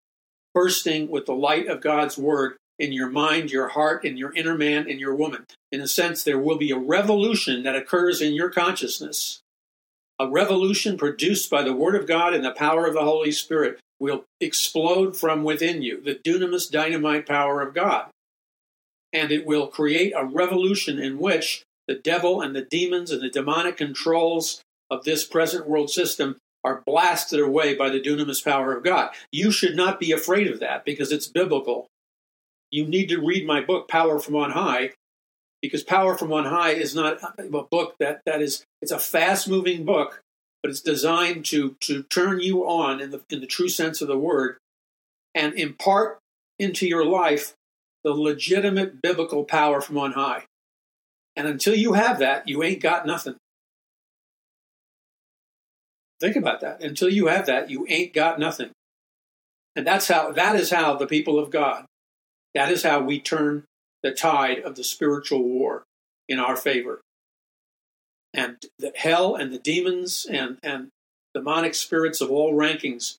bursting 0.53 1.09
with 1.09 1.27
the 1.27 1.35
light 1.35 1.67
of 1.67 1.81
God's 1.81 2.19
word 2.19 2.57
in 2.79 2.93
your 2.93 3.09
mind, 3.09 3.51
your 3.51 3.69
heart, 3.69 4.05
in 4.05 4.17
your 4.17 4.35
inner 4.35 4.57
man, 4.57 4.89
in 4.89 4.99
your 4.99 5.15
woman. 5.15 5.45
In 5.71 5.81
a 5.81 5.89
sense, 5.89 6.23
there 6.23 6.39
will 6.39 6.59
be 6.59 6.71
a 6.71 6.79
revolution 6.79 7.63
that 7.63 7.77
occurs 7.77 8.21
in 8.21 8.35
your 8.35 8.51
consciousness. 8.51 9.41
A 10.19 10.29
revolution 10.29 10.97
produced 10.97 11.51
by 11.51 11.63
the 11.63 11.73
Word 11.73 11.95
of 11.95 12.07
God 12.07 12.35
and 12.35 12.45
the 12.45 12.53
power 12.53 12.87
of 12.87 12.95
the 12.95 13.05
Holy 13.05 13.33
Spirit 13.33 13.79
will 13.99 14.25
explode 14.41 15.17
from 15.17 15.45
within 15.45 15.83
you, 15.83 16.01
the 16.03 16.15
dunamis 16.15 16.71
dynamite 16.71 17.27
power 17.27 17.61
of 17.61 17.75
God. 17.75 18.07
And 19.13 19.31
it 19.31 19.47
will 19.47 19.69
create 19.69 20.13
a 20.17 20.25
revolution 20.25 20.99
in 20.99 21.19
which 21.19 21.63
the 21.87 21.95
devil 21.95 22.41
and 22.41 22.55
the 22.55 22.65
demons 22.65 23.11
and 23.11 23.23
the 23.23 23.31
demonic 23.31 23.77
controls 23.77 24.63
of 24.91 25.05
this 25.05 25.25
present 25.25 25.69
world 25.69 25.91
system 25.91 26.37
are 26.65 26.83
blasted 26.87 27.41
away 27.41 27.75
by 27.75 27.91
the 27.91 28.01
dunamis 28.01 28.43
power 28.43 28.75
of 28.75 28.83
God. 28.83 29.11
You 29.31 29.51
should 29.51 29.77
not 29.77 30.01
be 30.01 30.13
afraid 30.13 30.49
of 30.49 30.61
that 30.61 30.85
because 30.85 31.13
it's 31.13 31.29
biblical. 31.29 31.87
You 32.75 32.89
need 32.89 33.09
to 33.11 33.21
read 33.21 33.47
my 33.47 33.61
book, 33.61 33.87
Power 33.87 34.19
from 34.19 34.35
On 34.35 34.51
High, 34.51 34.91
because 35.63 35.85
Power 35.85 36.19
from 36.19 36.33
On 36.33 36.45
High 36.45 36.73
is 36.73 36.93
not 36.93 37.21
a 37.39 37.63
book 37.63 37.95
that, 38.01 38.23
that 38.27 38.43
is, 38.43 38.65
it's 38.83 38.91
a 38.91 38.99
fast 38.99 39.49
moving 39.49 39.85
book, 39.85 40.23
but 40.61 40.71
it's 40.71 40.81
designed 40.81 41.45
to, 41.45 41.77
to 41.83 42.03
turn 42.03 42.41
you 42.41 42.67
on 42.67 43.01
in 43.01 43.13
the, 43.13 43.21
in 43.31 43.41
the 43.41 43.47
true 43.47 43.69
sense 43.69 44.01
of 44.01 44.09
the 44.09 44.19
word 44.19 44.57
and 45.37 45.55
impart 45.55 46.19
into 46.59 46.85
your 46.89 47.05
life 47.05 47.55
the 48.03 48.13
legitimate 48.13 49.01
biblical 49.01 49.45
power 49.45 49.81
from 49.81 49.97
on 49.97 50.11
high. 50.11 50.43
And 51.37 51.47
until 51.47 51.77
you 51.77 51.93
have 51.93 52.19
that, 52.19 52.49
you 52.49 52.65
ain't 52.65 52.83
got 52.83 53.07
nothing. 53.07 53.37
Think 56.21 56.35
about 56.35 56.61
that. 56.63 56.83
Until 56.83 57.09
you 57.09 57.29
have 57.29 57.47
that, 57.47 57.71
you 57.71 57.87
ain't 57.89 58.13
got 58.13 58.41
nothing. 58.41 58.71
And 59.77 59.87
that's 59.87 60.09
how 60.09 60.33
that 60.33 60.57
is 60.57 60.73
how 60.73 60.97
the 60.97 61.07
people 61.07 61.39
of 61.39 61.53
God, 61.53 61.87
that 62.55 62.71
is 62.71 62.83
how 62.83 63.01
we 63.01 63.21
turn 63.21 63.65
the 64.03 64.13
tide 64.13 64.61
of 64.61 64.77
the 64.77 64.85
spiritual 64.85 65.43
war 65.43 65.85
in 66.29 66.39
our 66.39 66.57
favor. 66.57 67.01
And 68.33 68.57
the 68.79 68.93
hell 68.97 69.35
and 69.35 69.53
the 69.53 69.59
demons 69.59 70.27
and, 70.29 70.59
and 70.63 70.89
demonic 71.35 71.75
spirits 71.75 72.21
of 72.21 72.31
all 72.31 72.55
rankings 72.55 73.17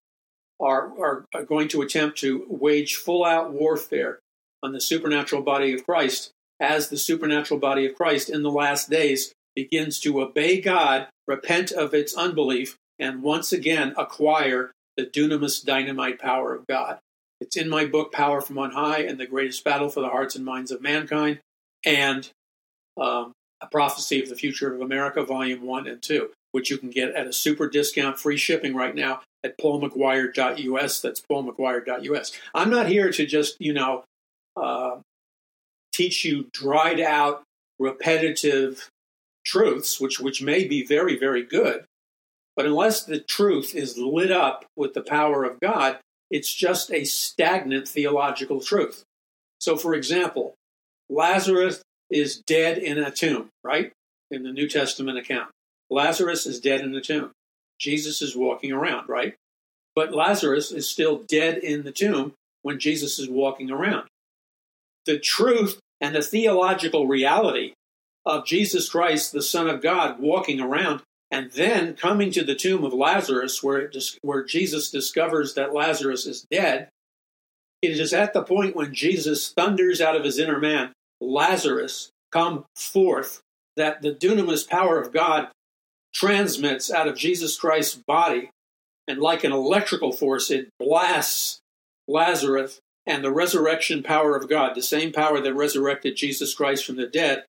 are, 0.59 0.91
are, 0.99 1.25
are 1.33 1.43
going 1.43 1.67
to 1.69 1.81
attempt 1.81 2.17
to 2.19 2.45
wage 2.49 2.95
full 2.95 3.25
out 3.25 3.51
warfare 3.51 4.19
on 4.63 4.73
the 4.73 4.81
supernatural 4.81 5.41
body 5.41 5.73
of 5.73 5.85
Christ 5.85 6.31
as 6.59 6.89
the 6.89 6.97
supernatural 6.97 7.59
body 7.59 7.85
of 7.85 7.95
Christ 7.95 8.29
in 8.29 8.43
the 8.43 8.51
last 8.51 8.89
days 8.89 9.33
begins 9.55 9.99
to 10.01 10.21
obey 10.21 10.61
God, 10.61 11.07
repent 11.27 11.71
of 11.71 11.93
its 11.93 12.15
unbelief, 12.15 12.77
and 12.99 13.23
once 13.23 13.51
again 13.51 13.93
acquire 13.97 14.71
the 14.97 15.05
dunamis 15.05 15.63
dynamite 15.65 16.19
power 16.19 16.53
of 16.55 16.67
God. 16.67 16.99
It's 17.45 17.55
in 17.55 17.69
my 17.69 17.85
book, 17.85 18.11
Power 18.11 18.41
from 18.41 18.57
On 18.57 18.71
High 18.71 19.01
and 19.01 19.19
the 19.19 19.27
Greatest 19.27 19.63
Battle 19.63 19.87
for 19.87 20.01
the 20.01 20.09
Hearts 20.09 20.35
and 20.35 20.43
Minds 20.43 20.71
of 20.71 20.81
Mankind, 20.81 21.39
and 21.85 22.27
um, 22.99 23.33
A 23.61 23.67
Prophecy 23.67 24.19
of 24.19 24.29
the 24.29 24.35
Future 24.35 24.73
of 24.73 24.81
America, 24.81 25.23
Volume 25.23 25.61
1 25.61 25.85
and 25.85 26.01
2, 26.01 26.31
which 26.53 26.71
you 26.71 26.79
can 26.79 26.89
get 26.89 27.13
at 27.13 27.27
a 27.27 27.33
super 27.33 27.69
discount, 27.69 28.19
free 28.19 28.35
shipping 28.35 28.75
right 28.75 28.95
now 28.95 29.21
at 29.43 29.59
paulmcguire.us. 29.59 31.01
That's 31.01 31.21
paulmcguire.us. 31.21 32.31
I'm 32.55 32.71
not 32.71 32.87
here 32.87 33.11
to 33.11 33.25
just, 33.27 33.57
you 33.59 33.73
know, 33.73 34.05
uh, 34.57 35.01
teach 35.93 36.25
you 36.25 36.49
dried 36.51 36.99
out, 36.99 37.43
repetitive 37.77 38.89
truths, 39.45 40.01
which 40.01 40.19
which 40.19 40.41
may 40.41 40.67
be 40.67 40.83
very 40.83 41.15
very 41.19 41.43
good, 41.43 41.85
but 42.55 42.65
unless 42.65 43.03
the 43.03 43.19
truth 43.19 43.75
is 43.75 43.99
lit 43.99 44.31
up 44.31 44.65
with 44.75 44.95
the 44.95 45.03
power 45.03 45.43
of 45.43 45.59
God, 45.59 45.99
it's 46.29 46.53
just 46.53 46.91
a 46.91 47.03
stagnant 47.03 47.87
theological 47.87 48.59
truth. 48.59 49.03
So, 49.59 49.77
for 49.77 49.93
example, 49.93 50.55
Lazarus 51.09 51.81
is 52.09 52.37
dead 52.37 52.77
in 52.77 52.97
a 52.97 53.11
tomb, 53.11 53.49
right? 53.63 53.91
In 54.31 54.43
the 54.43 54.51
New 54.51 54.67
Testament 54.67 55.17
account. 55.17 55.49
Lazarus 55.89 56.45
is 56.45 56.59
dead 56.59 56.81
in 56.81 56.91
the 56.91 57.01
tomb. 57.01 57.31
Jesus 57.79 58.21
is 58.21 58.35
walking 58.35 58.71
around, 58.71 59.07
right? 59.07 59.35
But 59.95 60.13
Lazarus 60.13 60.71
is 60.71 60.89
still 60.89 61.23
dead 61.27 61.57
in 61.57 61.83
the 61.83 61.91
tomb 61.91 62.33
when 62.63 62.79
Jesus 62.79 63.19
is 63.19 63.29
walking 63.29 63.71
around. 63.71 64.07
The 65.05 65.19
truth 65.19 65.79
and 66.01 66.15
the 66.15 66.21
theological 66.21 67.07
reality 67.07 67.73
of 68.25 68.45
Jesus 68.45 68.89
Christ, 68.89 69.31
the 69.31 69.41
Son 69.41 69.69
of 69.69 69.81
God, 69.81 70.19
walking 70.19 70.59
around 70.59 71.01
and 71.31 71.51
then 71.51 71.95
coming 71.95 72.31
to 72.31 72.43
the 72.43 72.55
tomb 72.55 72.83
of 72.83 72.93
Lazarus, 72.93 73.63
where, 73.63 73.91
where 74.21 74.43
Jesus 74.43 74.91
discovers 74.91 75.53
that 75.55 75.73
Lazarus 75.73 76.25
is 76.25 76.45
dead, 76.51 76.89
it 77.81 77.99
is 77.99 78.13
at 78.13 78.33
the 78.33 78.43
point 78.43 78.75
when 78.75 78.93
Jesus 78.93 79.51
thunders 79.51 80.01
out 80.01 80.15
of 80.15 80.23
his 80.23 80.39
inner 80.39 80.59
man, 80.59 80.93
Lazarus, 81.19 82.09
come 82.31 82.65
forth, 82.75 83.41
that 83.75 84.01
the 84.01 84.13
dunamis 84.13 84.67
power 84.67 84.99
of 84.99 85.13
God 85.13 85.49
transmits 86.13 86.91
out 86.91 87.07
of 87.07 87.17
Jesus 87.17 87.57
Christ's 87.57 88.01
body. 88.07 88.49
And 89.07 89.19
like 89.19 89.43
an 89.43 89.51
electrical 89.51 90.11
force, 90.11 90.49
it 90.49 90.69
blasts 90.79 91.59
Lazarus 92.07 92.79
and 93.05 93.23
the 93.23 93.31
resurrection 93.31 94.01
power 94.01 94.35
of 94.35 94.49
God, 94.49 94.73
the 94.73 94.81
same 94.81 95.11
power 95.11 95.39
that 95.39 95.53
resurrected 95.53 96.15
Jesus 96.15 96.55
Christ 96.55 96.85
from 96.85 96.95
the 96.95 97.05
dead, 97.05 97.45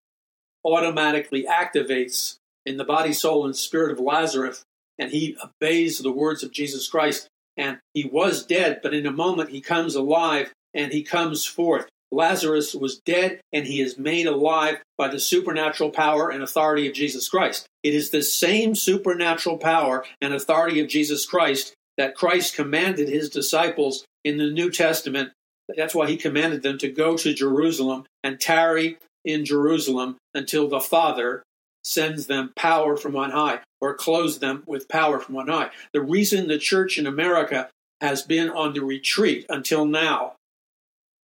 automatically 0.65 1.45
activates 1.45 2.37
in 2.67 2.77
the 2.77 2.85
body, 2.85 3.13
soul, 3.13 3.47
and 3.47 3.57
spirit 3.57 3.93
of 3.93 4.01
Lazarus, 4.01 4.65
and 4.99 5.11
he 5.11 5.37
obeys 5.43 5.99
the 5.99 6.13
words 6.13 6.43
of 6.43 6.53
Jesus 6.53 6.89
Christ. 6.89 7.29
And 7.57 7.79
he 7.95 8.05
was 8.05 8.45
dead, 8.45 8.81
but 8.83 8.93
in 8.93 9.07
a 9.07 9.13
moment 9.13 9.51
he 9.51 9.61
comes 9.63 9.95
alive 9.95 10.53
and 10.75 10.93
he 10.93 11.03
comes 11.03 11.47
forth. 11.47 11.89
Lazarus 12.13 12.75
was 12.75 13.01
dead 13.05 13.41
and 13.53 13.67
he 13.67 13.81
is 13.81 13.99
made 13.99 14.27
alive 14.27 14.77
by 14.97 15.09
the 15.09 15.19
supernatural 15.19 15.91
power 15.91 16.31
and 16.31 16.43
authority 16.43 16.87
of 16.87 16.95
Jesus 16.95 17.29
Christ. 17.29 17.67
It 17.83 17.95
is 17.95 18.11
the 18.11 18.23
same 18.23 18.75
supernatural 18.75 19.59
power 19.59 20.05
and 20.21 20.33
authority 20.35 20.81
of 20.81 20.89
Jesus 20.89 21.27
Christ 21.27 21.75
that 21.97 22.15
Christ 22.15 22.55
commanded 22.55 23.09
his 23.09 23.31
disciples 23.31 24.05
in 24.25 24.37
the 24.37 24.51
New 24.51 24.71
Testament. 24.71 25.31
That's 25.77 25.95
why 25.95 26.09
he 26.09 26.17
commanded 26.17 26.63
them 26.63 26.79
to 26.79 26.89
go 26.89 27.17
to 27.17 27.35
Jerusalem 27.35 28.05
and 28.23 28.39
tarry 28.39 28.99
in 29.25 29.45
Jerusalem 29.45 30.17
until 30.35 30.69
the 30.69 30.81
Father 30.81 31.43
sends 31.87 32.27
them 32.27 32.53
power 32.57 32.97
from 32.97 33.17
on 33.17 33.31
high 33.31 33.61
or 33.81 33.95
clothes 33.95 34.41
them 34.41 34.65
with 34.67 34.89
power 34.89 35.21
from 35.21 35.37
on 35.37 35.49
high. 35.49 35.71
The 35.93 36.03
reason 36.03 36.49
the 36.49 36.59
church 36.59 36.99
in 36.99 37.07
America 37.07 37.71
has 38.01 38.23
been 38.23 38.51
on 38.51 38.75
the 38.75 38.85
retreat 38.85 39.47
until 39.49 39.87
now 39.87 40.35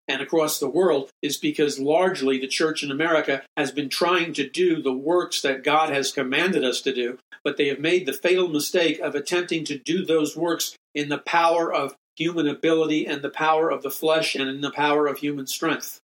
and 0.06 0.20
across 0.20 0.58
the 0.58 0.68
world 0.68 1.08
is 1.22 1.36
because 1.36 1.78
largely 1.78 2.38
the 2.38 2.48
church 2.48 2.82
in 2.82 2.90
America 2.90 3.42
has 3.56 3.70
been 3.70 3.88
trying 3.88 4.32
to 4.34 4.48
do 4.48 4.82
the 4.82 4.92
works 4.92 5.40
that 5.40 5.64
God 5.64 5.90
has 5.90 6.12
commanded 6.12 6.64
us 6.64 6.80
to 6.82 6.92
do, 6.92 7.18
but 7.42 7.56
they 7.56 7.68
have 7.68 7.78
made 7.78 8.06
the 8.06 8.12
fatal 8.12 8.48
mistake 8.48 8.98
of 8.98 9.14
attempting 9.14 9.64
to 9.64 9.78
do 9.78 10.04
those 10.04 10.36
works 10.36 10.76
in 10.94 11.08
the 11.08 11.18
power 11.18 11.72
of 11.72 11.94
human 12.16 12.48
ability 12.48 13.06
and 13.06 13.22
the 13.22 13.30
power 13.30 13.70
of 13.70 13.82
the 13.82 13.90
flesh 13.90 14.34
and 14.34 14.48
in 14.48 14.61
the 14.61 14.72
power 14.72 15.06
of 15.06 15.18
human 15.18 15.46
strength. 15.46 16.00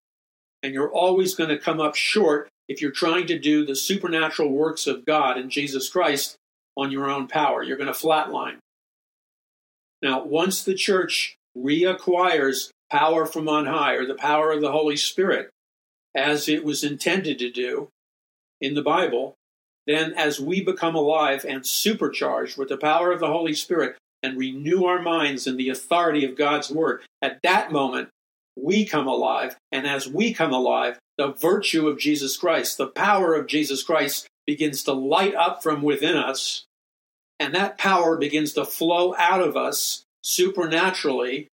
And 0.63 0.73
you're 0.73 0.91
always 0.91 1.35
going 1.35 1.49
to 1.49 1.57
come 1.57 1.81
up 1.81 1.95
short 1.95 2.47
if 2.67 2.81
you're 2.81 2.91
trying 2.91 3.27
to 3.27 3.39
do 3.39 3.65
the 3.65 3.75
supernatural 3.75 4.49
works 4.49 4.87
of 4.87 5.05
God 5.05 5.37
and 5.37 5.51
Jesus 5.51 5.89
Christ 5.89 6.35
on 6.77 6.91
your 6.91 7.09
own 7.09 7.27
power. 7.27 7.63
You're 7.63 7.77
going 7.77 7.93
to 7.93 7.93
flatline. 7.93 8.57
Now, 10.01 10.23
once 10.23 10.63
the 10.63 10.75
church 10.75 11.35
reacquires 11.57 12.69
power 12.91 13.25
from 13.25 13.47
on 13.47 13.65
high 13.65 13.93
or 13.93 14.05
the 14.05 14.15
power 14.15 14.51
of 14.51 14.61
the 14.61 14.71
Holy 14.71 14.97
Spirit, 14.97 15.49
as 16.15 16.47
it 16.47 16.63
was 16.63 16.83
intended 16.83 17.39
to 17.39 17.51
do 17.51 17.89
in 18.61 18.73
the 18.73 18.81
Bible, 18.81 19.35
then 19.87 20.13
as 20.13 20.39
we 20.39 20.61
become 20.61 20.95
alive 20.95 21.45
and 21.47 21.65
supercharged 21.65 22.57
with 22.57 22.69
the 22.69 22.77
power 22.77 23.11
of 23.11 23.19
the 23.19 23.27
Holy 23.27 23.53
Spirit 23.53 23.95
and 24.23 24.37
renew 24.37 24.85
our 24.85 25.01
minds 25.01 25.45
in 25.45 25.57
the 25.57 25.69
authority 25.69 26.25
of 26.25 26.37
God's 26.37 26.71
Word, 26.71 27.01
at 27.21 27.39
that 27.43 27.71
moment, 27.71 28.09
we 28.55 28.85
come 28.85 29.07
alive. 29.07 29.55
And 29.71 29.85
as 29.85 30.07
we 30.07 30.33
come 30.33 30.53
alive, 30.53 30.97
the 31.17 31.31
virtue 31.31 31.87
of 31.87 31.99
Jesus 31.99 32.37
Christ, 32.37 32.77
the 32.77 32.87
power 32.87 33.33
of 33.35 33.47
Jesus 33.47 33.83
Christ 33.83 34.27
begins 34.45 34.83
to 34.83 34.93
light 34.93 35.33
up 35.35 35.63
from 35.63 35.81
within 35.81 36.15
us. 36.15 36.65
And 37.39 37.53
that 37.55 37.77
power 37.77 38.17
begins 38.17 38.53
to 38.53 38.65
flow 38.65 39.15
out 39.17 39.41
of 39.41 39.57
us 39.57 40.03
supernaturally 40.21 41.47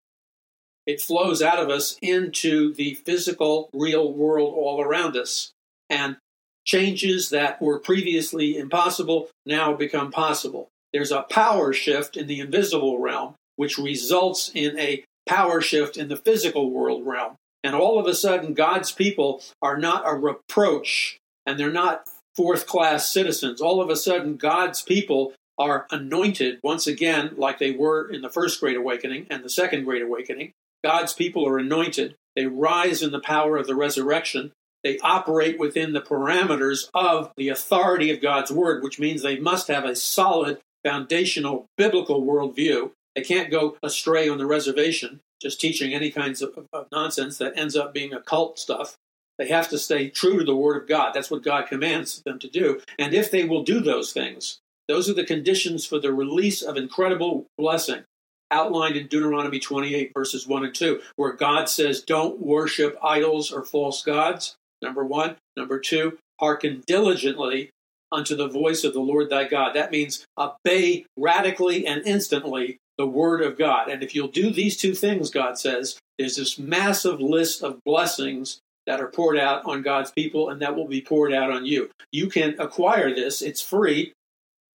it 0.85 1.01
flows 1.01 1.41
out 1.41 1.59
of 1.59 1.69
us 1.69 1.97
into 2.01 2.73
the 2.73 2.95
physical, 2.95 3.69
real 3.73 4.11
world 4.11 4.53
all 4.55 4.81
around 4.81 5.15
us. 5.15 5.51
And 5.89 6.17
changes 6.65 7.29
that 7.29 7.61
were 7.61 7.79
previously 7.79 8.57
impossible 8.57 9.29
now 9.45 9.73
become 9.73 10.11
possible. 10.11 10.69
There's 10.91 11.11
a 11.11 11.23
power 11.23 11.73
shift 11.73 12.15
in 12.17 12.27
the 12.27 12.39
invisible 12.39 12.99
realm, 12.99 13.35
which 13.55 13.77
results 13.77 14.51
in 14.53 14.77
a 14.77 15.03
power 15.27 15.61
shift 15.61 15.97
in 15.97 16.07
the 16.07 16.15
physical 16.15 16.69
world 16.69 17.05
realm. 17.05 17.35
And 17.63 17.75
all 17.75 17.99
of 17.99 18.07
a 18.07 18.13
sudden, 18.13 18.53
God's 18.53 18.91
people 18.91 19.41
are 19.61 19.77
not 19.77 20.03
a 20.05 20.13
reproach 20.13 21.19
and 21.45 21.59
they're 21.59 21.71
not 21.71 22.07
fourth 22.35 22.67
class 22.67 23.11
citizens. 23.11 23.61
All 23.61 23.81
of 23.81 23.89
a 23.89 23.95
sudden, 23.95 24.35
God's 24.35 24.81
people 24.81 25.33
are 25.57 25.87
anointed 25.91 26.59
once 26.63 26.87
again, 26.87 27.31
like 27.37 27.59
they 27.59 27.71
were 27.71 28.09
in 28.09 28.21
the 28.21 28.29
first 28.29 28.59
Great 28.59 28.75
Awakening 28.75 29.27
and 29.29 29.43
the 29.43 29.49
second 29.49 29.85
Great 29.85 30.01
Awakening. 30.01 30.51
God's 30.83 31.13
people 31.13 31.47
are 31.47 31.57
anointed. 31.57 32.15
They 32.35 32.47
rise 32.47 33.01
in 33.01 33.11
the 33.11 33.19
power 33.19 33.57
of 33.57 33.67
the 33.67 33.75
resurrection. 33.75 34.51
They 34.83 34.97
operate 34.99 35.57
within 35.59 35.93
the 35.93 36.01
parameters 36.01 36.89
of 36.93 37.31
the 37.37 37.49
authority 37.49 38.11
of 38.11 38.21
God's 38.21 38.51
word, 38.51 38.83
which 38.83 38.99
means 38.99 39.21
they 39.21 39.39
must 39.39 39.67
have 39.69 39.85
a 39.85 39.95
solid 39.95 40.59
foundational 40.83 41.67
biblical 41.77 42.23
worldview. 42.23 42.91
They 43.15 43.21
can't 43.21 43.51
go 43.51 43.77
astray 43.81 44.27
on 44.27 44.39
the 44.39 44.45
reservation, 44.45 45.21
just 45.43 45.61
teaching 45.61 45.93
any 45.93 46.09
kinds 46.09 46.41
of, 46.41 46.57
of 46.73 46.87
nonsense 46.91 47.37
that 47.37 47.57
ends 47.57 47.75
up 47.75 47.93
being 47.93 48.13
occult 48.13 48.57
stuff. 48.57 48.95
They 49.37 49.49
have 49.49 49.69
to 49.69 49.77
stay 49.77 50.09
true 50.09 50.39
to 50.39 50.43
the 50.43 50.55
Word 50.55 50.81
of 50.81 50.87
God. 50.87 51.11
That's 51.13 51.29
what 51.29 51.43
God 51.43 51.67
commands 51.67 52.21
them 52.25 52.39
to 52.39 52.49
do. 52.49 52.81
And 52.97 53.13
if 53.13 53.29
they 53.29 53.43
will 53.43 53.63
do 53.63 53.79
those 53.79 54.13
things, 54.13 54.59
those 54.87 55.09
are 55.09 55.13
the 55.13 55.25
conditions 55.25 55.85
for 55.85 55.99
the 55.99 56.13
release 56.13 56.61
of 56.61 56.77
incredible 56.77 57.45
blessing 57.57 58.03
outlined 58.51 58.95
in 58.95 59.07
Deuteronomy 59.07 59.59
28, 59.59 60.11
verses 60.13 60.47
1 60.47 60.65
and 60.65 60.75
2, 60.75 61.01
where 61.15 61.33
God 61.33 61.67
says, 61.67 62.01
Don't 62.01 62.39
worship 62.39 62.97
idols 63.03 63.51
or 63.51 63.65
false 63.65 64.03
gods. 64.03 64.55
Number 64.81 65.03
one. 65.03 65.37
Number 65.55 65.79
two, 65.79 66.17
hearken 66.39 66.83
diligently 66.85 67.69
unto 68.11 68.35
the 68.35 68.47
voice 68.47 68.83
of 68.83 68.93
the 68.93 68.99
Lord 68.99 69.29
thy 69.29 69.45
God. 69.45 69.73
That 69.73 69.91
means 69.91 70.25
obey 70.37 71.05
radically 71.17 71.87
and 71.87 72.05
instantly 72.05 72.77
the 72.97 73.07
word 73.07 73.41
of 73.41 73.57
God. 73.57 73.89
And 73.89 74.03
if 74.03 74.13
you'll 74.13 74.27
do 74.27 74.51
these 74.51 74.77
two 74.77 74.93
things, 74.93 75.29
God 75.29 75.57
says, 75.57 75.97
there's 76.17 76.35
this 76.35 76.59
massive 76.59 77.19
list 77.19 77.63
of 77.63 77.83
blessings 77.83 78.59
that 78.85 78.99
are 78.99 79.07
poured 79.07 79.37
out 79.37 79.65
on 79.65 79.81
God's 79.81 80.11
people 80.11 80.49
and 80.49 80.61
that 80.61 80.75
will 80.75 80.87
be 80.87 81.01
poured 81.01 81.33
out 81.33 81.51
on 81.51 81.65
you. 81.65 81.89
You 82.11 82.27
can 82.27 82.59
acquire 82.59 83.13
this, 83.13 83.41
it's 83.41 83.61
free, 83.61 84.13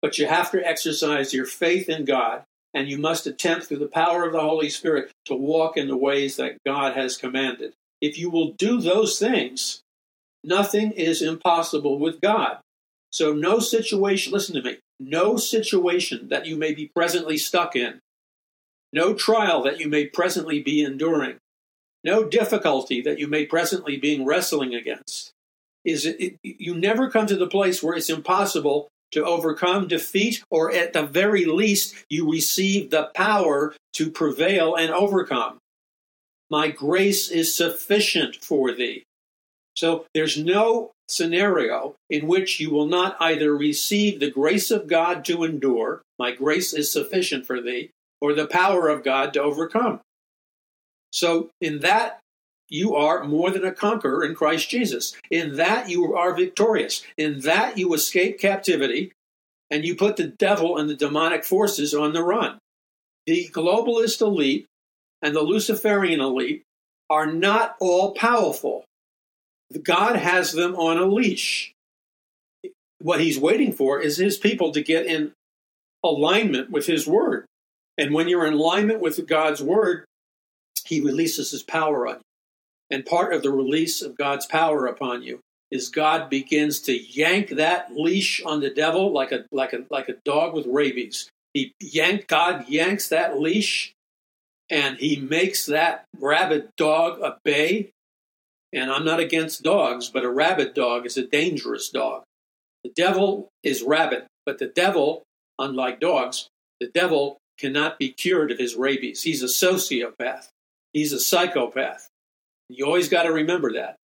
but 0.02 0.18
you 0.18 0.26
have 0.26 0.50
to 0.52 0.64
exercise 0.64 1.32
your 1.32 1.46
faith 1.46 1.88
in 1.88 2.04
God 2.04 2.44
and 2.74 2.88
you 2.88 2.98
must 2.98 3.26
attempt 3.26 3.66
through 3.66 3.78
the 3.78 3.86
power 3.86 4.24
of 4.24 4.32
the 4.32 4.40
Holy 4.40 4.68
Spirit 4.68 5.10
to 5.26 5.34
walk 5.34 5.76
in 5.76 5.88
the 5.88 5.96
ways 5.96 6.36
that 6.36 6.58
God 6.66 6.96
has 6.96 7.16
commanded. 7.16 7.72
If 8.00 8.18
you 8.18 8.28
will 8.28 8.52
do 8.58 8.80
those 8.80 9.18
things, 9.18 9.80
nothing 10.42 10.90
is 10.92 11.22
impossible 11.22 11.98
with 11.98 12.20
God. 12.20 12.58
So, 13.10 13.32
no 13.32 13.60
situation, 13.60 14.32
listen 14.32 14.56
to 14.56 14.62
me, 14.62 14.78
no 14.98 15.36
situation 15.36 16.28
that 16.28 16.46
you 16.46 16.56
may 16.56 16.74
be 16.74 16.90
presently 16.94 17.38
stuck 17.38 17.76
in, 17.76 18.00
no 18.94 19.12
trial 19.12 19.62
that 19.64 19.80
you 19.80 19.88
may 19.88 20.06
presently 20.06 20.62
be 20.62 20.82
enduring, 20.82 21.36
no 22.04 22.24
difficulty 22.24 23.02
that 23.02 23.18
you 23.18 23.26
may 23.26 23.44
presently 23.44 23.96
be 23.96 24.22
wrestling 24.24 24.74
against, 24.74 25.32
is 25.84 26.06
it, 26.06 26.20
it, 26.20 26.36
you 26.42 26.74
never 26.74 27.10
come 27.10 27.26
to 27.26 27.36
the 27.36 27.46
place 27.46 27.82
where 27.82 27.96
it's 27.96 28.08
impossible 28.08 28.88
to 29.12 29.24
overcome 29.24 29.86
defeat, 29.86 30.42
or 30.50 30.72
at 30.72 30.92
the 30.92 31.04
very 31.04 31.44
least, 31.44 31.94
you 32.08 32.30
receive 32.30 32.90
the 32.90 33.10
power 33.14 33.74
to 33.92 34.10
prevail 34.10 34.74
and 34.74 34.90
overcome. 34.90 35.58
My 36.50 36.68
grace 36.68 37.30
is 37.30 37.54
sufficient 37.54 38.36
for 38.36 38.72
thee. 38.72 39.04
So 39.76 40.06
there's 40.14 40.38
no 40.38 40.92
scenario 41.08 41.94
in 42.08 42.26
which 42.26 42.60
you 42.60 42.70
will 42.70 42.86
not 42.86 43.16
either 43.20 43.56
receive 43.56 44.20
the 44.20 44.30
grace 44.30 44.70
of 44.70 44.86
God 44.86 45.24
to 45.26 45.44
endure, 45.44 46.02
my 46.18 46.32
grace 46.32 46.72
is 46.72 46.92
sufficient 46.92 47.46
for 47.46 47.60
thee, 47.60 47.90
or 48.24 48.32
the 48.32 48.46
power 48.46 48.88
of 48.88 49.04
God 49.04 49.34
to 49.34 49.42
overcome. 49.42 50.00
So, 51.12 51.50
in 51.60 51.80
that 51.80 52.20
you 52.70 52.94
are 52.94 53.24
more 53.24 53.50
than 53.50 53.64
a 53.64 53.70
conqueror 53.70 54.24
in 54.24 54.34
Christ 54.34 54.70
Jesus. 54.70 55.14
In 55.30 55.56
that 55.56 55.90
you 55.90 56.16
are 56.16 56.34
victorious. 56.34 57.04
In 57.18 57.40
that 57.40 57.76
you 57.76 57.92
escape 57.92 58.40
captivity 58.40 59.12
and 59.70 59.84
you 59.84 59.94
put 59.94 60.16
the 60.16 60.28
devil 60.28 60.78
and 60.78 60.88
the 60.88 60.96
demonic 60.96 61.44
forces 61.44 61.92
on 61.92 62.14
the 62.14 62.22
run. 62.22 62.58
The 63.26 63.50
globalist 63.52 64.22
elite 64.22 64.66
and 65.20 65.36
the 65.36 65.42
Luciferian 65.42 66.20
elite 66.20 66.62
are 67.10 67.30
not 67.30 67.76
all 67.80 68.14
powerful. 68.14 68.84
God 69.82 70.16
has 70.16 70.52
them 70.52 70.74
on 70.74 70.96
a 70.96 71.04
leash. 71.04 71.74
What 72.98 73.20
he's 73.20 73.38
waiting 73.38 73.72
for 73.72 74.00
is 74.00 74.16
his 74.16 74.38
people 74.38 74.72
to 74.72 74.82
get 74.82 75.04
in 75.04 75.32
alignment 76.02 76.70
with 76.70 76.86
his 76.86 77.06
word. 77.06 77.44
And 77.96 78.12
when 78.12 78.28
you're 78.28 78.46
in 78.46 78.54
alignment 78.54 79.00
with 79.00 79.26
God's 79.26 79.62
word, 79.62 80.04
he 80.84 81.00
releases 81.00 81.50
his 81.50 81.62
power 81.62 82.06
on 82.06 82.16
you. 82.16 82.20
And 82.90 83.06
part 83.06 83.32
of 83.32 83.42
the 83.42 83.50
release 83.50 84.02
of 84.02 84.18
God's 84.18 84.46
power 84.46 84.86
upon 84.86 85.22
you 85.22 85.40
is 85.70 85.88
God 85.88 86.28
begins 86.28 86.80
to 86.80 86.92
yank 86.92 87.50
that 87.50 87.94
leash 87.96 88.42
on 88.44 88.60
the 88.60 88.70
devil 88.70 89.12
like 89.12 89.32
a 89.32 89.44
like 89.50 89.72
a 89.72 89.84
like 89.90 90.08
a 90.08 90.16
dog 90.24 90.54
with 90.54 90.66
rabies. 90.66 91.28
He 91.54 91.72
yank 91.80 92.26
God 92.26 92.68
yanks 92.68 93.08
that 93.08 93.40
leash 93.40 93.92
and 94.70 94.98
he 94.98 95.16
makes 95.16 95.66
that 95.66 96.04
rabid 96.20 96.68
dog 96.76 97.20
obey. 97.20 97.90
And 98.72 98.90
I'm 98.90 99.04
not 99.04 99.20
against 99.20 99.62
dogs, 99.62 100.08
but 100.08 100.24
a 100.24 100.30
rabid 100.30 100.74
dog 100.74 101.06
is 101.06 101.16
a 101.16 101.26
dangerous 101.26 101.90
dog. 101.90 102.24
The 102.82 102.90
devil 102.94 103.48
is 103.62 103.82
rabid, 103.82 104.24
but 104.44 104.58
the 104.58 104.66
devil, 104.66 105.22
unlike 105.58 106.00
dogs, 106.00 106.48
the 106.80 106.88
devil 106.88 107.38
cannot 107.58 107.98
be 107.98 108.10
cured 108.10 108.50
of 108.50 108.58
his 108.58 108.76
rabies. 108.76 109.22
He's 109.22 109.42
a 109.42 109.46
sociopath. 109.46 110.48
He's 110.92 111.12
a 111.12 111.20
psychopath. 111.20 112.08
You 112.68 112.86
always 112.86 113.08
got 113.08 113.24
to 113.24 113.32
remember 113.32 113.72
that. 113.74 113.96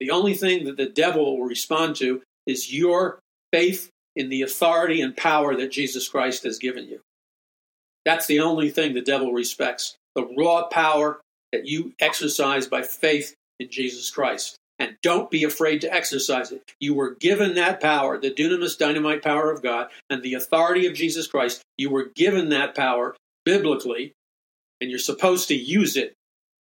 The 0.00 0.10
only 0.10 0.34
thing 0.34 0.64
that 0.64 0.76
the 0.76 0.88
devil 0.88 1.38
will 1.38 1.46
respond 1.46 1.96
to 1.96 2.22
is 2.46 2.72
your 2.72 3.20
faith 3.52 3.90
in 4.14 4.28
the 4.28 4.42
authority 4.42 5.00
and 5.00 5.16
power 5.16 5.56
that 5.56 5.72
Jesus 5.72 6.08
Christ 6.08 6.44
has 6.44 6.58
given 6.58 6.86
you. 6.86 7.00
That's 8.04 8.26
the 8.26 8.40
only 8.40 8.70
thing 8.70 8.94
the 8.94 9.00
devil 9.00 9.32
respects 9.32 9.96
the 10.14 10.26
raw 10.38 10.66
power 10.68 11.20
that 11.52 11.66
you 11.66 11.92
exercise 12.00 12.66
by 12.66 12.82
faith 12.82 13.34
in 13.60 13.70
Jesus 13.70 14.10
Christ. 14.10 14.56
And 14.78 14.96
don't 15.02 15.30
be 15.30 15.44
afraid 15.44 15.80
to 15.80 15.92
exercise 15.92 16.52
it. 16.52 16.62
You 16.80 16.94
were 16.94 17.14
given 17.14 17.54
that 17.54 17.80
power, 17.80 18.18
the 18.18 18.30
dunamis 18.30 18.76
dynamite 18.76 19.22
power 19.22 19.50
of 19.50 19.62
God, 19.62 19.88
and 20.10 20.22
the 20.22 20.34
authority 20.34 20.86
of 20.86 20.94
Jesus 20.94 21.26
Christ. 21.26 21.62
You 21.78 21.90
were 21.90 22.10
given 22.14 22.50
that 22.50 22.74
power 22.74 23.16
biblically, 23.44 24.12
and 24.80 24.90
you're 24.90 24.98
supposed 24.98 25.48
to 25.48 25.54
use 25.54 25.96
it 25.96 26.14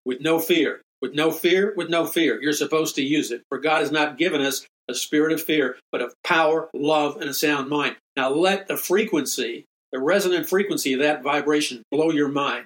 with 0.05 0.19
no 0.19 0.39
fear. 0.39 0.81
With 1.01 1.15
no 1.15 1.31
fear, 1.31 1.73
with 1.75 1.89
no 1.89 2.05
fear. 2.05 2.39
You're 2.41 2.53
supposed 2.53 2.95
to 2.95 3.01
use 3.01 3.31
it. 3.31 3.43
For 3.49 3.57
God 3.57 3.79
has 3.79 3.91
not 3.91 4.17
given 4.17 4.41
us 4.41 4.67
a 4.87 4.93
spirit 4.93 5.31
of 5.31 5.41
fear, 5.41 5.77
but 5.91 6.01
of 6.01 6.13
power, 6.23 6.69
love, 6.73 7.17
and 7.17 7.29
a 7.29 7.33
sound 7.33 7.69
mind. 7.69 7.95
Now 8.15 8.29
let 8.29 8.67
the 8.67 8.77
frequency, 8.77 9.65
the 9.91 9.99
resonant 9.99 10.49
frequency 10.49 10.93
of 10.93 10.99
that 10.99 11.23
vibration 11.23 11.81
blow 11.91 12.11
your 12.11 12.27
mind 12.27 12.65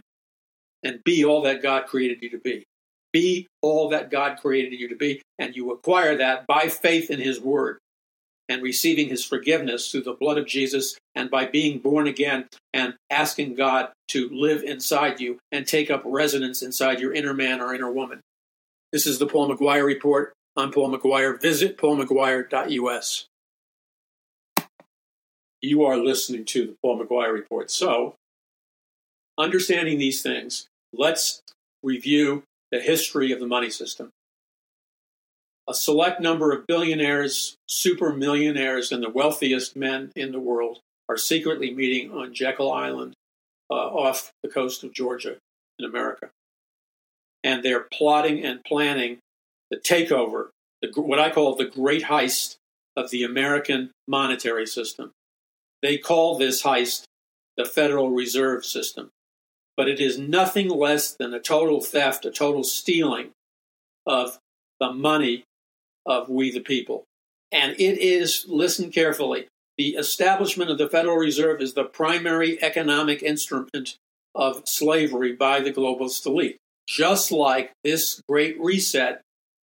and 0.84 1.04
be 1.04 1.24
all 1.24 1.44
that 1.44 1.62
God 1.62 1.86
created 1.86 2.20
you 2.22 2.32
to 2.32 2.40
be. 2.40 2.66
Be 3.16 3.48
all 3.62 3.88
that 3.92 4.12
God 4.12 4.40
created 4.42 4.78
you 4.78 4.90
to 4.90 4.96
be, 4.98 5.22
and 5.40 5.56
you 5.56 5.72
acquire 5.72 6.18
that 6.18 6.46
by 6.48 6.68
faith 6.68 7.10
in 7.10 7.22
His 7.22 7.40
Word 7.40 7.78
and 8.50 8.62
receiving 8.62 9.08
His 9.08 9.24
forgiveness 9.24 9.90
through 9.90 10.04
the 10.04 10.18
blood 10.20 10.38
of 10.38 10.46
Jesus 10.46 10.98
and 11.16 11.32
by 11.32 11.46
being 11.46 11.80
born 11.80 12.08
again 12.08 12.50
and 12.74 12.96
asking 13.10 13.56
God 13.56 13.88
to 14.10 14.28
live 14.34 14.64
inside 14.64 15.22
you 15.22 15.40
and 15.50 15.66
take 15.66 15.90
up 15.90 16.02
residence 16.04 16.62
inside 16.62 17.00
your 17.00 17.14
inner 17.14 17.34
man 17.34 17.62
or 17.62 17.74
inner 17.74 17.90
woman. 17.90 18.20
This 18.92 19.08
is 19.08 19.18
the 19.18 19.28
Paul 19.28 19.48
McGuire 19.50 19.86
Report. 19.86 20.34
I'm 20.58 20.74
Paul 20.74 20.94
McGuire. 20.94 21.42
Visit 21.42 21.78
paulmcguire.us. 21.78 23.28
You 25.62 25.86
are 25.86 25.96
listening 25.96 26.44
to 26.44 26.66
the 26.66 26.76
Paul 26.82 27.02
McGuire 27.02 27.32
Report. 27.32 27.72
So, 27.72 28.16
understanding 29.38 30.00
these 30.00 30.22
things, 30.22 30.68
let's 30.92 31.42
review 31.82 32.44
the 32.76 32.82
history 32.82 33.32
of 33.32 33.40
the 33.40 33.48
money 33.48 33.70
system. 33.70 34.10
A 35.66 35.74
select 35.74 36.20
number 36.20 36.52
of 36.52 36.68
billionaires, 36.68 37.56
super 37.70 38.14
millionaires, 38.14 38.92
and 38.92 39.02
the 39.02 39.10
wealthiest 39.10 39.78
men 39.78 40.12
in 40.14 40.34
the 40.34 40.42
world 40.42 40.80
are 41.08 41.16
secretly 41.16 41.74
meeting 41.74 42.12
on 42.12 42.34
Jekyll 42.34 42.74
Island 42.74 43.14
uh, 43.72 43.76
off 43.76 44.32
the 44.44 44.50
coast 44.50 44.84
of 44.84 44.92
Georgia 44.92 45.38
in 45.80 45.86
America. 45.86 46.30
And 47.46 47.64
they're 47.64 47.88
plotting 47.94 48.44
and 48.44 48.62
planning 48.66 49.20
the 49.72 49.78
takeover, 49.78 50.50
the, 50.82 50.92
what 51.02 51.20
I 51.20 51.30
call 51.30 51.56
the 51.56 51.66
great 51.66 52.04
heist 52.04 52.58
of 52.98 53.10
the 53.10 53.24
American 53.24 53.92
monetary 54.06 54.68
system. 54.68 55.12
They 55.82 55.98
call 55.98 56.38
this 56.38 56.64
heist 56.64 57.06
the 57.56 57.64
Federal 57.64 58.10
Reserve 58.12 58.66
System. 58.66 59.12
But 59.78 59.90
it 59.90 60.00
is 60.00 60.18
nothing 60.18 60.70
less 60.70 61.14
than 61.14 61.34
a 61.34 61.40
total 61.40 61.82
theft, 61.82 62.26
a 62.26 62.32
total 62.32 62.64
stealing 62.64 63.32
of 64.06 64.40
the 64.80 64.92
money 64.92 65.44
of 66.06 66.30
we 66.30 66.52
the 66.52 66.62
people. 66.62 67.04
And 67.52 67.74
it 67.74 67.98
is, 68.00 68.46
listen 68.48 68.92
carefully, 68.92 69.48
the 69.78 69.96
establishment 69.96 70.72
of 70.72 70.78
the 70.78 70.90
Federal 70.90 71.18
Reserve 71.18 71.62
is 71.62 71.74
the 71.74 71.84
primary 71.84 72.62
economic 72.64 73.22
instrument 73.22 73.98
of 74.34 74.68
slavery 74.68 75.34
by 75.34 75.60
the 75.60 75.72
globalist 75.72 76.26
elite. 76.26 76.58
Just 76.88 77.32
like 77.32 77.72
this 77.84 78.22
great 78.28 78.60
reset 78.60 79.22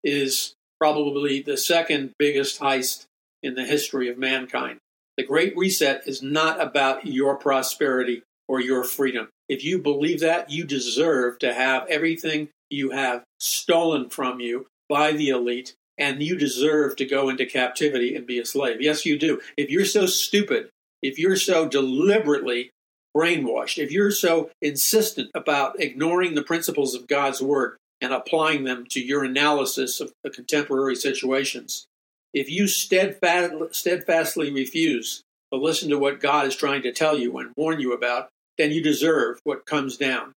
is 0.03 0.53
probably 0.79 1.41
the 1.41 1.57
second 1.57 2.11
biggest 2.19 2.59
heist 2.59 3.05
in 3.41 3.55
the 3.55 3.65
history 3.65 4.09
of 4.09 4.17
mankind. 4.17 4.79
The 5.17 5.23
Great 5.23 5.57
Reset 5.57 6.03
is 6.05 6.21
not 6.21 6.61
about 6.61 7.07
your 7.07 7.35
prosperity 7.35 8.21
or 8.47 8.61
your 8.61 8.83
freedom. 8.83 9.29
If 9.49 9.63
you 9.63 9.79
believe 9.79 10.19
that, 10.19 10.49
you 10.49 10.65
deserve 10.65 11.39
to 11.39 11.53
have 11.53 11.87
everything 11.87 12.49
you 12.69 12.91
have 12.91 13.23
stolen 13.39 14.09
from 14.09 14.39
you 14.39 14.67
by 14.89 15.13
the 15.13 15.29
elite 15.29 15.73
and 15.97 16.21
you 16.21 16.37
deserve 16.37 16.95
to 16.97 17.05
go 17.05 17.29
into 17.29 17.45
captivity 17.45 18.15
and 18.15 18.27
be 18.27 18.39
a 18.39 18.45
slave. 18.45 18.81
Yes, 18.81 19.05
you 19.05 19.17
do. 19.17 19.41
If 19.55 19.69
you're 19.69 19.85
so 19.85 20.05
stupid, 20.05 20.69
if 21.01 21.17
you're 21.17 21.35
so 21.35 21.67
deliberately 21.67 22.71
brainwashed, 23.15 23.81
if 23.81 23.91
you're 23.91 24.11
so 24.11 24.51
insistent 24.61 25.31
about 25.33 25.79
ignoring 25.81 26.35
the 26.35 26.43
principles 26.43 26.93
of 26.93 27.07
God's 27.07 27.41
word 27.41 27.77
and 27.99 28.13
applying 28.13 28.63
them 28.63 28.85
to 28.91 28.99
your 28.99 29.23
analysis 29.23 29.99
of 29.99 30.13
the 30.23 30.29
contemporary 30.29 30.95
situations, 30.95 31.87
if 32.33 32.49
you 32.49 32.67
steadfast, 32.67 33.53
steadfastly 33.71 34.51
refuse 34.51 35.23
to 35.51 35.59
listen 35.59 35.89
to 35.89 35.97
what 35.97 36.19
God 36.19 36.45
is 36.45 36.55
trying 36.55 36.83
to 36.83 36.91
tell 36.91 37.17
you 37.17 37.37
and 37.39 37.53
warn 37.57 37.79
you 37.79 37.93
about, 37.93 38.29
then 38.57 38.71
you 38.71 38.81
deserve 38.81 39.39
what 39.43 39.65
comes 39.65 39.97
down. 39.97 40.33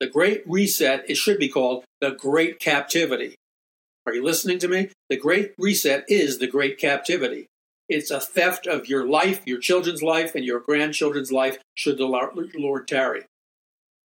The 0.00 0.08
Great 0.08 0.42
Reset, 0.46 1.08
it 1.08 1.16
should 1.16 1.38
be 1.38 1.48
called 1.48 1.84
the 2.00 2.10
Great 2.10 2.58
Captivity. 2.58 3.36
Are 4.04 4.14
you 4.14 4.24
listening 4.24 4.58
to 4.58 4.68
me? 4.68 4.90
The 5.08 5.16
Great 5.16 5.52
Reset 5.58 6.04
is 6.08 6.38
the 6.38 6.48
Great 6.48 6.78
Captivity. 6.78 7.46
It's 7.88 8.10
a 8.10 8.20
theft 8.20 8.66
of 8.66 8.88
your 8.88 9.06
life, 9.06 9.42
your 9.44 9.60
children's 9.60 10.02
life, 10.02 10.34
and 10.34 10.44
your 10.44 10.60
grandchildren's 10.60 11.30
life, 11.30 11.58
should 11.74 11.98
the 11.98 12.06
Lord 12.06 12.88
tarry. 12.88 13.26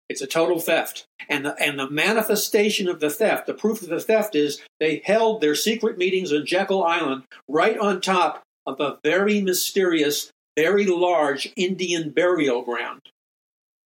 It's 0.08 0.22
a 0.22 0.26
total 0.26 0.58
theft. 0.58 1.06
And 1.28 1.46
the, 1.46 1.54
and 1.62 1.78
the 1.78 1.88
manifestation 1.88 2.88
of 2.88 3.00
the 3.00 3.10
theft, 3.10 3.46
the 3.46 3.54
proof 3.54 3.82
of 3.82 3.88
the 3.88 4.00
theft 4.00 4.34
is 4.34 4.60
they 4.80 5.02
held 5.04 5.40
their 5.40 5.54
secret 5.54 5.96
meetings 5.96 6.32
on 6.32 6.44
Jekyll 6.44 6.84
Island 6.84 7.24
right 7.48 7.78
on 7.78 8.00
top 8.00 8.42
of 8.66 8.80
a 8.80 8.98
very 9.02 9.40
mysterious, 9.40 10.30
very 10.56 10.86
large 10.86 11.52
Indian 11.56 12.10
burial 12.10 12.62
ground. 12.62 13.00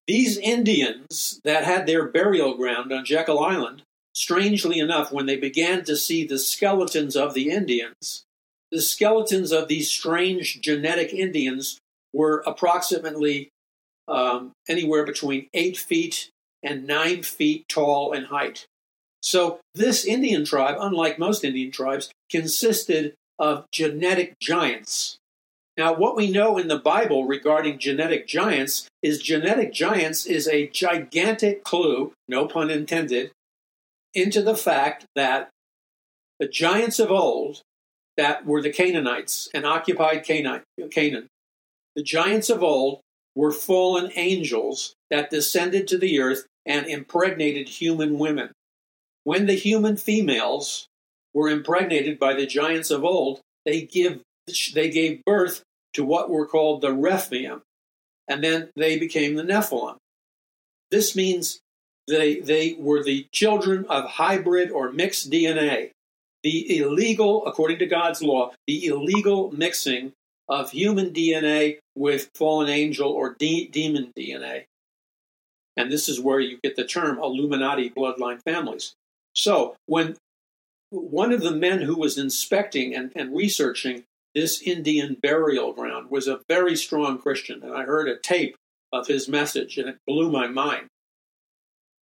These 0.09 0.39
Indians 0.39 1.41
that 1.45 1.65
had 1.65 1.87
their 1.87 2.09
burial 2.09 2.55
ground 2.55 2.93
on 2.93 3.05
Jekyll 3.05 3.39
Island 3.39 3.83
Strangely 4.19 4.81
enough, 4.81 5.13
when 5.13 5.27
they 5.27 5.37
began 5.37 5.85
to 5.85 5.97
see 5.97 6.27
the 6.27 6.41
skeletons 6.41 7.15
of 7.15 7.35
the 7.35 7.51
Indians, 7.51 8.25
the 8.73 8.83
skeletons 8.83 9.53
of 9.53 9.69
these 9.69 9.89
strange 9.89 10.61
genetic 10.61 11.15
Indians 11.15 11.79
were 12.13 12.43
approximately 12.45 13.49
um, 14.09 14.51
anywhere 14.69 15.07
between 15.07 15.49
eight 15.55 15.77
feet 15.77 16.31
and 16.65 16.85
nine 16.85 17.23
feet 17.23 17.69
tall 17.69 18.13
in 18.13 18.25
height. 18.25 18.67
So, 19.23 19.61
this 19.73 20.05
Indian 20.05 20.45
tribe, 20.45 20.79
unlike 20.81 21.21
most 21.21 21.45
Indian 21.45 21.71
tribes, 21.71 22.11
consisted 22.29 23.15
of 23.39 23.67
genetic 23.71 24.41
giants. 24.41 25.18
Now, 25.79 25.95
what 25.95 26.16
we 26.16 26.29
know 26.29 26.59
in 26.59 26.66
the 26.66 26.81
Bible 26.81 27.24
regarding 27.24 27.79
genetic 27.79 28.26
giants 28.26 28.89
is 29.01 29.22
genetic 29.22 29.72
giants 29.72 30.26
is 30.26 30.49
a 30.49 30.66
gigantic 30.66 31.62
clue, 31.62 32.12
no 32.26 32.49
pun 32.49 32.68
intended, 32.68 33.31
into 34.12 34.43
the 34.43 34.57
fact 34.57 35.07
that 35.14 35.51
the 36.41 36.49
giants 36.49 36.99
of 36.99 37.12
old 37.12 37.61
that 38.16 38.45
were 38.45 38.61
the 38.61 38.72
Canaanites 38.72 39.49
and 39.55 39.64
occupied 39.64 40.24
Canaan, 40.24 40.64
the 40.76 42.03
giants 42.03 42.51
of 42.51 42.64
old 42.64 42.99
were 43.37 43.53
fallen 43.53 44.11
angels 44.16 44.95
that 45.11 45.31
descended 45.31 45.87
to 45.87 45.99
the 45.99 46.18
earth 46.18 46.45
and 46.66 46.87
impregnated 46.87 47.68
human 47.68 48.18
women. 48.18 48.51
when 49.22 49.47
the 49.47 49.55
human 49.55 49.97
females 49.97 50.87
were 51.35 51.49
impregnated 51.49 52.18
by 52.18 52.35
the 52.35 52.47
giants 52.47 52.91
of 52.91 53.05
old, 53.05 53.41
they 53.64 53.83
give 53.83 54.20
they 54.74 54.89
gave 54.89 55.22
birth 55.24 55.62
to 55.95 56.05
what 56.05 56.30
were 56.30 56.47
called 56.47 56.80
the 56.80 56.93
Rephaim, 56.93 57.62
and 58.28 58.43
then 58.43 58.70
they 58.76 58.99
became 58.99 59.36
the 59.36 59.43
Nephilim. 59.43 59.97
This 60.91 61.14
means 61.16 61.61
they 62.07 62.41
they 62.41 62.74
were 62.78 63.03
the 63.03 63.26
children 63.32 63.84
of 63.89 64.05
hybrid 64.05 64.70
or 64.70 64.93
mixed 64.93 65.30
DNA. 65.30 65.91
The 66.43 66.78
illegal, 66.78 67.47
according 67.47 67.80
to 67.80 67.86
God's 67.86 68.22
law, 68.22 68.53
the 68.66 68.86
illegal 68.86 69.51
mixing 69.51 70.12
of 70.49 70.70
human 70.70 71.11
DNA 71.11 71.78
with 71.95 72.30
fallen 72.34 72.68
angel 72.68 73.11
or 73.11 73.34
de- 73.39 73.68
demon 73.68 74.12
DNA. 74.16 74.64
And 75.76 75.93
this 75.93 76.09
is 76.09 76.20
where 76.20 76.41
you 76.41 76.59
get 76.62 76.76
the 76.76 76.84
term 76.84 77.18
Illuminati 77.18 77.91
bloodline 77.91 78.43
families. 78.43 78.95
So 79.34 79.76
when 79.86 80.16
one 80.91 81.32
of 81.32 81.43
the 81.43 81.53
men 81.53 81.82
who 81.82 81.97
was 81.97 82.16
inspecting 82.16 82.95
and, 82.95 83.12
and 83.14 83.36
researching 83.36 84.05
this 84.35 84.62
Indian 84.62 85.16
burial 85.20 85.72
ground 85.72 86.11
was 86.11 86.29
a 86.29 86.41
very 86.49 86.76
strong 86.76 87.18
Christian, 87.18 87.62
and 87.62 87.72
I 87.72 87.85
heard 87.85 88.09
a 88.09 88.18
tape 88.18 88.57
of 88.93 89.07
his 89.07 89.29
message, 89.29 89.79
and 89.79 89.89
it 89.89 89.99
blew 90.07 90.31
my 90.31 90.47
mind 90.47 90.89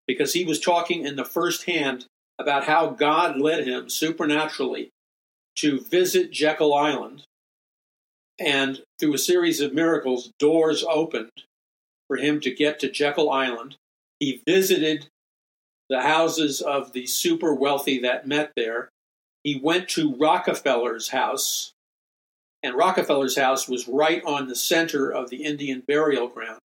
because 0.08 0.34
he 0.34 0.46
was 0.46 0.60
talking 0.60 1.06
in 1.06 1.16
the 1.16 1.26
first 1.26 1.66
hand 1.66 2.06
about 2.38 2.66
how 2.66 2.90
God 2.90 3.40
led 3.40 3.66
him 3.66 3.90
supernaturally 3.90 4.90
to 5.58 5.80
visit 5.80 6.32
Jekyll 6.32 6.74
Island, 6.74 7.24
and 8.38 8.82
through 9.00 9.14
a 9.14 9.20
series 9.20 9.62
of 9.62 9.74
miracles, 9.74 10.32
doors 10.38 10.84
opened 10.88 11.32
for 12.08 12.18
him 12.18 12.40
to 12.42 12.54
get 12.54 12.80
to 12.80 12.92
Jekyll 12.92 13.32
Island. 13.32 13.78
He 14.20 14.42
visited 14.46 15.08
the 15.90 16.02
houses 16.02 16.62
of 16.62 16.92
the 16.92 17.06
super 17.06 17.54
wealthy 17.54 18.00
that 18.00 18.28
met 18.28 18.52
there. 18.56 18.90
He 19.44 19.60
went 19.62 19.88
to 19.90 20.16
Rockefeller's 20.16 21.10
house, 21.10 21.72
and 22.64 22.76
Rockefeller's 22.76 23.38
house 23.38 23.68
was 23.68 23.88
right 23.88 24.24
on 24.26 24.48
the 24.48 24.56
center 24.56 25.10
of 25.12 25.30
the 25.30 25.44
Indian 25.44 25.84
burial 25.88 26.28
ground. 26.28 26.60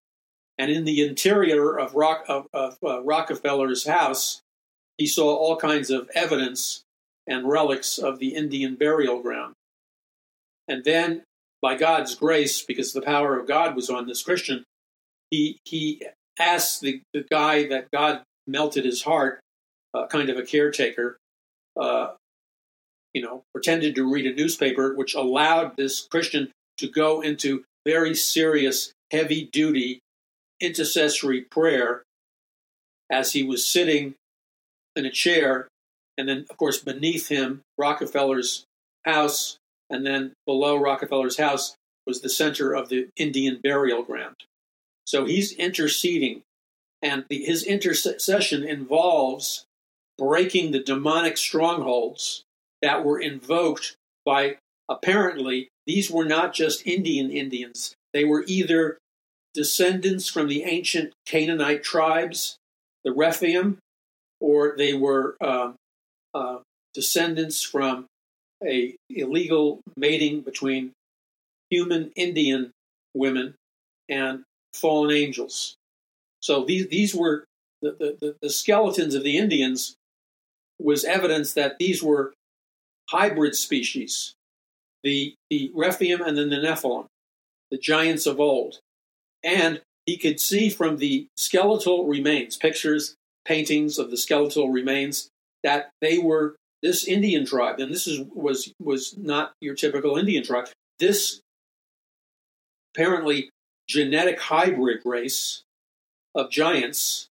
And 0.58 0.70
in 0.70 0.84
the 0.84 1.06
interior 1.06 1.78
of, 1.78 1.94
Rock, 1.94 2.24
of, 2.28 2.46
of 2.52 2.76
uh, 2.84 3.02
Rockefeller's 3.02 3.86
house, 3.86 4.40
he 4.98 5.06
saw 5.06 5.34
all 5.34 5.56
kinds 5.56 5.90
of 5.90 6.10
evidence 6.14 6.82
and 7.26 7.48
relics 7.48 7.98
of 7.98 8.18
the 8.18 8.34
Indian 8.34 8.74
burial 8.74 9.22
ground. 9.22 9.54
And 10.68 10.84
then, 10.84 11.22
by 11.62 11.76
God's 11.76 12.14
grace, 12.14 12.62
because 12.62 12.92
the 12.92 13.02
power 13.02 13.38
of 13.38 13.48
God 13.48 13.74
was 13.74 13.90
on 13.90 14.06
this 14.06 14.22
Christian, 14.22 14.64
he 15.30 15.58
he 15.64 16.02
asked 16.38 16.80
the, 16.80 17.02
the 17.12 17.24
guy 17.30 17.66
that 17.68 17.90
God 17.92 18.22
melted 18.46 18.84
his 18.84 19.02
heart, 19.02 19.40
uh, 19.94 20.06
kind 20.06 20.28
of 20.28 20.36
a 20.36 20.42
caretaker, 20.42 21.16
uh, 21.80 22.12
you 23.14 23.22
know, 23.22 23.42
pretended 23.52 23.94
to 23.94 24.12
read 24.12 24.26
a 24.26 24.34
newspaper, 24.34 24.94
which 24.94 25.14
allowed 25.14 25.76
this 25.76 26.06
Christian 26.10 26.50
to 26.78 26.88
go 26.88 27.20
into 27.20 27.64
very 27.86 28.14
serious, 28.14 28.92
heavy 29.10 29.48
duty 29.52 30.00
intercessory 30.60 31.42
prayer 31.42 32.02
as 33.10 33.32
he 33.32 33.42
was 33.42 33.66
sitting 33.66 34.14
in 34.94 35.06
a 35.06 35.10
chair. 35.10 35.68
And 36.18 36.28
then, 36.28 36.46
of 36.50 36.56
course, 36.56 36.78
beneath 36.78 37.28
him, 37.28 37.62
Rockefeller's 37.78 38.64
house. 39.04 39.56
And 39.88 40.06
then 40.06 40.34
below 40.46 40.76
Rockefeller's 40.76 41.38
house 41.38 41.74
was 42.06 42.20
the 42.20 42.28
center 42.28 42.72
of 42.72 42.88
the 42.88 43.08
Indian 43.16 43.58
burial 43.62 44.02
ground. 44.02 44.36
So 45.04 45.24
he's 45.24 45.52
interceding 45.52 46.42
and 47.02 47.24
the, 47.28 47.44
his 47.44 47.62
intercession 47.62 48.64
involves 48.64 49.64
breaking 50.18 50.72
the 50.72 50.82
demonic 50.82 51.38
strongholds 51.38 52.42
that 52.82 53.04
were 53.04 53.20
invoked 53.20 53.96
by 54.24 54.56
apparently 54.88 55.68
these 55.86 56.10
were 56.10 56.24
not 56.24 56.52
just 56.52 56.86
Indian 56.86 57.30
Indians. 57.30 57.94
They 58.12 58.24
were 58.24 58.44
either 58.46 58.98
descendants 59.54 60.28
from 60.28 60.48
the 60.48 60.64
ancient 60.64 61.12
Canaanite 61.26 61.82
tribes, 61.82 62.56
the 63.04 63.12
Rephaim, 63.12 63.78
or 64.40 64.74
they 64.76 64.94
were 64.94 65.36
uh, 65.40 65.72
uh, 66.34 66.58
descendants 66.94 67.62
from 67.62 68.06
a 68.64 68.94
illegal 69.08 69.80
mating 69.96 70.42
between 70.42 70.92
human 71.70 72.12
Indian 72.16 72.70
women 73.14 73.54
and 74.08 74.42
fallen 74.74 75.14
angels. 75.14 75.74
So 76.40 76.64
these 76.64 76.88
these 76.88 77.14
were 77.14 77.44
the, 77.82 78.16
the, 78.20 78.36
the 78.42 78.50
skeletons 78.50 79.14
of 79.14 79.24
the 79.24 79.38
Indians 79.38 79.94
was 80.78 81.04
evidence 81.04 81.52
that 81.54 81.78
these 81.78 82.02
were 82.02 82.32
hybrid 83.10 83.54
species, 83.54 84.34
the 85.02 85.34
the 85.50 85.70
Rephaim 85.74 86.20
and 86.20 86.36
then 86.36 86.50
the 86.50 86.56
Nephilim, 86.56 87.06
the 87.70 87.78
giants 87.78 88.26
of 88.26 88.40
old, 88.40 88.78
and 89.42 89.80
he 90.06 90.16
could 90.16 90.40
see 90.40 90.70
from 90.70 90.96
the 90.96 91.26
skeletal 91.36 92.06
remains, 92.06 92.56
pictures, 92.56 93.14
paintings 93.44 93.98
of 93.98 94.10
the 94.10 94.16
skeletal 94.16 94.70
remains, 94.70 95.28
that 95.62 95.90
they 96.00 96.18
were 96.18 96.56
this 96.82 97.04
Indian 97.04 97.44
tribe, 97.44 97.78
and 97.78 97.92
this 97.92 98.06
is 98.06 98.20
was 98.34 98.72
was 98.80 99.16
not 99.16 99.52
your 99.60 99.74
typical 99.74 100.16
Indian 100.16 100.42
tribe. 100.42 100.68
This 100.98 101.40
apparently 102.94 103.50
genetic 103.88 104.40
hybrid 104.40 105.00
race 105.04 105.62
of 106.34 106.50
giants 106.50 107.28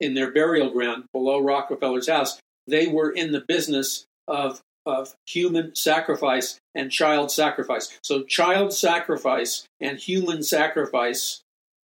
in 0.00 0.14
their 0.14 0.32
burial 0.32 0.70
ground 0.70 1.04
below 1.12 1.38
Rockefeller's 1.38 2.08
house. 2.08 2.40
They 2.66 2.86
were 2.86 3.10
in 3.10 3.32
the 3.32 3.44
business 3.46 4.04
of, 4.28 4.60
of 4.86 5.14
human 5.26 5.74
sacrifice 5.74 6.58
and 6.74 6.90
child 6.90 7.30
sacrifice. 7.30 7.98
So, 8.02 8.22
child 8.22 8.72
sacrifice 8.72 9.66
and 9.80 9.98
human 9.98 10.42
sacrifice, 10.42 11.42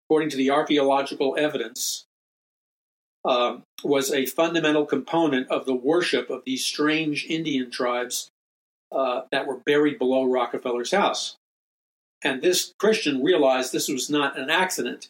according 0.07 0.30
to 0.30 0.37
the 0.37 0.51
archaeological 0.51 1.37
evidence, 1.39 2.05
uh, 3.24 3.59
was 3.82 4.12
a 4.12 4.26
fundamental 4.26 4.87
component 4.87 5.49
of 5.51 5.66
the 5.66 5.74
worship 5.74 6.30
of 6.30 6.43
these 6.45 6.64
strange 6.64 7.26
Indian 7.26 7.70
tribes 7.70 8.28
uh, 8.93 9.22
that 9.32 9.47
were 9.47 9.59
buried 9.59 9.99
below 9.99 10.24
Rockefeller's 10.24 10.93
house. 10.93 11.37
And 12.22 12.41
this 12.41 12.72
Christian 12.78 13.22
realized 13.22 13.72
this 13.72 13.89
was 13.89 14.09
not 14.09 14.39
an 14.39 14.49
accident 14.49 15.09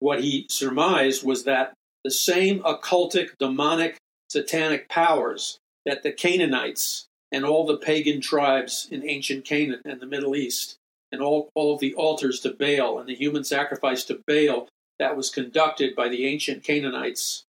what 0.00 0.22
he 0.22 0.46
surmised 0.50 1.22
was 1.22 1.44
that 1.44 1.74
the 2.04 2.10
same 2.10 2.60
occultic, 2.60 3.36
demonic, 3.38 3.98
satanic 4.30 4.88
powers 4.88 5.58
that 5.86 6.02
the 6.02 6.12
Canaanites 6.12 7.06
and 7.32 7.44
all 7.44 7.66
the 7.66 7.76
pagan 7.76 8.20
tribes 8.20 8.88
in 8.90 9.08
ancient 9.08 9.44
Canaan 9.44 9.82
and 9.84 10.00
the 10.00 10.06
Middle 10.06 10.34
East, 10.34 10.76
and 11.12 11.20
all, 11.20 11.50
all 11.54 11.74
of 11.74 11.80
the 11.80 11.94
altars 11.94 12.40
to 12.40 12.50
Baal 12.50 12.98
and 12.98 13.08
the 13.08 13.14
human 13.14 13.44
sacrifice 13.44 14.04
to 14.04 14.20
Baal 14.26 14.68
that 14.98 15.16
was 15.16 15.30
conducted 15.30 15.96
by 15.96 16.08
the 16.08 16.26
ancient 16.26 16.62
Canaanites 16.62 17.44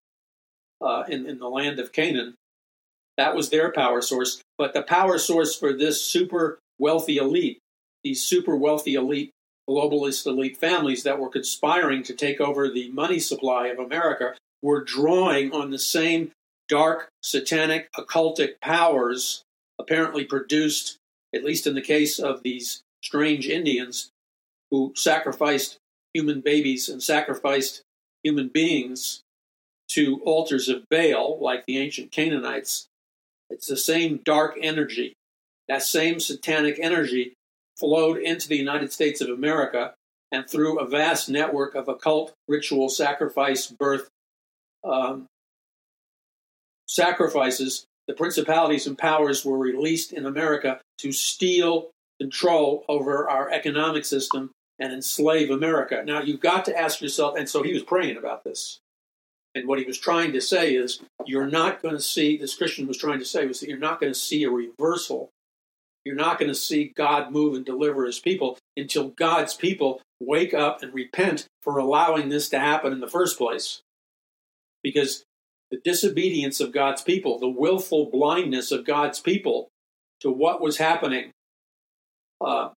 uh, 0.80 1.04
in, 1.08 1.26
in 1.26 1.38
the 1.38 1.48
land 1.48 1.78
of 1.78 1.92
Canaan, 1.92 2.34
that 3.16 3.34
was 3.34 3.50
their 3.50 3.70
power 3.72 4.00
source. 4.00 4.42
But 4.56 4.72
the 4.72 4.82
power 4.82 5.18
source 5.18 5.54
for 5.54 5.72
this 5.72 6.02
super 6.02 6.58
wealthy 6.78 7.18
elite, 7.18 7.58
these 8.02 8.22
super 8.22 8.56
wealthy 8.56 8.94
elite 8.94 9.30
globalist 9.68 10.26
elite 10.26 10.56
families 10.56 11.02
that 11.02 11.18
were 11.18 11.28
conspiring 11.28 12.02
to 12.04 12.14
take 12.14 12.40
over 12.40 12.68
the 12.68 12.90
money 12.90 13.18
supply 13.18 13.68
of 13.68 13.78
America 13.78 14.34
were 14.62 14.82
drawing 14.82 15.52
on 15.52 15.70
the 15.70 15.78
same 15.78 16.32
dark, 16.70 17.10
satanic, 17.20 17.92
occultic 17.92 18.60
powers 18.62 19.42
apparently 19.78 20.24
produced, 20.24 20.96
at 21.34 21.44
least 21.44 21.66
in 21.66 21.74
the 21.74 21.82
case 21.82 22.18
of 22.18 22.42
these 22.42 22.82
strange 23.02 23.46
Indians 23.46 24.10
who 24.70 24.92
sacrificed 24.96 25.78
human 26.14 26.40
babies 26.40 26.88
and 26.88 27.02
sacrificed 27.02 27.82
human 28.22 28.48
beings 28.48 29.20
to 29.88 30.20
altars 30.24 30.68
of 30.68 30.88
Baal, 30.88 31.38
like 31.40 31.66
the 31.66 31.78
ancient 31.78 32.12
Canaanites. 32.12 32.86
It's 33.50 33.66
the 33.66 33.76
same 33.76 34.20
dark 34.24 34.56
energy. 34.62 35.14
That 35.66 35.82
same 35.82 36.20
satanic 36.20 36.78
energy 36.80 37.34
flowed 37.76 38.18
into 38.18 38.48
the 38.48 38.56
United 38.56 38.92
States 38.92 39.20
of 39.20 39.28
America 39.28 39.94
and 40.30 40.48
through 40.48 40.78
a 40.78 40.86
vast 40.86 41.28
network 41.28 41.74
of 41.74 41.88
occult 41.88 42.32
ritual 42.46 42.88
sacrifice 42.88 43.66
birth 43.66 44.08
um, 44.84 45.26
sacrifices, 46.90 47.84
the 48.06 48.14
principalities 48.14 48.86
and 48.86 48.98
powers 48.98 49.44
were 49.44 49.58
released 49.58 50.12
in 50.12 50.26
America 50.26 50.80
to 50.98 51.12
steal 51.12 51.90
control 52.20 52.84
over 52.88 53.28
our 53.28 53.50
economic 53.50 54.04
system 54.04 54.50
and 54.78 54.92
enslave 54.92 55.50
America. 55.50 56.02
Now, 56.04 56.22
you've 56.22 56.40
got 56.40 56.64
to 56.66 56.78
ask 56.78 57.00
yourself, 57.00 57.36
and 57.36 57.48
so 57.48 57.62
he 57.62 57.72
was 57.72 57.82
praying 57.82 58.16
about 58.16 58.44
this. 58.44 58.78
And 59.54 59.66
what 59.66 59.78
he 59.78 59.84
was 59.84 59.98
trying 59.98 60.32
to 60.32 60.40
say 60.40 60.74
is, 60.74 61.00
you're 61.26 61.46
not 61.46 61.82
going 61.82 61.94
to 61.94 62.02
see, 62.02 62.36
this 62.36 62.54
Christian 62.54 62.86
was 62.86 62.96
trying 62.96 63.18
to 63.18 63.24
say, 63.24 63.46
was 63.46 63.60
that 63.60 63.68
you're 63.68 63.78
not 63.78 64.00
going 64.00 64.12
to 64.12 64.18
see 64.18 64.44
a 64.44 64.50
reversal 64.50 65.30
you're 66.04 66.16
not 66.16 66.38
going 66.38 66.48
to 66.48 66.54
see 66.54 66.92
God 66.96 67.30
move 67.30 67.54
and 67.54 67.64
deliver 67.64 68.06
his 68.06 68.18
people 68.18 68.58
until 68.76 69.08
God's 69.08 69.54
people 69.54 70.00
wake 70.18 70.54
up 70.54 70.82
and 70.82 70.94
repent 70.94 71.46
for 71.62 71.78
allowing 71.78 72.28
this 72.28 72.48
to 72.50 72.58
happen 72.58 72.92
in 72.92 73.00
the 73.00 73.08
first 73.08 73.36
place. 73.36 73.82
Because 74.82 75.24
the 75.70 75.80
disobedience 75.84 76.60
of 76.60 76.72
God's 76.72 77.02
people, 77.02 77.38
the 77.38 77.48
willful 77.48 78.10
blindness 78.10 78.72
of 78.72 78.84
God's 78.84 79.20
people 79.20 79.68
to 80.20 80.30
what 80.30 80.60
was 80.60 80.78
happening. 80.78 81.30
Uh, 82.40 82.70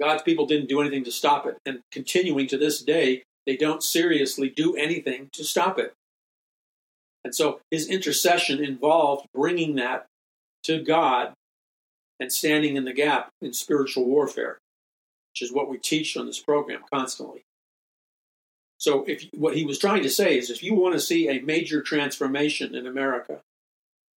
God's 0.00 0.22
people 0.22 0.46
didn't 0.46 0.68
do 0.68 0.80
anything 0.80 1.04
to 1.04 1.12
stop 1.12 1.46
it. 1.46 1.58
And 1.66 1.80
continuing 1.90 2.46
to 2.48 2.56
this 2.56 2.82
day, 2.82 3.24
they 3.46 3.56
don't 3.56 3.82
seriously 3.82 4.48
do 4.48 4.76
anything 4.76 5.28
to 5.32 5.44
stop 5.44 5.78
it. 5.78 5.92
And 7.24 7.34
so 7.34 7.60
his 7.70 7.88
intercession 7.88 8.64
involved 8.64 9.26
bringing 9.34 9.74
that 9.76 10.06
to 10.64 10.82
God 10.82 11.34
and 12.18 12.32
standing 12.32 12.76
in 12.76 12.84
the 12.84 12.92
gap 12.92 13.30
in 13.42 13.52
spiritual 13.52 14.04
warfare, 14.04 14.58
which 15.32 15.42
is 15.42 15.52
what 15.52 15.68
we 15.68 15.78
teach 15.78 16.16
on 16.16 16.26
this 16.26 16.38
program 16.38 16.82
constantly. 16.92 17.42
So, 18.80 19.04
if 19.04 19.26
what 19.34 19.54
he 19.54 19.64
was 19.64 19.78
trying 19.78 20.02
to 20.04 20.10
say 20.10 20.38
is, 20.38 20.48
if 20.48 20.62
you 20.62 20.74
want 20.74 20.94
to 20.94 21.00
see 21.00 21.28
a 21.28 21.42
major 21.42 21.82
transformation 21.82 22.74
in 22.74 22.86
America, 22.86 23.40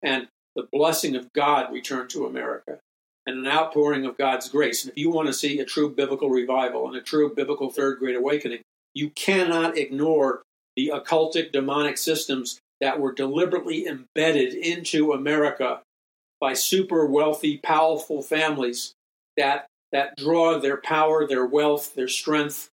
and 0.02 0.26
the 0.56 0.66
blessing 0.72 1.14
of 1.16 1.32
God 1.34 1.70
return 1.70 2.08
to 2.08 2.24
America, 2.24 2.78
and 3.26 3.38
an 3.38 3.46
outpouring 3.46 4.06
of 4.06 4.16
God's 4.16 4.48
grace, 4.48 4.82
and 4.82 4.90
if 4.90 4.96
you 4.96 5.10
want 5.10 5.26
to 5.26 5.34
see 5.34 5.58
a 5.58 5.66
true 5.66 5.90
biblical 5.90 6.30
revival 6.30 6.88
and 6.88 6.96
a 6.96 7.02
true 7.02 7.34
biblical 7.34 7.70
third 7.70 7.98
great 7.98 8.16
awakening, 8.16 8.60
you 8.94 9.10
cannot 9.10 9.76
ignore 9.76 10.42
the 10.76 10.90
occultic 10.94 11.52
demonic 11.52 11.98
systems 11.98 12.58
that 12.80 12.98
were 12.98 13.12
deliberately 13.12 13.86
embedded 13.86 14.54
into 14.54 15.12
America 15.12 15.82
by 16.40 16.54
super 16.54 17.04
wealthy, 17.04 17.58
powerful 17.58 18.22
families 18.22 18.94
that, 19.36 19.66
that 19.92 20.16
draw 20.16 20.58
their 20.58 20.78
power, 20.78 21.26
their 21.26 21.44
wealth, 21.44 21.94
their 21.94 22.08
strength 22.08 22.70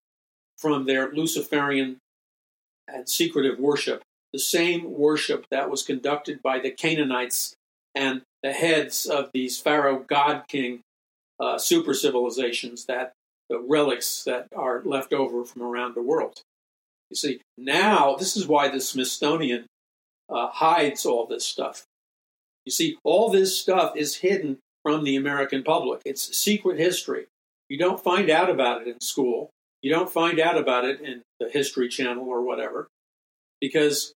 from 0.59 0.85
their 0.85 1.11
Luciferian 1.11 1.97
and 2.87 3.07
secretive 3.07 3.59
worship, 3.59 4.01
the 4.33 4.39
same 4.39 4.91
worship 4.91 5.45
that 5.51 5.69
was 5.69 5.83
conducted 5.83 6.41
by 6.41 6.59
the 6.59 6.71
Canaanites 6.71 7.55
and 7.95 8.21
the 8.43 8.51
heads 8.51 9.05
of 9.05 9.29
these 9.33 9.59
Pharaoh 9.59 10.05
God 10.07 10.43
King 10.47 10.81
uh, 11.39 11.57
super 11.57 11.93
civilizations 11.93 12.85
that 12.85 13.13
the 13.49 13.59
relics 13.59 14.23
that 14.25 14.47
are 14.55 14.81
left 14.83 15.13
over 15.13 15.43
from 15.43 15.63
around 15.63 15.95
the 15.95 16.01
world. 16.01 16.41
You 17.09 17.15
see, 17.15 17.41
now 17.57 18.15
this 18.15 18.37
is 18.37 18.47
why 18.47 18.69
the 18.69 18.79
Smithsonian 18.79 19.65
uh, 20.29 20.49
hides 20.49 21.05
all 21.05 21.25
this 21.25 21.45
stuff. 21.45 21.85
You 22.65 22.71
see, 22.71 22.97
all 23.03 23.29
this 23.29 23.57
stuff 23.57 23.95
is 23.95 24.17
hidden 24.17 24.59
from 24.83 25.03
the 25.03 25.15
American 25.15 25.63
public. 25.63 26.01
It's 26.05 26.37
secret 26.37 26.77
history. 26.77 27.25
You 27.67 27.77
don't 27.77 28.03
find 28.03 28.29
out 28.29 28.49
about 28.49 28.81
it 28.81 28.87
in 28.87 29.01
school. 29.01 29.49
You 29.81 29.91
don't 29.91 30.11
find 30.11 30.39
out 30.39 30.57
about 30.57 30.85
it 30.85 31.01
in 31.01 31.21
the 31.39 31.49
History 31.49 31.87
Channel 31.87 32.27
or 32.27 32.41
whatever, 32.41 32.87
because 33.61 34.13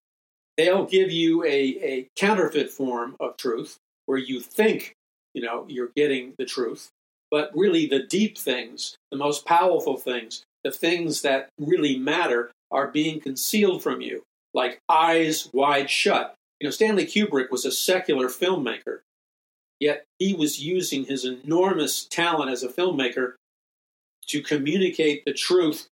they'll 0.56 0.84
give 0.84 1.10
you 1.10 1.42
a, 1.44 1.48
a 1.48 2.08
counterfeit 2.16 2.70
form 2.70 3.16
of 3.20 3.36
truth 3.36 3.78
where 4.06 4.18
you 4.18 4.40
think 4.40 4.94
you 5.32 5.42
know 5.42 5.64
you're 5.68 5.90
getting 5.96 6.34
the 6.38 6.44
truth, 6.44 6.90
but 7.30 7.50
really 7.54 7.86
the 7.86 8.02
deep 8.02 8.36
things, 8.36 8.96
the 9.10 9.16
most 9.16 9.46
powerful 9.46 9.96
things, 9.96 10.44
the 10.62 10.70
things 10.70 11.22
that 11.22 11.48
really 11.58 11.98
matter 11.98 12.50
are 12.70 12.88
being 12.88 13.20
concealed 13.20 13.82
from 13.82 14.00
you, 14.00 14.22
like 14.52 14.80
eyes 14.88 15.48
wide 15.52 15.88
shut. 15.88 16.34
You 16.60 16.66
know, 16.66 16.70
Stanley 16.70 17.06
Kubrick 17.06 17.50
was 17.50 17.64
a 17.64 17.72
secular 17.72 18.28
filmmaker, 18.28 19.00
yet 19.80 20.04
he 20.18 20.34
was 20.34 20.62
using 20.62 21.04
his 21.04 21.24
enormous 21.24 22.04
talent 22.04 22.50
as 22.50 22.62
a 22.62 22.68
filmmaker 22.68 23.34
to 24.28 24.42
communicate 24.42 25.24
the 25.24 25.32
truth, 25.32 25.88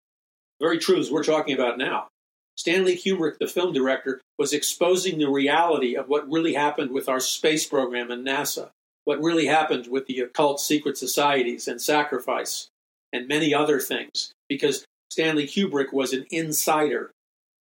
very 0.61 0.79
truths 0.79 1.11
we're 1.11 1.25
talking 1.25 1.55
about 1.55 1.79
now. 1.79 2.09
Stanley 2.57 2.97
Kubrick, 2.97 3.39
the 3.39 3.47
film 3.47 3.73
director, 3.73 4.21
was 4.39 4.53
exposing 4.53 5.19
the 5.19 5.31
reality 5.31 5.97
of 5.97 6.09
what 6.09 6.31
really 6.31 6.53
happened 6.53 6.91
with 6.91 7.09
our 7.09 7.21
space 7.21 7.67
program 7.67 8.11
and 8.11 8.27
NASA, 8.27 8.69
what 9.05 9.23
really 9.23 9.47
happened 9.47 9.87
with 9.87 10.07
the 10.07 10.21
occult 10.21 10.61
secret 10.61 10.99
societies 10.99 11.69
and 11.69 11.81
sacrifice, 11.81 12.69
and 13.13 13.27
many 13.27 13.55
other 13.55 13.81
things, 13.81 14.33
because 14.49 14.85
Stanley 15.11 15.47
Kubrick 15.47 15.93
was 15.93 16.13
an 16.13 16.27
insider 16.31 17.11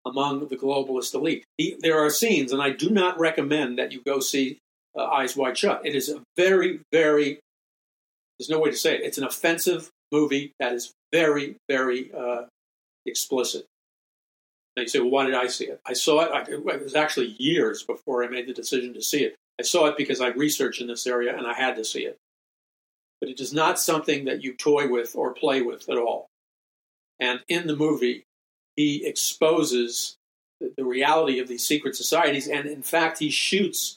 among 0.06 0.48
the 0.48 0.56
globalist 0.56 1.14
elite. 1.14 1.44
He, 1.58 1.76
there 1.78 1.98
are 1.98 2.10
scenes, 2.10 2.52
and 2.52 2.62
I 2.62 2.70
do 2.70 2.90
not 2.90 3.18
recommend 3.18 3.78
that 3.78 3.92
you 3.92 4.00
go 4.02 4.20
see 4.20 4.58
uh, 4.96 5.04
Eyes 5.04 5.36
Wide 5.36 5.58
Shut. 5.58 5.84
It 5.84 5.94
is 5.94 6.08
a 6.08 6.22
very, 6.36 6.80
very, 6.90 7.38
there's 8.38 8.48
no 8.48 8.60
way 8.60 8.70
to 8.70 8.76
say 8.76 8.94
it, 8.94 9.02
it's 9.02 9.18
an 9.18 9.24
offensive 9.24 9.90
movie 10.12 10.52
that 10.58 10.72
is 10.72 10.92
very, 11.12 11.56
very 11.68 12.10
uh, 12.12 12.42
explicit. 13.04 13.66
Now 14.76 14.82
you 14.82 14.88
say, 14.88 15.00
well, 15.00 15.10
why 15.10 15.26
did 15.26 15.34
I 15.34 15.46
see 15.46 15.66
it? 15.66 15.80
I 15.86 15.94
saw 15.94 16.20
it, 16.20 16.30
I, 16.32 16.50
it 16.52 16.64
was 16.64 16.94
actually 16.94 17.34
years 17.38 17.82
before 17.82 18.22
I 18.22 18.28
made 18.28 18.46
the 18.46 18.52
decision 18.52 18.92
to 18.94 19.02
see 19.02 19.24
it. 19.24 19.34
I 19.58 19.62
saw 19.62 19.86
it 19.86 19.96
because 19.96 20.20
I 20.20 20.28
researched 20.28 20.82
in 20.82 20.86
this 20.86 21.06
area 21.06 21.36
and 21.36 21.46
I 21.46 21.54
had 21.54 21.76
to 21.76 21.84
see 21.84 22.00
it. 22.00 22.18
But 23.20 23.30
it 23.30 23.40
is 23.40 23.52
not 23.52 23.80
something 23.80 24.26
that 24.26 24.42
you 24.44 24.54
toy 24.54 24.88
with 24.88 25.16
or 25.16 25.32
play 25.32 25.62
with 25.62 25.88
at 25.88 25.96
all. 25.96 26.26
And 27.18 27.40
in 27.48 27.66
the 27.66 27.76
movie, 27.76 28.24
he 28.76 29.06
exposes 29.06 30.16
the, 30.60 30.74
the 30.76 30.84
reality 30.84 31.38
of 31.38 31.48
these 31.48 31.66
secret 31.66 31.96
societies. 31.96 32.46
And 32.46 32.66
in 32.66 32.82
fact, 32.82 33.18
he 33.18 33.30
shoots 33.30 33.96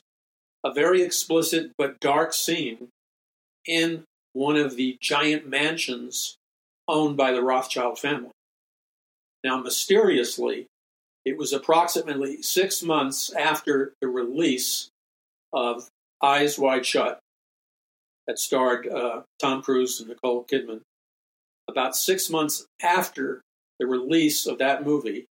a 0.63 0.71
very 0.73 1.01
explicit 1.01 1.71
but 1.77 1.99
dark 1.99 2.33
scene 2.33 2.87
in 3.65 4.05
one 4.33 4.55
of 4.55 4.75
the 4.75 4.97
giant 5.01 5.47
mansions 5.47 6.35
owned 6.87 7.17
by 7.17 7.31
the 7.31 7.43
Rothschild 7.43 7.99
family. 7.99 8.31
Now, 9.43 9.61
mysteriously, 9.61 10.67
it 11.25 11.37
was 11.37 11.53
approximately 11.53 12.41
six 12.41 12.83
months 12.83 13.31
after 13.33 13.93
the 14.01 14.07
release 14.07 14.89
of 15.53 15.87
Eyes 16.21 16.57
Wide 16.57 16.85
Shut, 16.85 17.19
that 18.29 18.37
starred 18.37 18.87
uh, 18.87 19.21
Tom 19.39 19.63
Cruise 19.63 19.99
and 19.99 20.09
Nicole 20.09 20.45
Kidman. 20.45 20.81
About 21.67 21.95
six 21.95 22.29
months 22.29 22.63
after 22.79 23.41
the 23.79 23.87
release 23.87 24.45
of 24.45 24.59
that 24.59 24.85
movie, 24.85 25.25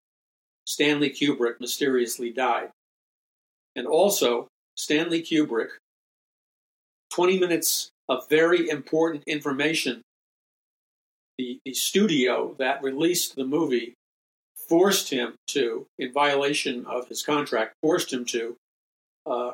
Stanley 0.65 1.11
Kubrick 1.11 1.59
mysteriously 1.59 2.31
died. 2.31 2.71
And 3.75 3.85
also, 3.85 4.47
Stanley 4.75 5.21
Kubrick, 5.21 5.69
20 7.13 7.39
minutes 7.39 7.91
of 8.09 8.29
very 8.29 8.69
important 8.69 9.23
information. 9.27 10.01
The, 11.37 11.59
the 11.65 11.73
studio 11.73 12.55
that 12.57 12.81
released 12.81 13.35
the 13.35 13.45
movie 13.45 13.93
forced 14.67 15.11
him 15.11 15.35
to, 15.47 15.85
in 15.97 16.11
violation 16.11 16.85
of 16.85 17.07
his 17.07 17.23
contract, 17.23 17.75
forced 17.81 18.11
him 18.11 18.25
to 18.25 18.55
uh, 19.25 19.51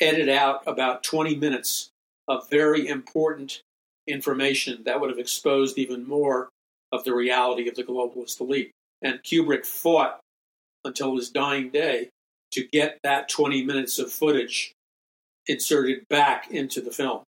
edit 0.00 0.28
out 0.28 0.62
about 0.66 1.02
20 1.02 1.36
minutes 1.36 1.88
of 2.28 2.48
very 2.50 2.88
important 2.88 3.60
information 4.06 4.82
that 4.84 5.00
would 5.00 5.10
have 5.10 5.18
exposed 5.18 5.78
even 5.78 6.06
more 6.06 6.48
of 6.92 7.04
the 7.04 7.14
reality 7.14 7.68
of 7.68 7.74
the 7.74 7.84
globalist 7.84 8.40
elite. 8.40 8.70
And 9.02 9.22
Kubrick 9.22 9.66
fought 9.66 10.20
until 10.84 11.16
his 11.16 11.30
dying 11.30 11.70
day 11.70 12.10
to 12.52 12.66
get 12.66 12.98
that 13.02 13.28
20 13.28 13.64
minutes 13.64 13.98
of 13.98 14.12
footage 14.12 14.72
inserted 15.46 16.06
back 16.08 16.50
into 16.50 16.80
the 16.80 16.90
film. 16.90 17.22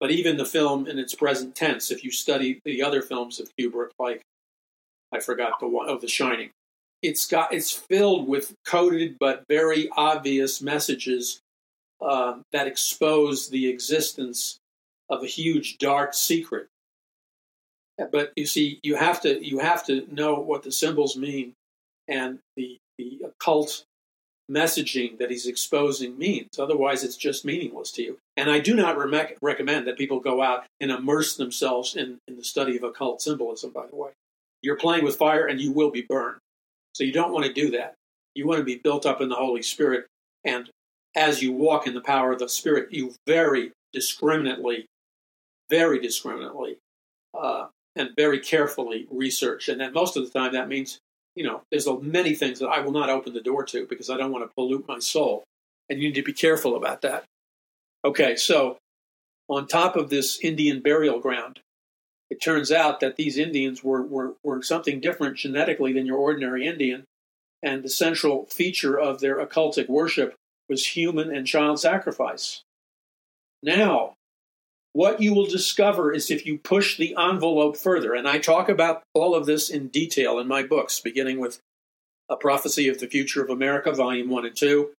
But 0.00 0.10
even 0.10 0.38
the 0.38 0.46
film 0.46 0.86
in 0.86 0.98
its 0.98 1.14
present 1.14 1.54
tense, 1.54 1.90
if 1.90 2.02
you 2.02 2.10
study 2.10 2.60
the 2.64 2.82
other 2.82 3.02
films 3.02 3.38
of 3.38 3.50
Kubrick, 3.56 3.90
like 3.98 4.22
I 5.12 5.20
forgot 5.20 5.60
the 5.60 5.68
one 5.68 5.88
of 5.88 5.96
oh, 5.96 6.00
The 6.00 6.08
Shining, 6.08 6.50
it's 7.02 7.26
got 7.26 7.52
it's 7.52 7.70
filled 7.70 8.26
with 8.26 8.54
coded 8.66 9.16
but 9.18 9.44
very 9.48 9.88
obvious 9.96 10.62
messages 10.62 11.40
um, 12.00 12.44
that 12.52 12.66
expose 12.66 13.48
the 13.50 13.68
existence 13.68 14.58
of 15.10 15.22
a 15.22 15.26
huge 15.26 15.78
dark 15.78 16.14
secret. 16.14 16.68
But 18.10 18.32
you 18.36 18.46
see, 18.46 18.80
you 18.82 18.96
have 18.96 19.20
to 19.22 19.46
you 19.46 19.58
have 19.58 19.84
to 19.86 20.06
know 20.12 20.34
what 20.36 20.62
the 20.62 20.72
symbols 20.72 21.16
mean 21.16 21.52
and 22.08 22.38
the 22.56 22.78
the 22.96 23.20
occult 23.24 23.84
messaging 24.50 25.18
that 25.18 25.30
he's 25.30 25.46
exposing 25.46 26.18
means. 26.18 26.58
Otherwise, 26.58 27.04
it's 27.04 27.16
just 27.16 27.44
meaningless 27.44 27.92
to 27.92 28.02
you. 28.02 28.18
And 28.36 28.50
I 28.50 28.58
do 28.58 28.74
not 28.74 28.98
re- 28.98 29.36
recommend 29.40 29.86
that 29.86 29.98
people 29.98 30.20
go 30.20 30.42
out 30.42 30.64
and 30.80 30.90
immerse 30.90 31.36
themselves 31.36 31.94
in, 31.94 32.18
in 32.26 32.36
the 32.36 32.44
study 32.44 32.76
of 32.76 32.82
occult 32.82 33.22
symbolism, 33.22 33.70
by 33.70 33.86
the 33.86 33.96
way. 33.96 34.10
You're 34.62 34.76
playing 34.76 35.04
with 35.04 35.16
fire 35.16 35.46
and 35.46 35.60
you 35.60 35.72
will 35.72 35.90
be 35.90 36.02
burned. 36.02 36.38
So 36.94 37.04
you 37.04 37.12
don't 37.12 37.32
want 37.32 37.46
to 37.46 37.52
do 37.52 37.70
that. 37.70 37.94
You 38.34 38.46
want 38.46 38.58
to 38.58 38.64
be 38.64 38.76
built 38.76 39.06
up 39.06 39.20
in 39.20 39.28
the 39.28 39.36
Holy 39.36 39.62
Spirit. 39.62 40.06
And 40.44 40.68
as 41.14 41.42
you 41.42 41.52
walk 41.52 41.86
in 41.86 41.94
the 41.94 42.00
power 42.00 42.32
of 42.32 42.38
the 42.38 42.48
Spirit, 42.48 42.92
you 42.92 43.14
very 43.26 43.72
discriminately, 43.92 44.86
very 45.68 46.00
discriminately, 46.00 46.78
uh, 47.38 47.66
and 47.96 48.10
very 48.16 48.38
carefully 48.38 49.06
research. 49.10 49.68
And 49.68 49.80
then 49.80 49.92
most 49.92 50.16
of 50.16 50.24
the 50.24 50.38
time, 50.38 50.52
that 50.52 50.68
means 50.68 50.98
you 51.34 51.44
know, 51.44 51.62
there's 51.70 51.88
many 52.02 52.34
things 52.34 52.58
that 52.58 52.68
I 52.68 52.80
will 52.80 52.92
not 52.92 53.10
open 53.10 53.32
the 53.32 53.40
door 53.40 53.64
to 53.66 53.86
because 53.86 54.10
I 54.10 54.16
don't 54.16 54.32
want 54.32 54.44
to 54.44 54.54
pollute 54.54 54.88
my 54.88 54.98
soul. 54.98 55.44
And 55.88 56.00
you 56.00 56.08
need 56.08 56.14
to 56.16 56.22
be 56.22 56.32
careful 56.32 56.76
about 56.76 57.02
that. 57.02 57.24
Okay, 58.04 58.36
so 58.36 58.78
on 59.48 59.66
top 59.66 59.96
of 59.96 60.10
this 60.10 60.38
Indian 60.40 60.80
burial 60.80 61.18
ground, 61.18 61.60
it 62.30 62.40
turns 62.40 62.70
out 62.70 63.00
that 63.00 63.16
these 63.16 63.36
Indians 63.36 63.82
were, 63.82 64.02
were, 64.02 64.34
were 64.44 64.62
something 64.62 65.00
different 65.00 65.36
genetically 65.36 65.92
than 65.92 66.06
your 66.06 66.18
ordinary 66.18 66.66
Indian. 66.66 67.04
and 67.62 67.82
the 67.82 67.88
central 67.88 68.46
feature 68.46 68.98
of 68.98 69.20
their 69.20 69.44
occultic 69.44 69.88
worship 69.88 70.34
was 70.68 70.88
human 70.88 71.34
and 71.34 71.46
child 71.46 71.80
sacrifice. 71.80 72.62
Now, 73.62 74.14
what 74.92 75.22
you 75.22 75.34
will 75.34 75.46
discover 75.46 76.12
is 76.12 76.30
if 76.30 76.46
you 76.46 76.58
push 76.58 76.96
the 76.96 77.14
envelope 77.16 77.76
further, 77.76 78.14
and 78.14 78.28
I 78.28 78.38
talk 78.38 78.68
about 78.68 79.02
all 79.14 79.34
of 79.34 79.46
this 79.46 79.70
in 79.70 79.88
detail 79.88 80.38
in 80.38 80.48
my 80.48 80.62
books, 80.62 81.00
beginning 81.00 81.38
with 81.38 81.60
A 82.28 82.36
Prophecy 82.36 82.88
of 82.88 82.98
the 82.98 83.06
Future 83.06 83.42
of 83.42 83.50
America, 83.50 83.92
Volume 83.92 84.28
1 84.28 84.46
and 84.46 84.56
2, 84.56 84.90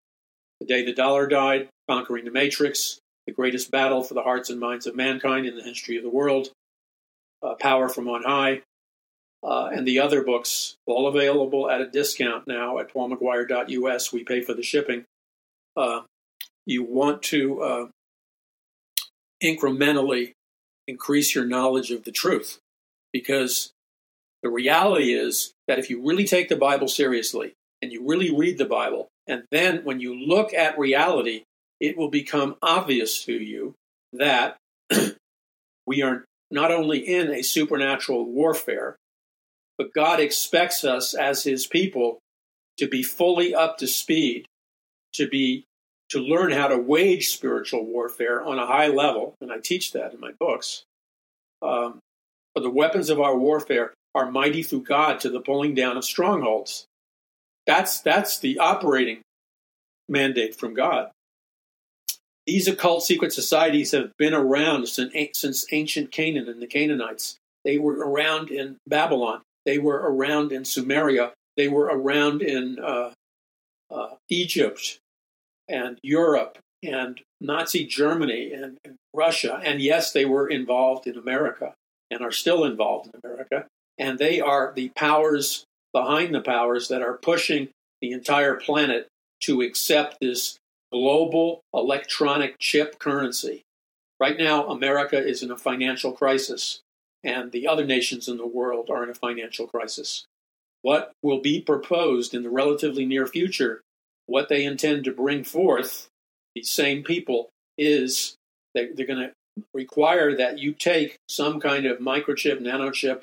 The 0.61 0.67
Day 0.67 0.85
the 0.85 0.93
Dollar 0.93 1.27
Died, 1.27 1.69
Conquering 1.89 2.25
the 2.25 2.31
Matrix, 2.31 2.99
The 3.27 3.33
Greatest 3.33 3.71
Battle 3.71 4.03
for 4.03 4.15
the 4.15 4.23
Hearts 4.23 4.49
and 4.49 4.61
Minds 4.61 4.87
of 4.87 4.95
Mankind 4.95 5.47
in 5.47 5.57
the 5.57 5.65
History 5.65 5.97
of 5.97 6.05
the 6.05 6.11
World, 6.11 6.51
uh, 7.43 7.55
Power 7.55 7.89
from 7.89 8.09
On 8.09 8.23
High, 8.23 8.63
uh, 9.43 9.71
and 9.73 9.89
the 9.89 9.99
other 9.99 10.23
books, 10.23 10.77
all 10.87 11.09
available 11.09 11.69
at 11.69 11.81
a 11.81 11.87
discount 11.89 12.47
now 12.47 12.79
at 12.79 12.93
paulmcguire.us. 12.93 14.13
We 14.13 14.23
pay 14.23 14.43
for 14.43 14.55
the 14.55 14.63
shipping. 14.63 15.05
Uh, 15.77 16.03
you 16.67 16.85
want 16.85 17.23
to 17.23 17.63
uh, 17.63 17.87
incrementally 19.43 20.33
increase 20.87 21.35
your 21.35 21.45
knowledge 21.45 21.91
of 21.91 22.05
the 22.05 22.13
truth. 22.13 22.59
Because 23.13 23.73
the 24.43 24.51
reality 24.51 25.13
is 25.13 25.53
that 25.69 25.79
if 25.79 25.91
you 25.91 26.07
really 26.07 26.25
take 26.25 26.49
the 26.49 26.57
Bible 26.57 26.89
seriously 26.89 27.55
and 27.83 27.93
you 27.93 28.07
really 28.07 28.35
read 28.35 28.59
the 28.59 28.65
Bible, 28.65 29.09
and 29.27 29.45
then 29.51 29.85
when 29.85 30.01
you 30.01 30.15
look 30.15 30.53
at 30.55 30.79
reality, 30.79 31.45
it 31.81 31.97
will 31.97 32.11
become 32.11 32.57
obvious 32.63 33.25
to 33.25 33.33
you 33.33 33.75
that 34.13 34.57
we 35.87 36.03
are 36.03 36.25
not 36.51 36.71
only 36.71 36.99
in 36.99 37.31
a 37.31 37.43
supernatural 37.43 38.25
warfare, 38.25 38.97
but 39.79 39.95
God 39.95 40.21
expects 40.21 40.85
us 40.85 41.15
as 41.15 41.45
his 41.45 41.67
people 41.67 42.19
to 42.77 42.89
be 42.89 43.03
fully 43.03 43.55
up 43.55 43.79
to 43.79 43.87
speed, 43.87 44.47
to 45.15 45.29
be 45.29 45.65
to 46.11 46.19
learn 46.19 46.51
how 46.53 46.69
to 46.69 46.77
wage 46.77 47.29
spiritual 47.29 47.85
warfare 47.85 48.43
on 48.45 48.59
a 48.59 48.67
high 48.67 48.89
level, 48.89 49.35
and 49.41 49.53
I 49.53 49.59
teach 49.59 49.93
that 49.93 50.13
in 50.13 50.21
my 50.21 50.33
books. 50.39 50.85
Um, 51.63 52.01
but 52.55 52.63
the 52.63 52.71
weapons 52.71 53.11
of 53.11 53.21
our 53.21 53.37
warfare 53.37 53.95
are 54.15 54.31
mighty 54.31 54.63
through 54.63 54.83
God 54.83 55.21
to 55.21 55.31
the 55.31 55.41
pulling 55.41 55.75
down 55.75 55.97
of 55.97 56.05
strongholds. 56.05 56.85
That's 57.67 58.01
that's 58.01 58.39
the 58.39 58.59
operating 58.59 59.21
mandate 60.09 60.57
from 60.57 60.75
God. 60.75 61.11
These 62.47 62.67
occult 62.67 63.05
secret 63.05 63.33
societies 63.33 63.93
have 63.93 64.11
been 64.19 64.35
around 64.35 64.89
since, 64.89 65.13
since 65.35 65.67
ancient 65.71 66.11
Canaan 66.11 66.49
and 66.49 66.61
the 66.61 66.67
Canaanites. 66.67 67.37
They 67.65 67.79
were 67.79 67.95
around 67.95 68.51
in 68.51 68.79
Babylon. 68.89 69.43
They 69.67 69.79
were 69.79 69.99
around 69.99 70.51
in 70.51 70.63
Sumeria. 70.63 71.33
They 71.57 71.69
were 71.69 71.85
around 71.85 72.43
in 72.43 72.79
uh, 72.81 73.13
uh, 73.91 74.15
Egypt 74.29 74.99
and 75.71 75.99
Europe 76.03 76.59
and 76.83 77.21
Nazi 77.41 77.87
Germany 77.87 78.53
and, 78.53 78.79
and 78.85 78.97
Russia. 79.15 79.61
And 79.63 79.81
yes, 79.81 80.13
they 80.13 80.25
were 80.25 80.49
involved 80.49 81.07
in 81.07 81.17
America 81.17 81.75
and 82.11 82.23
are 82.23 82.33
still 82.33 82.65
involved 82.65 83.11
in 83.13 83.21
America. 83.23 83.67
And 83.99 84.19
they 84.19 84.41
are 84.41 84.73
the 84.75 84.91
powers 84.91 85.65
behind 85.93 86.35
the 86.35 86.41
powers 86.41 86.89
that 86.89 87.03
are 87.03 87.19
pushing 87.19 87.69
the 88.01 88.13
entire 88.13 88.55
planet 88.55 89.09
to 89.43 89.61
accept 89.61 90.19
this 90.21 90.59
global 90.93 91.61
electronic 91.75 92.59
chip 92.59 92.99
currency. 92.99 93.63
Right 94.19 94.39
now, 94.39 94.67
America 94.69 95.17
is 95.17 95.43
in 95.43 95.51
a 95.51 95.57
financial 95.57 96.13
crisis 96.13 96.81
and 97.23 97.53
the 97.53 97.67
other 97.67 97.85
nations 97.85 98.29
in 98.29 98.39
the 98.39 98.47
world 98.47 98.91
are 98.91 99.03
in 99.03 99.11
a 99.11 99.15
financial 99.15 99.67
crisis. 99.67 100.25
What 100.83 101.13
will 101.23 101.41
be 101.41 101.61
proposed 101.61 102.35
in 102.35 102.43
the 102.43 102.51
relatively 102.51 103.05
near 103.05 103.27
future, 103.27 103.83
what 104.31 104.49
they 104.49 104.65
intend 104.65 105.03
to 105.05 105.13
bring 105.13 105.43
forth, 105.43 106.07
these 106.55 106.71
same 106.71 107.03
people, 107.03 107.51
is 107.77 108.37
that 108.77 108.97
they're 108.97 109.07
going 109.07 109.19
to 109.19 109.65
require 109.75 110.37
that 110.37 110.61
you 110.61 110.73
take 110.73 111.19
some 111.29 111.59
kind 111.59 111.85
of 111.85 111.99
microchip, 111.99 112.61
nanochip, 112.61 113.23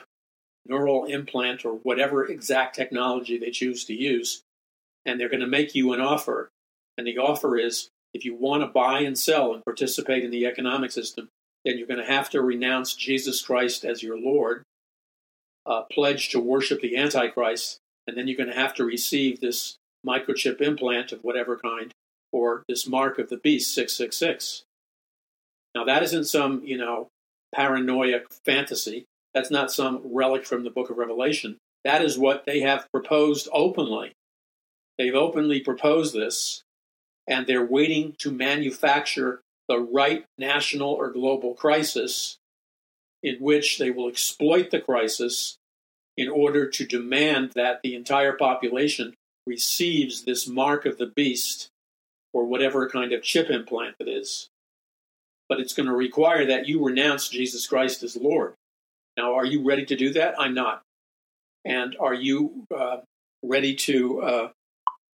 neural 0.66 1.06
implant, 1.06 1.64
or 1.64 1.76
whatever 1.76 2.26
exact 2.26 2.76
technology 2.76 3.38
they 3.38 3.52
choose 3.52 3.86
to 3.86 3.94
use, 3.94 4.42
and 5.06 5.18
they're 5.18 5.30
going 5.30 5.40
to 5.40 5.48
make 5.48 5.74
you 5.74 5.94
an 5.94 6.02
offer. 6.02 6.50
And 6.98 7.08
the 7.08 7.18
offer 7.20 7.58
is 7.58 7.88
if 8.14 8.26
you 8.26 8.36
want 8.36 8.64
to 8.64 8.68
buy 8.68 9.00
and 9.00 9.18
sell 9.18 9.54
and 9.54 9.64
participate 9.64 10.26
in 10.26 10.32
the 10.32 10.46
economic 10.46 10.92
system, 10.92 11.30
then 11.64 11.78
you're 11.78 11.88
going 11.88 12.06
to 12.06 12.14
have 12.14 12.30
to 12.32 12.42
renounce 12.42 12.94
Jesus 12.94 13.42
Christ 13.42 13.86
as 13.86 14.04
your 14.04 14.20
Lord, 14.20 14.64
uh, 15.66 15.84
pledge 15.84 16.30
to 16.30 16.40
worship 16.42 16.82
the 16.82 16.98
Antichrist, 16.98 17.78
and 18.08 18.18
then 18.18 18.28
you're 18.28 18.38
going 18.38 18.50
to 18.50 18.56
have 18.56 18.74
to 18.76 18.84
receive 18.84 19.40
this 19.40 19.78
microchip 20.08 20.62
implant 20.62 21.12
of 21.12 21.24
whatever 21.24 21.58
kind 21.58 21.92
or 22.32 22.64
this 22.68 22.88
mark 22.88 23.20
of 23.20 23.30
the 23.30 23.38
beast 23.38 23.74
666. 23.74 24.64
Now, 25.76 25.86
that 25.86 26.04
isn't 26.04 26.26
some, 26.26 26.64
you 26.64 26.78
know, 26.78 27.10
paranoid 27.54 28.24
fantasy. 28.46 29.06
That's 29.34 29.52
not 29.52 29.72
some 29.72 30.02
relic 30.04 30.46
from 30.46 30.64
the 30.64 30.70
book 30.70 30.90
of 30.90 30.98
Revelation. 30.98 31.58
That 31.84 32.02
is 32.02 32.18
what 32.18 32.46
they 32.46 32.62
have 32.62 32.88
proposed 32.92 33.48
openly. 33.52 34.14
They've 34.98 35.16
openly 35.16 35.60
proposed 35.60 36.14
this, 36.14 36.64
and 37.28 37.46
they're 37.46 37.66
waiting 37.66 38.16
to 38.20 38.32
manufacture 38.32 39.42
the 39.68 39.80
right 39.80 40.26
national 40.38 40.90
or 40.90 41.12
global 41.12 41.54
crisis 41.54 42.38
in 43.22 43.36
which 43.36 43.78
they 43.78 43.92
will 43.92 44.08
exploit 44.08 44.72
the 44.72 44.80
crisis 44.80 45.58
in 46.16 46.30
order 46.30 46.68
to 46.68 46.86
demand 46.86 47.52
that 47.56 47.82
the 47.84 47.94
entire 47.94 48.34
population 48.34 49.14
receives 49.48 50.24
this 50.24 50.48
mark 50.48 50.86
of 50.86 50.98
the 50.98 51.12
beast 51.16 51.70
or 52.34 52.46
whatever 52.46 52.90
kind 52.90 53.14
of 53.14 53.24
chip 53.24 53.50
implant 53.50 53.96
it 54.00 54.08
is. 54.08 54.50
But 55.50 55.60
it's 55.60 55.74
going 55.74 55.88
to 55.88 55.96
require 55.96 56.46
that 56.46 56.68
you 56.68 56.86
renounce 56.86 57.30
Jesus 57.30 57.66
Christ 57.66 58.04
as 58.04 58.18
Lord. 58.18 58.54
Now, 59.16 59.36
are 59.36 59.46
you 59.46 59.64
ready 59.64 59.86
to 59.86 59.96
do 59.96 60.12
that? 60.14 60.36
I'm 60.38 60.54
not. 60.54 60.82
And 61.66 61.96
are 62.00 62.14
you 62.14 62.66
uh, 62.76 62.98
ready 63.42 63.76
to 63.76 64.22
uh, 64.22 64.50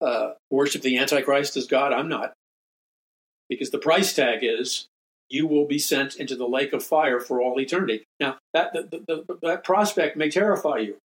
uh, 0.01 0.33
worship 0.49 0.81
the 0.81 0.97
Antichrist 0.97 1.57
as 1.57 1.67
God? 1.67 1.93
I'm 1.93 2.09
not 2.09 2.33
because 3.51 3.69
the 3.69 3.77
price 3.77 4.13
tag 4.13 4.39
is 4.43 4.87
you 5.29 5.45
will 5.45 5.67
be 5.67 5.77
sent 5.77 6.15
into 6.15 6.37
the 6.37 6.47
lake 6.47 6.71
of 6.71 6.81
fire 6.81 7.19
for 7.19 7.41
all 7.41 7.59
eternity. 7.59 8.05
Now, 8.17 8.37
that, 8.53 8.71
the, 8.71 8.83
the, 8.89 9.25
the, 9.27 9.37
that 9.41 9.65
prospect 9.65 10.15
may 10.15 10.29
terrify 10.29 10.77
you. 10.77 10.97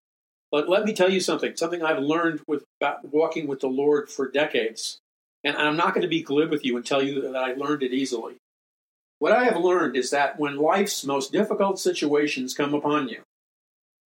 But 0.51 0.69
let 0.69 0.85
me 0.85 0.95
tell 0.95 1.11
you 1.11 1.21
something, 1.21 1.57
something 1.57 1.83
I've 1.83 1.99
learned 1.99 2.41
with 2.47 2.65
walking 3.03 3.47
with 3.47 3.61
the 3.61 3.69
Lord 3.69 4.09
for 4.09 4.31
decades. 4.31 4.99
And 5.45 5.57
I'm 5.57 5.77
not 5.77 5.95
going 5.95 6.03
to 6.03 6.09
be 6.09 6.23
glib 6.23 6.51
with 6.51 6.65
you 6.65 6.77
and 6.77 6.85
tell 6.85 7.03
you 7.03 7.21
that 7.23 7.37
I 7.37 7.55
learned 7.55 7.83
it 7.83 7.93
easily. 7.93 8.35
What 9.19 9.33
I 9.33 9.45
have 9.45 9.57
learned 9.57 9.97
is 9.97 10.11
that 10.11 10.39
when 10.39 10.57
life's 10.57 11.05
most 11.05 11.33
difficult 11.33 11.79
situations 11.79 12.55
come 12.55 12.75
upon 12.75 13.09
you, 13.09 13.23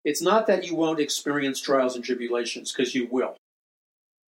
it's 0.03 0.21
not 0.21 0.47
that 0.47 0.65
you 0.65 0.75
won't 0.75 0.99
experience 0.99 1.59
trials 1.59 1.95
and 1.95 2.03
tribulations, 2.03 2.71
because 2.71 2.95
you 2.95 3.07
will. 3.11 3.35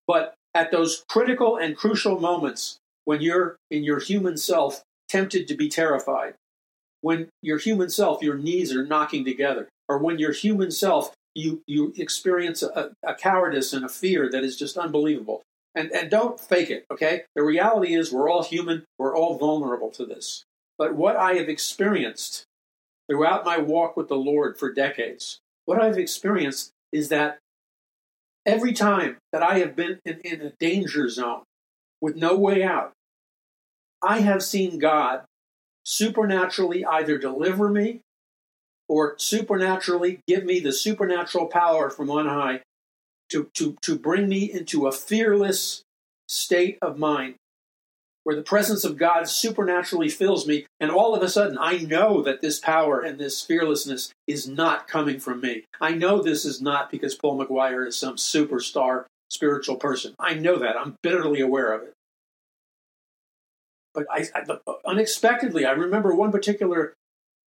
But 0.07 0.35
at 0.53 0.71
those 0.71 1.03
critical 1.09 1.57
and 1.57 1.75
crucial 1.75 2.19
moments 2.19 2.77
when 3.05 3.21
you're 3.21 3.57
in 3.71 3.83
your 3.83 3.99
human 3.99 4.37
self 4.37 4.83
tempted 5.09 5.47
to 5.47 5.55
be 5.55 5.69
terrified, 5.69 6.35
when 7.01 7.29
your 7.41 7.57
human 7.57 7.89
self, 7.89 8.21
your 8.21 8.37
knees 8.37 8.73
are 8.73 8.85
knocking 8.85 9.25
together, 9.25 9.67
or 9.87 9.97
when 9.97 10.19
your 10.19 10.31
human 10.31 10.71
self, 10.71 11.13
you, 11.35 11.63
you 11.67 11.93
experience 11.97 12.61
a, 12.63 12.91
a 13.03 13.15
cowardice 13.15 13.73
and 13.73 13.83
a 13.83 13.89
fear 13.89 14.29
that 14.29 14.43
is 14.43 14.57
just 14.57 14.77
unbelievable. 14.77 15.41
And, 15.75 15.91
and 15.91 16.09
don't 16.09 16.39
fake 16.39 16.69
it, 16.69 16.85
okay? 16.91 17.23
The 17.35 17.43
reality 17.43 17.95
is 17.95 18.11
we're 18.11 18.29
all 18.29 18.43
human, 18.43 18.85
we're 18.99 19.15
all 19.15 19.37
vulnerable 19.37 19.89
to 19.91 20.05
this. 20.05 20.45
But 20.77 20.95
what 20.95 21.15
I 21.15 21.33
have 21.33 21.49
experienced 21.49 22.45
throughout 23.09 23.45
my 23.45 23.57
walk 23.57 23.97
with 23.97 24.07
the 24.07 24.15
Lord 24.15 24.57
for 24.57 24.71
decades, 24.71 25.39
what 25.65 25.81
I've 25.81 25.97
experienced 25.97 26.71
is 26.91 27.09
that 27.09 27.39
every 28.45 28.73
time 28.73 29.17
that 29.31 29.41
I 29.41 29.59
have 29.59 29.75
been 29.75 29.99
in, 30.05 30.19
in 30.19 30.41
a 30.41 30.51
danger 30.59 31.09
zone, 31.09 31.43
with 32.03 32.17
no 32.17 32.35
way 32.35 32.61
out. 32.61 32.91
I 34.03 34.19
have 34.19 34.43
seen 34.43 34.77
God 34.77 35.21
supernaturally 35.85 36.83
either 36.83 37.17
deliver 37.17 37.69
me 37.69 38.01
or 38.87 39.15
supernaturally 39.17 40.19
give 40.27 40.43
me 40.43 40.59
the 40.59 40.71
supernatural 40.71 41.47
power 41.47 41.89
from 41.89 42.09
on 42.09 42.27
high 42.27 42.61
to, 43.29 43.49
to, 43.53 43.75
to 43.81 43.97
bring 43.97 44.27
me 44.27 44.51
into 44.51 44.87
a 44.87 44.91
fearless 44.91 45.81
state 46.27 46.77
of 46.81 46.97
mind 46.97 47.35
where 48.23 48.35
the 48.35 48.41
presence 48.41 48.83
of 48.85 48.97
God 48.97 49.27
supernaturally 49.27 50.09
fills 50.09 50.47
me, 50.47 50.65
and 50.79 50.89
all 50.89 51.13
of 51.13 51.21
a 51.21 51.29
sudden 51.29 51.57
I 51.59 51.79
know 51.79 52.21
that 52.21 52.41
this 52.41 52.59
power 52.59 53.01
and 53.01 53.19
this 53.19 53.41
fearlessness 53.41 54.11
is 54.27 54.47
not 54.47 54.87
coming 54.87 55.19
from 55.19 55.41
me. 55.41 55.65
I 55.81 55.91
know 55.91 56.21
this 56.21 56.45
is 56.45 56.61
not 56.61 56.89
because 56.89 57.15
Paul 57.15 57.37
McGuire 57.37 57.85
is 57.87 57.97
some 57.97 58.15
superstar 58.15 59.05
spiritual 59.29 59.75
person. 59.75 60.15
I 60.19 60.35
know 60.35 60.57
that. 60.59 60.77
I'm 60.77 60.95
bitterly 61.03 61.41
aware 61.41 61.73
of 61.73 61.83
it. 61.83 61.93
But 63.93 64.05
I, 64.09 64.25
I, 64.33 64.57
unexpectedly, 64.85 65.65
I 65.65 65.71
remember 65.71 66.15
one 66.15 66.31
particular 66.31 66.93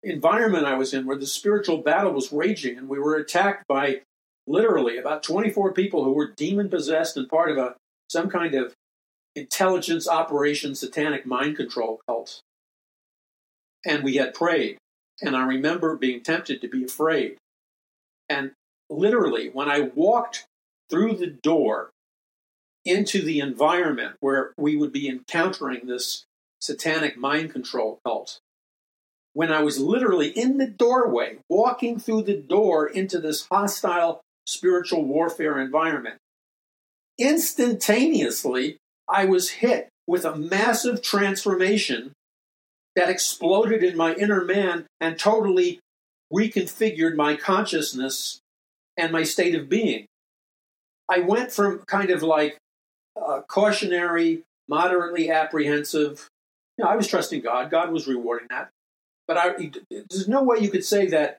environment 0.02 0.66
I 0.66 0.74
was 0.74 0.94
in 0.94 1.06
where 1.06 1.16
the 1.16 1.26
spiritual 1.26 1.78
battle 1.78 2.12
was 2.12 2.32
raging, 2.32 2.78
and 2.78 2.88
we 2.88 2.98
were 2.98 3.16
attacked 3.16 3.66
by 3.66 4.02
literally 4.46 4.98
about 4.98 5.22
24 5.22 5.72
people 5.72 6.04
who 6.04 6.12
were 6.12 6.32
demon 6.36 6.68
possessed 6.68 7.16
and 7.16 7.28
part 7.28 7.50
of 7.50 7.58
a 7.58 7.74
some 8.08 8.30
kind 8.30 8.54
of 8.54 8.72
intelligence 9.34 10.08
operation 10.08 10.74
satanic 10.74 11.26
mind 11.26 11.56
control 11.56 12.00
cult. 12.06 12.40
And 13.84 14.02
we 14.02 14.16
had 14.16 14.34
prayed. 14.34 14.78
And 15.20 15.36
I 15.36 15.44
remember 15.44 15.96
being 15.96 16.22
tempted 16.22 16.60
to 16.60 16.68
be 16.68 16.84
afraid. 16.84 17.36
And 18.28 18.52
literally, 18.90 19.48
when 19.48 19.68
I 19.68 19.90
walked 19.94 20.46
through 20.90 21.16
the 21.16 21.26
door 21.26 21.90
into 22.84 23.22
the 23.22 23.40
environment 23.40 24.16
where 24.20 24.52
we 24.56 24.76
would 24.76 24.92
be 24.92 25.08
encountering 25.08 25.86
this 25.86 26.24
satanic 26.60 27.16
mind 27.16 27.52
control 27.52 27.98
cult, 28.04 28.38
when 29.36 29.52
I 29.52 29.62
was 29.62 29.78
literally 29.78 30.30
in 30.30 30.56
the 30.56 30.66
doorway, 30.66 31.36
walking 31.50 31.98
through 31.98 32.22
the 32.22 32.38
door 32.38 32.86
into 32.86 33.20
this 33.20 33.46
hostile 33.52 34.22
spiritual 34.46 35.04
warfare 35.04 35.60
environment, 35.60 36.16
instantaneously, 37.18 38.78
I 39.06 39.26
was 39.26 39.50
hit 39.50 39.90
with 40.06 40.24
a 40.24 40.34
massive 40.34 41.02
transformation 41.02 42.14
that 42.94 43.10
exploded 43.10 43.84
in 43.84 43.94
my 43.94 44.14
inner 44.14 44.42
man 44.42 44.86
and 45.02 45.18
totally 45.18 45.80
reconfigured 46.32 47.14
my 47.14 47.36
consciousness 47.36 48.40
and 48.96 49.12
my 49.12 49.22
state 49.22 49.54
of 49.54 49.68
being. 49.68 50.06
I 51.10 51.18
went 51.18 51.52
from 51.52 51.80
kind 51.80 52.08
of 52.08 52.22
like 52.22 52.56
uh, 53.22 53.42
cautionary, 53.46 54.44
moderately 54.66 55.30
apprehensive. 55.30 56.26
You 56.78 56.86
know, 56.86 56.90
I 56.90 56.96
was 56.96 57.06
trusting 57.06 57.42
God. 57.42 57.70
God 57.70 57.92
was 57.92 58.06
rewarding 58.06 58.48
that. 58.48 58.70
But 59.28 59.38
I, 59.38 59.70
there's 59.90 60.28
no 60.28 60.42
way 60.42 60.58
you 60.58 60.70
could 60.70 60.84
say 60.84 61.06
that 61.08 61.38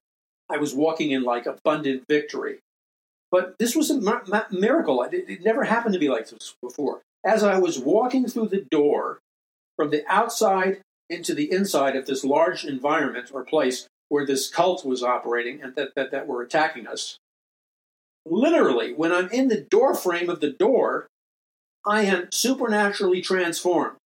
I 0.50 0.58
was 0.58 0.74
walking 0.74 1.12
in 1.12 1.24
like 1.24 1.46
abundant 1.46 2.04
victory. 2.10 2.60
But 3.32 3.56
this 3.60 3.76
was 3.76 3.92
a 3.92 4.00
miracle. 4.52 5.04
It, 5.04 5.26
it 5.28 5.44
never 5.44 5.66
happened 5.66 5.94
to 5.94 6.00
me 6.00 6.10
like 6.10 6.30
this 6.30 6.56
before. 6.62 7.02
As 7.26 7.44
I 7.44 7.60
was 7.60 7.80
walking 7.80 8.28
through 8.28 8.48
the 8.50 8.66
door 8.70 9.20
from 9.76 9.90
the 9.90 10.04
outside 10.08 10.82
into 11.10 11.34
the 11.34 11.52
inside 11.52 11.96
of 11.96 12.06
this 12.06 12.24
large 12.24 12.66
environment 12.66 13.32
or 13.34 13.44
place 13.44 13.88
where 14.10 14.26
this 14.26 14.50
cult 14.50 14.86
was 14.86 15.04
operating 15.04 15.62
and 15.62 15.76
that, 15.76 15.94
that, 15.96 16.12
that 16.12 16.28
were 16.28 16.42
attacking 16.42 16.88
us, 16.88 17.18
literally, 18.26 18.94
when 18.94 19.12
I'm 19.12 19.30
in 19.30 19.50
the 19.50 19.62
door 19.62 19.94
frame 19.94 20.30
of 20.30 20.40
the 20.40 20.52
door, 20.52 21.08
I 21.86 22.04
am 22.04 22.32
supernaturally 22.32 23.22
transformed. 23.22 23.98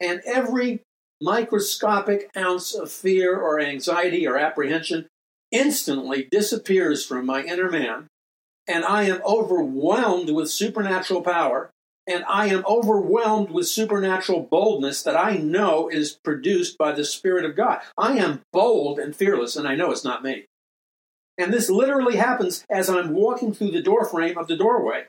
And 0.00 0.20
every 0.26 0.82
microscopic 1.20 2.30
ounce 2.36 2.74
of 2.74 2.90
fear 2.90 3.38
or 3.38 3.60
anxiety 3.60 4.26
or 4.26 4.36
apprehension 4.36 5.06
instantly 5.50 6.26
disappears 6.30 7.06
from 7.06 7.26
my 7.26 7.42
inner 7.42 7.70
man, 7.70 8.08
and 8.66 8.84
I 8.84 9.04
am 9.04 9.22
overwhelmed 9.24 10.30
with 10.30 10.50
supernatural 10.50 11.22
power, 11.22 11.70
and 12.06 12.24
I 12.28 12.46
am 12.46 12.64
overwhelmed 12.66 13.50
with 13.50 13.68
supernatural 13.68 14.42
boldness 14.50 15.02
that 15.02 15.16
I 15.16 15.36
know 15.36 15.88
is 15.88 16.18
produced 16.24 16.76
by 16.76 16.92
the 16.92 17.04
Spirit 17.04 17.44
of 17.44 17.56
God. 17.56 17.80
I 17.96 18.18
am 18.18 18.42
bold 18.52 18.98
and 18.98 19.14
fearless, 19.14 19.56
and 19.56 19.66
I 19.66 19.74
know 19.74 19.90
it's 19.90 20.04
not 20.04 20.24
me. 20.24 20.46
And 21.38 21.52
this 21.52 21.70
literally 21.70 22.16
happens 22.16 22.64
as 22.70 22.88
I'm 22.88 23.12
walking 23.12 23.52
through 23.52 23.70
the 23.70 23.82
doorframe 23.82 24.38
of 24.38 24.46
the 24.46 24.56
doorway. 24.56 25.06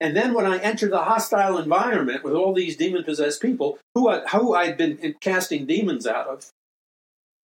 And 0.00 0.14
then 0.14 0.34
when 0.34 0.44
I 0.44 0.58
entered 0.58 0.92
the 0.92 1.04
hostile 1.04 1.58
environment 1.58 2.22
with 2.22 2.34
all 2.34 2.52
these 2.52 2.76
demon 2.76 3.04
possessed 3.04 3.40
people 3.40 3.78
who, 3.94 4.08
I, 4.08 4.26
who 4.26 4.54
I'd 4.54 4.76
been 4.76 5.14
casting 5.20 5.66
demons 5.66 6.06
out 6.06 6.26
of 6.26 6.50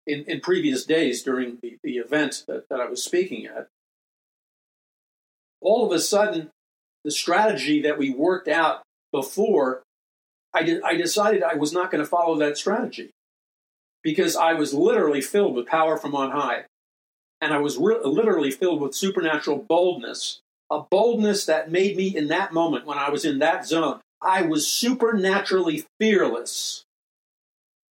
in, 0.07 0.25
in 0.25 0.41
previous 0.41 0.85
days 0.85 1.23
during 1.23 1.59
the, 1.61 1.77
the 1.83 1.97
event 1.97 2.45
that, 2.47 2.69
that 2.71 2.81
I 2.81 2.87
was 2.89 3.03
speaking 3.03 3.47
at, 3.47 3.67
all 5.61 5.85
of 5.85 5.93
a 5.93 5.99
sudden, 5.99 6.51
the 7.05 7.11
strategy 7.11 7.83
that 7.83 7.99
we 7.99 8.11
worked 8.11 8.47
out 8.47 8.83
before, 9.13 9.83
I, 10.55 10.63
did, 10.63 10.83
I 10.83 10.95
decided 10.95 11.43
I 11.43 11.55
was 11.55 11.73
not 11.73 11.91
going 11.91 12.03
to 12.03 12.09
follow 12.09 12.39
that 12.39 12.57
strategy 12.57 13.11
because 14.05 14.37
I 14.37 14.53
was 14.53 14.73
literally 14.73 15.21
filled 15.21 15.57
with 15.57 15.67
power 15.67 15.97
from 15.97 16.15
on 16.15 16.31
high. 16.31 16.65
And 17.41 17.53
I 17.53 17.59
was 17.59 17.77
re- 17.77 17.99
literally 18.05 18.51
filled 18.51 18.81
with 18.81 18.95
supernatural 18.95 19.65
boldness 19.69 20.41
a 20.71 20.81
boldness 20.81 21.47
that 21.47 21.71
made 21.71 21.97
me, 21.97 22.15
in 22.17 22.29
that 22.29 22.53
moment 22.53 22.87
when 22.87 22.99
I 22.99 23.11
was 23.11 23.25
in 23.25 23.39
that 23.39 23.67
zone, 23.67 24.01
I 24.21 24.43
was 24.43 24.67
supernaturally 24.67 25.85
fearless. 26.01 26.85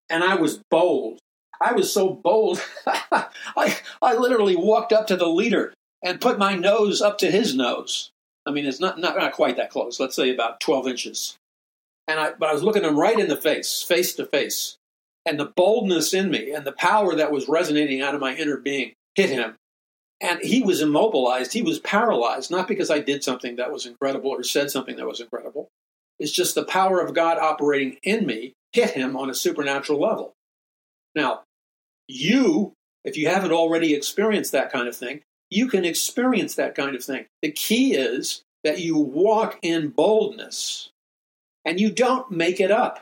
And 0.10 0.24
I 0.24 0.36
was 0.36 0.62
bold. 0.70 1.20
I 1.62 1.72
was 1.74 1.92
so 1.92 2.10
bold, 2.10 2.62
I, 2.86 3.78
I 4.02 4.16
literally 4.16 4.56
walked 4.56 4.92
up 4.92 5.08
to 5.08 5.16
the 5.16 5.28
leader 5.28 5.74
and 6.04 6.22
put 6.22 6.38
my 6.38 6.56
nose 6.56 7.02
up 7.02 7.18
to 7.20 7.32
his 7.32 7.56
nose. 7.56 8.12
I 8.46 8.52
mean, 8.52 8.66
it's 8.66 8.80
not, 8.80 9.00
not, 9.00 9.18
not 9.18 9.32
quite 9.32 9.58
that 9.58 9.72
close, 9.72 10.00
let's 10.00 10.16
say 10.16 10.34
about 10.34 10.60
12 10.60 10.88
inches. 10.88 11.38
And 12.08 12.20
I, 12.20 12.34
but 12.38 12.50
I 12.50 12.54
was 12.54 12.62
looking 12.62 12.84
him 12.84 13.00
right 13.00 13.18
in 13.18 13.28
the 13.28 13.38
face, 13.38 13.82
face 13.82 14.14
to 14.16 14.26
face. 14.26 14.78
And 15.26 15.40
the 15.40 15.52
boldness 15.56 16.14
in 16.14 16.30
me 16.30 16.52
and 16.52 16.66
the 16.66 16.72
power 16.72 17.16
that 17.16 17.32
was 17.32 17.50
resonating 17.50 18.02
out 18.02 18.14
of 18.14 18.22
my 18.22 18.36
inner 18.36 18.58
being 18.58 18.94
hit 19.16 19.32
him. 19.32 19.56
And 20.22 20.40
he 20.42 20.62
was 20.62 20.82
immobilized. 20.82 21.54
He 21.54 21.62
was 21.62 21.80
paralyzed, 21.80 22.50
not 22.50 22.68
because 22.68 22.90
I 22.90 23.00
did 23.00 23.24
something 23.24 23.58
that 23.58 23.72
was 23.72 23.86
incredible 23.86 24.32
or 24.32 24.44
said 24.44 24.72
something 24.72 24.96
that 24.96 25.08
was 25.08 25.20
incredible. 25.20 25.70
It's 26.20 26.32
just 26.32 26.56
the 26.56 26.64
power 26.64 27.02
of 27.02 27.14
God 27.14 27.38
operating 27.38 27.98
in 28.04 28.26
me 28.26 28.54
hit 28.72 28.92
him 28.92 29.16
on 29.16 29.30
a 29.30 29.36
supernatural 29.36 30.00
level. 30.00 30.34
Now, 31.16 31.44
you, 32.08 32.74
if 33.04 33.18
you 33.18 33.28
haven't 33.28 33.52
already 33.52 33.94
experienced 33.94 34.52
that 34.52 34.72
kind 34.72 34.88
of 34.88 34.96
thing, 34.96 35.22
you 35.50 35.68
can 35.68 35.86
experience 35.86 36.56
that 36.56 36.76
kind 36.76 36.96
of 36.96 37.04
thing. 37.04 37.26
The 37.42 37.52
key 37.52 37.94
is 37.94 38.42
that 38.64 38.80
you 38.80 38.98
walk 38.98 39.60
in 39.62 39.90
boldness 39.90 40.90
and 41.64 41.80
you 41.80 41.92
don't 41.92 42.32
make 42.32 42.60
it 42.60 42.72
up. 42.72 43.02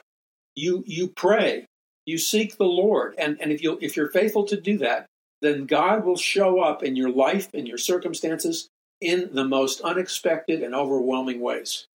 You, 0.55 0.83
you 0.85 1.07
pray, 1.07 1.65
you 2.05 2.17
seek 2.17 2.57
the 2.57 2.65
Lord. 2.65 3.15
And, 3.17 3.37
and 3.41 3.51
if, 3.51 3.63
you, 3.63 3.77
if 3.81 3.97
you're 3.97 4.11
faithful 4.11 4.45
to 4.45 4.59
do 4.59 4.77
that, 4.79 5.07
then 5.43 5.65
God 5.65 6.05
will 6.05 6.15
show 6.15 6.61
up 6.61 6.83
in 6.83 6.95
your 6.95 7.09
life 7.09 7.49
and 7.53 7.67
your 7.67 7.77
circumstances 7.77 8.69
in 9.01 9.29
the 9.33 9.43
most 9.43 9.81
unexpected 9.81 10.63
and 10.63 10.73
overwhelming 10.73 11.41
ways. 11.41 11.85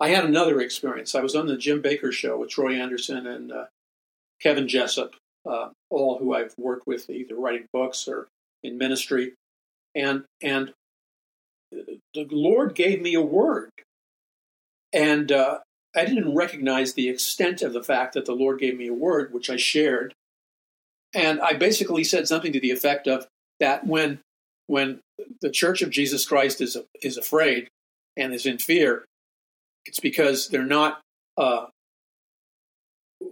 I 0.00 0.08
had 0.08 0.24
another 0.24 0.60
experience. 0.60 1.14
I 1.14 1.20
was 1.20 1.36
on 1.36 1.46
the 1.46 1.58
Jim 1.58 1.82
Bakker 1.82 2.10
show 2.10 2.38
with 2.38 2.48
Troy 2.48 2.74
Anderson 2.74 3.26
and 3.26 3.52
uh, 3.52 3.64
Kevin 4.40 4.66
Jessip, 4.66 5.12
uh, 5.48 5.68
all 5.90 6.18
who 6.18 6.34
I've 6.34 6.54
worked 6.56 6.86
with 6.86 7.10
either 7.10 7.36
writing 7.36 7.66
books 7.72 8.08
or 8.08 8.28
in 8.62 8.78
ministry. 8.78 9.34
And, 9.94 10.24
and 10.42 10.72
the 11.70 12.26
Lord 12.30 12.74
gave 12.74 13.02
me 13.02 13.12
a 13.14 13.20
word. 13.20 13.70
And 14.92 15.30
uh, 15.30 15.58
I 15.94 16.06
didn't 16.06 16.34
recognize 16.34 16.94
the 16.94 17.10
extent 17.10 17.60
of 17.60 17.74
the 17.74 17.84
fact 17.84 18.14
that 18.14 18.24
the 18.24 18.32
Lord 18.32 18.58
gave 18.58 18.78
me 18.78 18.88
a 18.88 18.94
word, 18.94 19.34
which 19.34 19.50
I 19.50 19.56
shared 19.56 20.14
and 21.14 21.40
I 21.40 21.54
basically 21.54 22.04
said 22.04 22.28
something 22.28 22.52
to 22.52 22.60
the 22.60 22.70
effect 22.70 23.06
of 23.06 23.26
that 23.60 23.86
when 23.86 24.20
when 24.66 25.00
the 25.40 25.50
Church 25.50 25.82
of 25.82 25.90
Jesus 25.90 26.26
Christ 26.26 26.60
is 26.60 26.76
is 27.02 27.16
afraid 27.16 27.68
and 28.16 28.34
is 28.34 28.46
in 28.46 28.58
fear, 28.58 29.04
it's 29.84 30.00
because 30.00 30.48
they're 30.48 30.62
not 30.62 31.00
uh, 31.36 31.66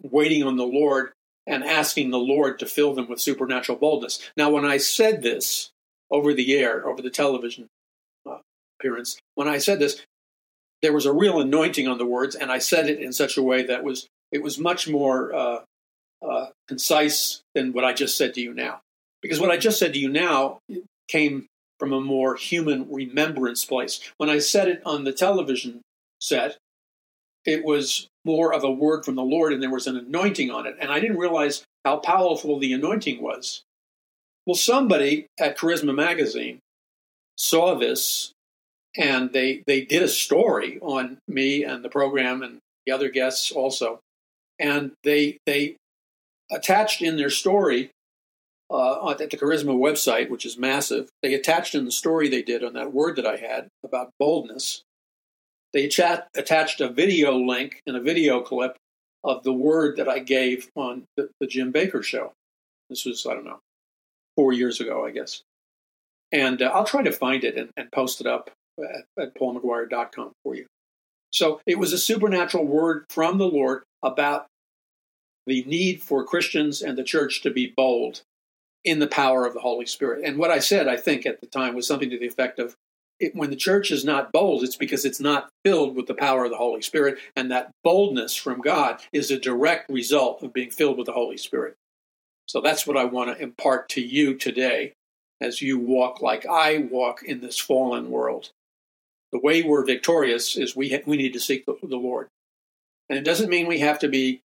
waiting 0.02 0.42
on 0.42 0.56
the 0.56 0.66
Lord 0.66 1.12
and 1.46 1.64
asking 1.64 2.10
the 2.10 2.18
Lord 2.18 2.58
to 2.58 2.66
fill 2.66 2.94
them 2.94 3.08
with 3.08 3.20
supernatural 3.20 3.78
boldness. 3.78 4.30
Now, 4.36 4.50
when 4.50 4.64
I 4.64 4.76
said 4.76 5.22
this 5.22 5.70
over 6.10 6.32
the 6.32 6.56
air, 6.56 6.86
over 6.86 7.02
the 7.02 7.10
television 7.10 7.68
uh, 8.28 8.38
appearance, 8.78 9.18
when 9.34 9.48
I 9.48 9.58
said 9.58 9.78
this, 9.78 10.04
there 10.82 10.92
was 10.92 11.06
a 11.06 11.12
real 11.12 11.40
anointing 11.40 11.88
on 11.88 11.98
the 11.98 12.06
words, 12.06 12.34
and 12.34 12.50
I 12.50 12.58
said 12.58 12.88
it 12.88 13.00
in 13.00 13.12
such 13.12 13.36
a 13.36 13.42
way 13.42 13.64
that 13.64 13.84
was 13.84 14.08
it 14.32 14.42
was 14.42 14.58
much 14.58 14.88
more 14.88 15.34
uh, 15.34 15.60
uh, 16.22 16.46
concise 16.68 17.42
than 17.54 17.72
what 17.72 17.84
I 17.84 17.92
just 17.92 18.16
said 18.16 18.34
to 18.34 18.40
you 18.40 18.54
now. 18.54 18.80
Because 19.22 19.40
what 19.40 19.50
I 19.50 19.56
just 19.56 19.78
said 19.78 19.92
to 19.92 19.98
you 19.98 20.08
now 20.08 20.58
came 21.08 21.46
from 21.78 21.92
a 21.92 22.00
more 22.00 22.36
human 22.36 22.86
remembrance 22.90 23.64
place. 23.64 24.00
When 24.18 24.30
I 24.30 24.38
said 24.38 24.68
it 24.68 24.82
on 24.84 25.04
the 25.04 25.12
television 25.12 25.80
set, 26.20 26.58
it 27.44 27.64
was 27.64 28.06
more 28.24 28.52
of 28.52 28.64
a 28.64 28.70
word 28.70 29.04
from 29.04 29.14
the 29.14 29.22
Lord 29.22 29.52
and 29.52 29.62
there 29.62 29.72
was 29.72 29.86
an 29.86 29.96
anointing 29.96 30.50
on 30.50 30.66
it. 30.66 30.76
And 30.78 30.92
I 30.92 31.00
didn't 31.00 31.18
realize 31.18 31.64
how 31.84 31.96
powerful 31.96 32.58
the 32.58 32.72
anointing 32.72 33.22
was. 33.22 33.62
Well, 34.46 34.54
somebody 34.54 35.26
at 35.38 35.56
Charisma 35.56 35.94
Magazine 35.94 36.58
saw 37.36 37.74
this 37.74 38.32
and 38.96 39.32
they, 39.32 39.62
they 39.66 39.82
did 39.82 40.02
a 40.02 40.08
story 40.08 40.78
on 40.82 41.18
me 41.26 41.64
and 41.64 41.82
the 41.82 41.88
program 41.88 42.42
and 42.42 42.58
the 42.84 42.92
other 42.92 43.08
guests 43.08 43.50
also. 43.52 44.00
And 44.58 44.92
they, 45.04 45.38
they 45.46 45.76
attached 46.50 47.02
in 47.02 47.16
their 47.16 47.30
story 47.30 47.90
uh, 48.70 49.10
at 49.10 49.18
the 49.18 49.26
Charisma 49.26 49.76
website, 49.76 50.30
which 50.30 50.46
is 50.46 50.56
massive, 50.56 51.08
they 51.22 51.34
attached 51.34 51.74
in 51.74 51.84
the 51.84 51.90
story 51.90 52.28
they 52.28 52.42
did 52.42 52.62
on 52.62 52.74
that 52.74 52.92
word 52.92 53.16
that 53.16 53.26
I 53.26 53.36
had 53.36 53.68
about 53.84 54.10
boldness, 54.18 54.82
they 55.72 55.88
chat, 55.88 56.28
attached 56.36 56.80
a 56.80 56.88
video 56.88 57.36
link 57.36 57.80
and 57.86 57.96
a 57.96 58.00
video 58.00 58.40
clip 58.40 58.76
of 59.22 59.42
the 59.42 59.52
word 59.52 59.96
that 59.96 60.08
I 60.08 60.18
gave 60.18 60.68
on 60.74 61.04
the, 61.16 61.28
the 61.40 61.46
Jim 61.46 61.72
Bakker 61.72 62.02
show. 62.02 62.32
This 62.88 63.04
was, 63.04 63.26
I 63.26 63.34
don't 63.34 63.44
know, 63.44 63.60
four 64.36 64.52
years 64.52 64.80
ago, 64.80 65.04
I 65.04 65.10
guess. 65.10 65.42
And 66.32 66.62
uh, 66.62 66.70
I'll 66.72 66.84
try 66.84 67.02
to 67.02 67.12
find 67.12 67.44
it 67.44 67.56
and, 67.56 67.70
and 67.76 67.90
post 67.92 68.20
it 68.20 68.26
up 68.26 68.50
at, 68.78 69.22
at 69.22 69.34
paulmcguire.com 69.34 70.32
for 70.42 70.54
you. 70.54 70.66
So 71.32 71.60
it 71.66 71.78
was 71.78 71.92
a 71.92 71.98
supernatural 71.98 72.66
word 72.66 73.04
from 73.08 73.38
the 73.38 73.46
Lord 73.46 73.82
about 74.02 74.46
the 75.46 75.64
need 75.64 76.02
for 76.02 76.24
Christians 76.24 76.82
and 76.82 76.96
the 76.96 77.04
church 77.04 77.42
to 77.42 77.50
be 77.50 77.72
bold 77.76 78.22
in 78.84 78.98
the 78.98 79.06
power 79.06 79.44
of 79.44 79.54
the 79.54 79.60
Holy 79.60 79.86
Spirit. 79.86 80.24
And 80.24 80.38
what 80.38 80.50
I 80.50 80.58
said, 80.58 80.88
I 80.88 80.96
think, 80.96 81.26
at 81.26 81.40
the 81.40 81.46
time 81.46 81.74
was 81.74 81.86
something 81.86 82.10
to 82.10 82.18
the 82.18 82.26
effect 82.26 82.58
of 82.58 82.76
it, 83.20 83.36
when 83.36 83.50
the 83.50 83.56
church 83.56 83.90
is 83.90 84.04
not 84.04 84.32
bold, 84.32 84.64
it's 84.64 84.76
because 84.76 85.04
it's 85.04 85.20
not 85.20 85.50
filled 85.64 85.94
with 85.94 86.06
the 86.06 86.14
power 86.14 86.44
of 86.44 86.50
the 86.50 86.56
Holy 86.56 86.80
Spirit. 86.80 87.18
And 87.36 87.50
that 87.50 87.70
boldness 87.84 88.34
from 88.34 88.62
God 88.62 89.02
is 89.12 89.30
a 89.30 89.38
direct 89.38 89.90
result 89.90 90.42
of 90.42 90.54
being 90.54 90.70
filled 90.70 90.96
with 90.96 91.06
the 91.06 91.12
Holy 91.12 91.36
Spirit. 91.36 91.76
So 92.46 92.60
that's 92.60 92.86
what 92.86 92.96
I 92.96 93.04
want 93.04 93.36
to 93.36 93.42
impart 93.42 93.90
to 93.90 94.00
you 94.00 94.34
today 94.34 94.94
as 95.40 95.62
you 95.62 95.78
walk 95.78 96.20
like 96.20 96.46
I 96.46 96.78
walk 96.90 97.22
in 97.22 97.40
this 97.40 97.58
fallen 97.58 98.10
world. 98.10 98.50
The 99.32 99.38
way 99.38 99.62
we're 99.62 99.84
victorious 99.84 100.56
is 100.56 100.74
we, 100.74 100.90
ha- 100.90 101.02
we 101.06 101.16
need 101.16 101.34
to 101.34 101.40
seek 101.40 101.66
the, 101.66 101.76
the 101.82 101.96
Lord. 101.96 102.28
And 103.08 103.18
it 103.18 103.24
doesn't 103.24 103.50
mean 103.50 103.66
we 103.66 103.78
have 103.80 103.98
to 104.00 104.08
be 104.08 104.40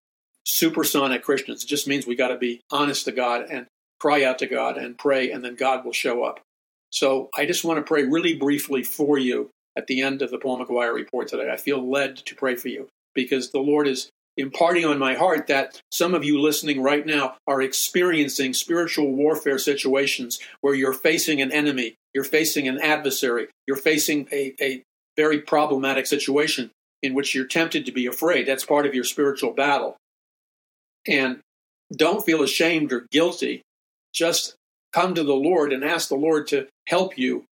supersonic 0.45 1.23
Christians. 1.23 1.65
It 1.65 1.67
just 1.67 1.89
means 1.89 2.07
we 2.07 2.17
got 2.17 2.29
to 2.29 2.39
be 2.39 2.61
honest 2.71 3.05
to 3.07 3.13
God 3.13 3.47
and 3.51 3.67
cry 4.01 4.25
out 4.25 4.39
to 4.41 4.47
God 4.47 4.77
and 4.77 4.99
pray, 4.99 5.31
and 5.31 5.45
then 5.45 5.55
God 5.55 5.85
will 5.85 5.93
show 5.93 6.25
up. 6.25 6.41
So 6.91 7.31
I 7.37 7.47
just 7.47 7.65
want 7.65 7.79
to 7.79 7.83
pray 7.83 8.05
really 8.05 8.37
briefly 8.37 8.83
for 8.83 9.19
you 9.19 9.51
at 9.77 9.87
the 9.87 10.03
end 10.03 10.23
of 10.23 10.31
the 10.31 10.39
Paul 10.39 10.65
McGuire 10.65 10.95
report 10.95 11.29
today. 11.29 11.51
I 11.51 11.57
feel 11.57 11.91
led 11.91 12.17
to 12.17 12.35
pray 12.35 12.55
for 12.57 12.69
you 12.69 12.89
because 13.15 13.51
the 13.51 13.61
Lord 13.61 13.89
is 13.89 14.11
imparting 14.37 14.85
on 14.85 14.99
my 14.99 15.15
heart 15.15 15.47
that 15.47 15.81
some 15.91 16.15
of 16.15 16.25
you 16.25 16.41
listening 16.41 16.83
right 16.83 17.07
now 17.07 17.37
are 17.47 17.63
experiencing 17.63 18.53
spiritual 18.53 19.13
warfare 19.13 19.59
situations 19.59 20.41
where 20.61 20.75
you're 20.75 20.93
facing 20.93 21.41
an 21.41 21.53
enemy, 21.53 21.95
you're 22.13 22.25
facing 22.25 22.67
an 22.69 22.81
adversary, 22.81 23.49
you're 23.67 23.77
facing 23.77 24.29
a, 24.33 24.55
a 24.61 24.83
very 25.17 25.41
problematic 25.41 26.07
situation 26.07 26.71
in 27.03 27.15
which 27.15 27.35
you're 27.35 27.47
tempted 27.47 27.87
to 27.87 27.93
be 27.93 28.07
afraid. 28.07 28.47
That's 28.47 28.65
part 28.65 28.87
of 28.87 28.95
your 28.95 29.05
spiritual 29.05 29.53
battle. 29.53 29.97
And 31.07 31.41
don't 31.95 32.25
feel 32.25 32.43
ashamed 32.43 32.93
or 32.93 33.07
guilty. 33.11 33.63
Just 34.13 34.55
come 34.93 35.15
to 35.15 35.25
the 35.25 35.35
Lord 35.35 35.73
and 35.73 35.85
ask 35.85 36.09
the 36.09 36.15
Lord 36.15 36.47
to 36.49 36.69
help 36.87 37.19
you 37.19 37.45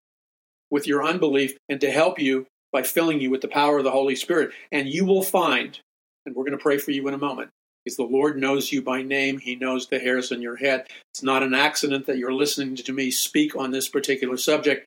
with 0.71 0.87
your 0.87 1.05
unbelief 1.05 1.57
and 1.69 1.81
to 1.81 1.91
help 1.91 2.19
you 2.19 2.47
by 2.73 2.83
filling 2.83 3.21
you 3.21 3.31
with 3.31 3.43
the 3.43 3.49
power 3.49 3.79
of 3.79 3.85
the 3.85 3.91
Holy 3.91 4.17
Spirit. 4.17 4.53
And 4.71 4.89
you 4.89 5.05
will 5.05 5.23
find, 5.23 5.79
and 6.25 6.35
we're 6.35 6.45
going 6.45 6.57
to 6.57 6.63
pray 6.63 6.79
for 6.79 6.93
you 6.93 7.07
in 7.09 7.15
a 7.15 7.19
moment, 7.19 7.51
because 7.85 7.97
the 7.97 8.05
Lord 8.05 8.39
knows 8.39 8.73
you 8.73 8.81
by 8.81 9.03
name. 9.03 9.39
He 9.39 9.57
knows 9.57 9.87
the 9.87 9.99
hairs 9.99 10.33
on 10.33 10.41
your 10.41 10.57
head. 10.57 10.87
It's 11.13 11.23
not 11.23 11.43
an 11.43 11.53
accident 11.53 12.07
that 12.07 12.17
you're 12.17 12.33
listening 12.33 12.77
to 12.77 12.93
me 12.93 13.11
speak 13.11 13.55
on 13.57 13.71
this 13.71 13.89
particular 13.89 14.37
subject 14.37 14.87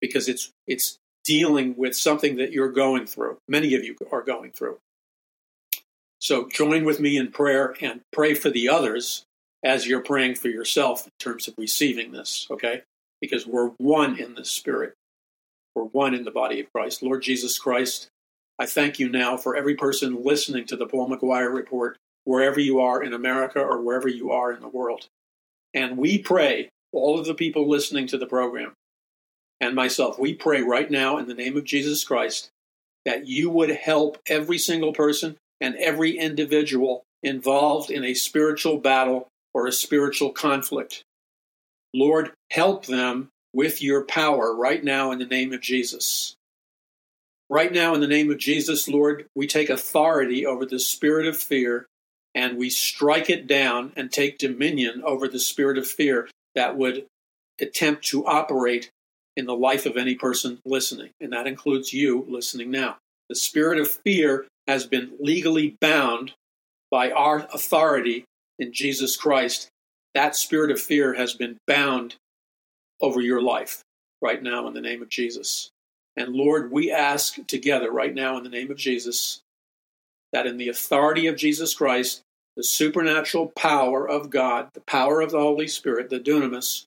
because 0.00 0.28
it's 0.28 0.50
it's 0.66 0.96
dealing 1.24 1.74
with 1.76 1.96
something 1.96 2.36
that 2.36 2.52
you're 2.52 2.72
going 2.72 3.06
through. 3.06 3.36
Many 3.48 3.74
of 3.74 3.84
you 3.84 3.96
are 4.10 4.22
going 4.22 4.52
through. 4.52 4.78
So 6.20 6.48
join 6.48 6.84
with 6.84 7.00
me 7.00 7.16
in 7.16 7.30
prayer 7.30 7.74
and 7.80 8.00
pray 8.12 8.34
for 8.34 8.50
the 8.50 8.68
others 8.68 9.24
as 9.62 9.86
you're 9.86 10.02
praying 10.02 10.36
for 10.36 10.48
yourself 10.48 11.06
in 11.06 11.12
terms 11.18 11.48
of 11.48 11.54
receiving 11.58 12.12
this, 12.12 12.46
okay? 12.50 12.82
Because 13.20 13.46
we're 13.46 13.70
one 13.78 14.18
in 14.18 14.34
the 14.34 14.44
Spirit. 14.44 14.94
We're 15.74 15.84
one 15.84 16.14
in 16.14 16.24
the 16.24 16.30
body 16.30 16.60
of 16.60 16.72
Christ. 16.72 17.02
Lord 17.02 17.22
Jesus 17.22 17.58
Christ, 17.58 18.08
I 18.58 18.66
thank 18.66 18.98
you 18.98 19.08
now 19.08 19.36
for 19.36 19.56
every 19.56 19.74
person 19.74 20.22
listening 20.24 20.66
to 20.66 20.76
the 20.76 20.86
Paul 20.86 21.08
McGuire 21.08 21.52
report, 21.52 21.98
wherever 22.24 22.60
you 22.60 22.80
are 22.80 23.02
in 23.02 23.12
America 23.12 23.60
or 23.60 23.80
wherever 23.80 24.08
you 24.08 24.32
are 24.32 24.52
in 24.52 24.60
the 24.60 24.68
world. 24.68 25.06
And 25.72 25.96
we 25.96 26.18
pray, 26.18 26.70
all 26.92 27.18
of 27.18 27.26
the 27.26 27.34
people 27.34 27.68
listening 27.68 28.06
to 28.08 28.18
the 28.18 28.26
program 28.26 28.72
and 29.60 29.74
myself, 29.74 30.18
we 30.18 30.34
pray 30.34 30.62
right 30.62 30.90
now 30.90 31.18
in 31.18 31.26
the 31.26 31.34
name 31.34 31.56
of 31.56 31.64
Jesus 31.64 32.04
Christ 32.04 32.50
that 33.04 33.26
you 33.26 33.50
would 33.50 33.70
help 33.70 34.18
every 34.26 34.58
single 34.58 34.92
person 34.92 35.36
and 35.60 35.74
every 35.76 36.16
individual 36.16 37.02
involved 37.22 37.90
in 37.90 38.04
a 38.04 38.14
spiritual 38.14 38.78
battle 38.78 39.28
or 39.54 39.66
a 39.66 39.72
spiritual 39.72 40.30
conflict. 40.30 41.02
Lord, 41.94 42.32
help 42.50 42.86
them 42.86 43.30
with 43.52 43.82
your 43.82 44.04
power 44.04 44.54
right 44.54 44.82
now 44.82 45.10
in 45.10 45.18
the 45.18 45.26
name 45.26 45.52
of 45.52 45.60
Jesus. 45.60 46.34
Right 47.50 47.72
now, 47.72 47.94
in 47.94 48.00
the 48.00 48.06
name 48.06 48.30
of 48.30 48.38
Jesus, 48.38 48.88
Lord, 48.88 49.26
we 49.34 49.46
take 49.46 49.70
authority 49.70 50.44
over 50.44 50.66
the 50.66 50.78
spirit 50.78 51.26
of 51.26 51.36
fear 51.36 51.86
and 52.34 52.58
we 52.58 52.68
strike 52.68 53.30
it 53.30 53.46
down 53.46 53.92
and 53.96 54.12
take 54.12 54.38
dominion 54.38 55.02
over 55.04 55.26
the 55.26 55.40
spirit 55.40 55.78
of 55.78 55.86
fear 55.86 56.28
that 56.54 56.76
would 56.76 57.06
attempt 57.60 58.04
to 58.04 58.26
operate 58.26 58.90
in 59.36 59.46
the 59.46 59.56
life 59.56 59.86
of 59.86 59.96
any 59.96 60.14
person 60.14 60.58
listening. 60.64 61.10
And 61.20 61.32
that 61.32 61.46
includes 61.46 61.92
you 61.92 62.26
listening 62.28 62.70
now. 62.70 62.98
The 63.28 63.34
spirit 63.34 63.78
of 63.78 63.90
fear 63.90 64.46
has 64.68 64.86
been 64.86 65.10
legally 65.18 65.76
bound 65.80 66.32
by 66.90 67.10
our 67.10 67.48
authority 67.52 68.24
in 68.58 68.72
Jesus 68.72 69.16
Christ, 69.16 69.68
that 70.14 70.36
spirit 70.36 70.70
of 70.70 70.80
fear 70.80 71.14
has 71.14 71.34
been 71.34 71.58
bound 71.66 72.16
over 73.00 73.20
your 73.20 73.40
life 73.40 73.82
right 74.20 74.42
now 74.42 74.66
in 74.68 74.74
the 74.74 74.80
name 74.80 75.02
of 75.02 75.08
Jesus. 75.08 75.70
And 76.16 76.34
Lord, 76.34 76.70
we 76.70 76.90
ask 76.90 77.44
together 77.46 77.90
right 77.90 78.14
now 78.14 78.36
in 78.36 78.42
the 78.42 78.50
name 78.50 78.70
of 78.70 78.76
Jesus 78.76 79.40
that 80.32 80.46
in 80.46 80.58
the 80.58 80.68
authority 80.68 81.26
of 81.26 81.36
Jesus 81.36 81.74
Christ, 81.74 82.22
the 82.56 82.64
supernatural 82.64 83.52
power 83.56 84.08
of 84.08 84.30
God, 84.30 84.68
the 84.74 84.80
power 84.80 85.20
of 85.20 85.30
the 85.30 85.38
Holy 85.38 85.68
Spirit, 85.68 86.10
the 86.10 86.20
dunamis, 86.20 86.86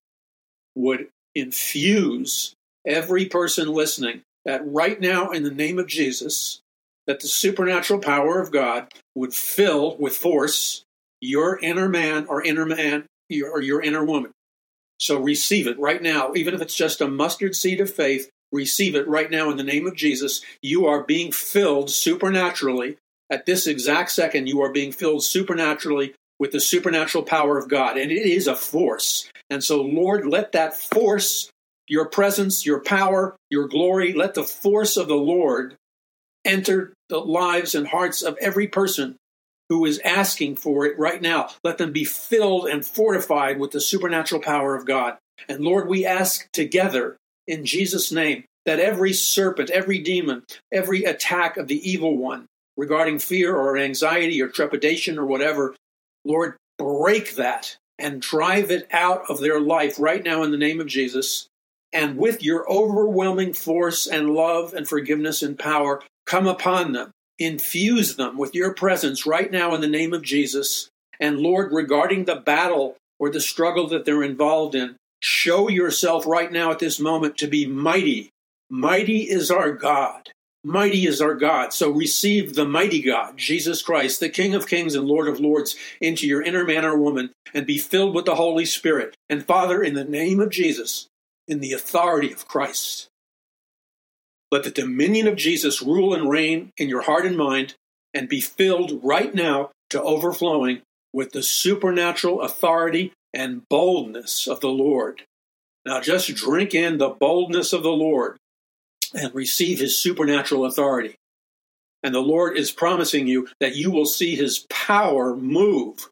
would 0.76 1.08
infuse 1.34 2.54
every 2.86 3.26
person 3.26 3.70
listening 3.70 4.22
that 4.46 4.62
right 4.66 5.00
now 5.00 5.30
in 5.30 5.44
the 5.44 5.52
name 5.52 5.80
of 5.80 5.88
Jesus, 5.88 6.62
that 7.08 7.20
the 7.20 7.28
supernatural 7.28 8.00
power 8.00 8.40
of 8.40 8.52
God 8.52 8.92
would 9.16 9.34
fill 9.34 9.98
with 9.98 10.16
force 10.16 10.84
your 11.20 11.60
inner 11.60 11.90
man 11.90 12.26
or 12.28 12.44
inner 12.44 12.66
man 12.66 13.06
or 13.32 13.62
your 13.62 13.82
inner 13.82 14.04
woman. 14.04 14.32
So 15.00 15.20
receive 15.20 15.68
it 15.68 15.80
right 15.80 16.02
now, 16.02 16.34
even 16.36 16.54
if 16.54 16.62
it's 16.62 16.76
just 16.76 17.02
a 17.02 17.08
mustard 17.08 17.56
seed 17.56 17.82
of 17.82 17.94
faith. 17.94 18.30
Receive 18.52 18.96
it 18.96 19.08
right 19.08 19.32
now 19.32 19.50
in 19.50 19.58
the 19.58 19.64
name 19.64 19.88
of 19.88 19.96
Jesus. 19.96 20.42
You 20.62 20.86
are 20.86 21.04
being 21.04 21.32
filled 21.32 21.90
supernaturally. 21.90 22.98
At 23.30 23.46
this 23.46 23.66
exact 23.66 24.12
second, 24.12 24.48
you 24.48 24.62
are 24.62 24.74
being 24.74 24.92
filled 24.92 25.24
supernaturally 25.24 26.14
with 26.38 26.52
the 26.52 26.60
supernatural 26.60 27.24
power 27.24 27.58
of 27.58 27.70
God. 27.70 27.98
And 27.98 28.12
it 28.12 28.26
is 28.28 28.48
a 28.48 28.56
force. 28.56 29.30
And 29.50 29.64
so, 29.64 29.82
Lord, 29.82 30.28
let 30.28 30.52
that 30.52 30.78
force, 30.78 31.50
your 31.88 32.06
presence, 32.06 32.66
your 32.66 32.82
power, 32.82 33.36
your 33.50 33.68
glory, 33.68 34.14
let 34.14 34.34
the 34.34 34.44
force 34.44 34.98
of 34.98 35.08
the 35.08 35.16
Lord 35.16 35.76
enter 36.46 36.94
the 37.10 37.20
lives 37.20 37.76
and 37.76 37.88
hearts 37.88 38.22
of 38.22 38.38
every 38.42 38.68
person 38.68 39.18
who 39.70 39.86
is 39.86 40.00
asking 40.04 40.58
for 40.58 40.86
it 40.86 41.00
right 41.00 41.22
now. 41.22 41.50
Let 41.64 41.78
them 41.78 41.94
be 41.94 42.04
filled 42.04 42.68
and 42.68 42.86
fortified 42.86 43.60
with 43.60 43.72
the 43.72 43.82
supernatural 43.82 44.42
power 44.42 44.76
of 44.76 44.86
God. 44.86 45.18
And 45.48 45.64
Lord, 45.64 45.88
we 45.88 46.06
ask 46.06 46.52
together 46.52 47.18
in 47.48 47.66
Jesus' 47.66 48.12
name 48.12 48.44
that 48.66 48.80
every 48.80 49.14
serpent, 49.14 49.70
every 49.70 50.00
demon, 50.00 50.44
every 50.72 51.04
attack 51.04 51.58
of 51.58 51.68
the 51.68 51.90
evil 51.90 52.18
one 52.18 52.48
regarding 52.78 53.20
fear 53.20 53.56
or 53.56 53.78
anxiety 53.78 54.42
or 54.42 54.48
trepidation 54.50 55.18
or 55.18 55.26
whatever, 55.26 55.76
Lord, 56.26 56.58
break 56.78 57.36
that 57.36 57.78
and 57.98 58.22
drive 58.22 58.72
it 58.72 58.88
out 58.92 59.30
of 59.30 59.40
their 59.40 59.60
life 59.60 60.00
right 60.00 60.24
now 60.24 60.44
in 60.44 60.52
the 60.52 60.58
name 60.58 60.82
of 60.82 60.88
Jesus. 60.88 61.48
And 61.94 62.18
with 62.18 62.44
your 62.44 62.70
overwhelming 62.72 63.54
force 63.54 64.08
and 64.08 64.32
love 64.32 64.74
and 64.74 64.88
forgiveness 64.88 65.44
and 65.44 65.58
power, 65.58 66.02
come 66.26 66.48
upon 66.48 66.94
them 66.94 67.12
infuse 67.42 68.16
them 68.16 68.38
with 68.38 68.54
your 68.54 68.74
presence 68.74 69.26
right 69.26 69.52
now 69.52 69.74
in 69.74 69.82
the 69.82 69.88
name 69.88 70.14
of 70.14 70.22
Jesus. 70.22 70.90
And 71.20 71.40
Lord, 71.40 71.72
regarding 71.72 72.26
the 72.26 72.36
battle 72.36 72.98
or 73.20 73.30
the 73.30 73.42
struggle 73.42 73.88
that 73.88 74.06
they're 74.06 74.24
involved 74.24 74.76
in, 74.76 74.96
show 75.22 75.68
yourself 75.68 76.26
right 76.26 76.52
now 76.52 76.72
at 76.72 76.80
this 76.80 77.00
moment 77.00 77.38
to 77.38 77.48
be 77.48 77.66
mighty. 77.66 78.30
Mighty 78.70 79.24
is 79.24 79.52
our 79.52 79.72
God. 79.72 80.30
Mighty 80.64 81.08
is 81.08 81.20
our 81.20 81.34
God. 81.34 81.74
So 81.74 81.90
receive 81.90 82.54
the 82.54 82.66
mighty 82.66 83.02
God, 83.02 83.38
Jesus 83.38 83.82
Christ, 83.82 84.20
the 84.20 84.30
King 84.30 84.54
of 84.54 84.68
kings 84.68 84.94
and 84.94 85.08
Lord 85.08 85.28
of 85.28 85.40
lords, 85.40 85.76
into 86.00 86.28
your 86.28 86.44
inner 86.44 86.64
man 86.64 86.86
or 86.86 86.96
woman 86.96 87.32
and 87.54 87.66
be 87.66 87.80
filled 87.80 88.14
with 88.14 88.26
the 88.26 88.36
Holy 88.36 88.66
Spirit. 88.66 89.16
And 89.28 89.44
Father, 89.44 89.82
in 89.82 89.96
the 89.96 90.04
name 90.04 90.40
of 90.40 90.52
Jesus, 90.52 91.08
in 91.48 91.60
the 91.60 91.74
authority 91.74 92.32
of 92.32 92.48
Christ, 92.48 93.10
let 94.52 94.64
the 94.64 94.72
dominion 94.72 95.28
of 95.28 95.38
Jesus 95.38 95.82
rule 95.82 96.14
and 96.14 96.30
reign 96.30 96.72
in 96.78 96.90
your 96.90 97.02
heart 97.02 97.26
and 97.26 97.38
mind 97.38 97.76
and 98.14 98.28
be 98.28 98.42
filled 98.42 99.00
right 99.04 99.34
now 99.34 99.72
to 99.90 100.02
overflowing 100.02 100.82
with 101.14 101.32
the 101.32 101.44
supernatural 101.44 102.42
authority 102.42 103.14
and 103.34 103.68
boldness 103.70 104.48
of 104.48 104.60
the 104.60 104.70
Lord. 104.70 105.24
Now 105.86 106.02
just 106.02 106.34
drink 106.36 106.76
in 106.76 106.98
the 106.98 107.10
boldness 107.10 107.74
of 107.74 107.84
the 107.84 107.90
Lord 107.90 108.38
and 109.14 109.34
receive 109.34 109.80
his 109.80 109.98
supernatural 109.98 110.66
authority. 110.66 111.16
And 112.04 112.14
the 112.14 112.20
Lord 112.20 112.58
is 112.58 112.72
promising 112.72 113.28
you 113.28 113.48
that 113.60 113.76
you 113.76 113.92
will 113.92 114.06
see 114.06 114.36
his 114.36 114.66
power 114.70 115.36
move 115.36 116.10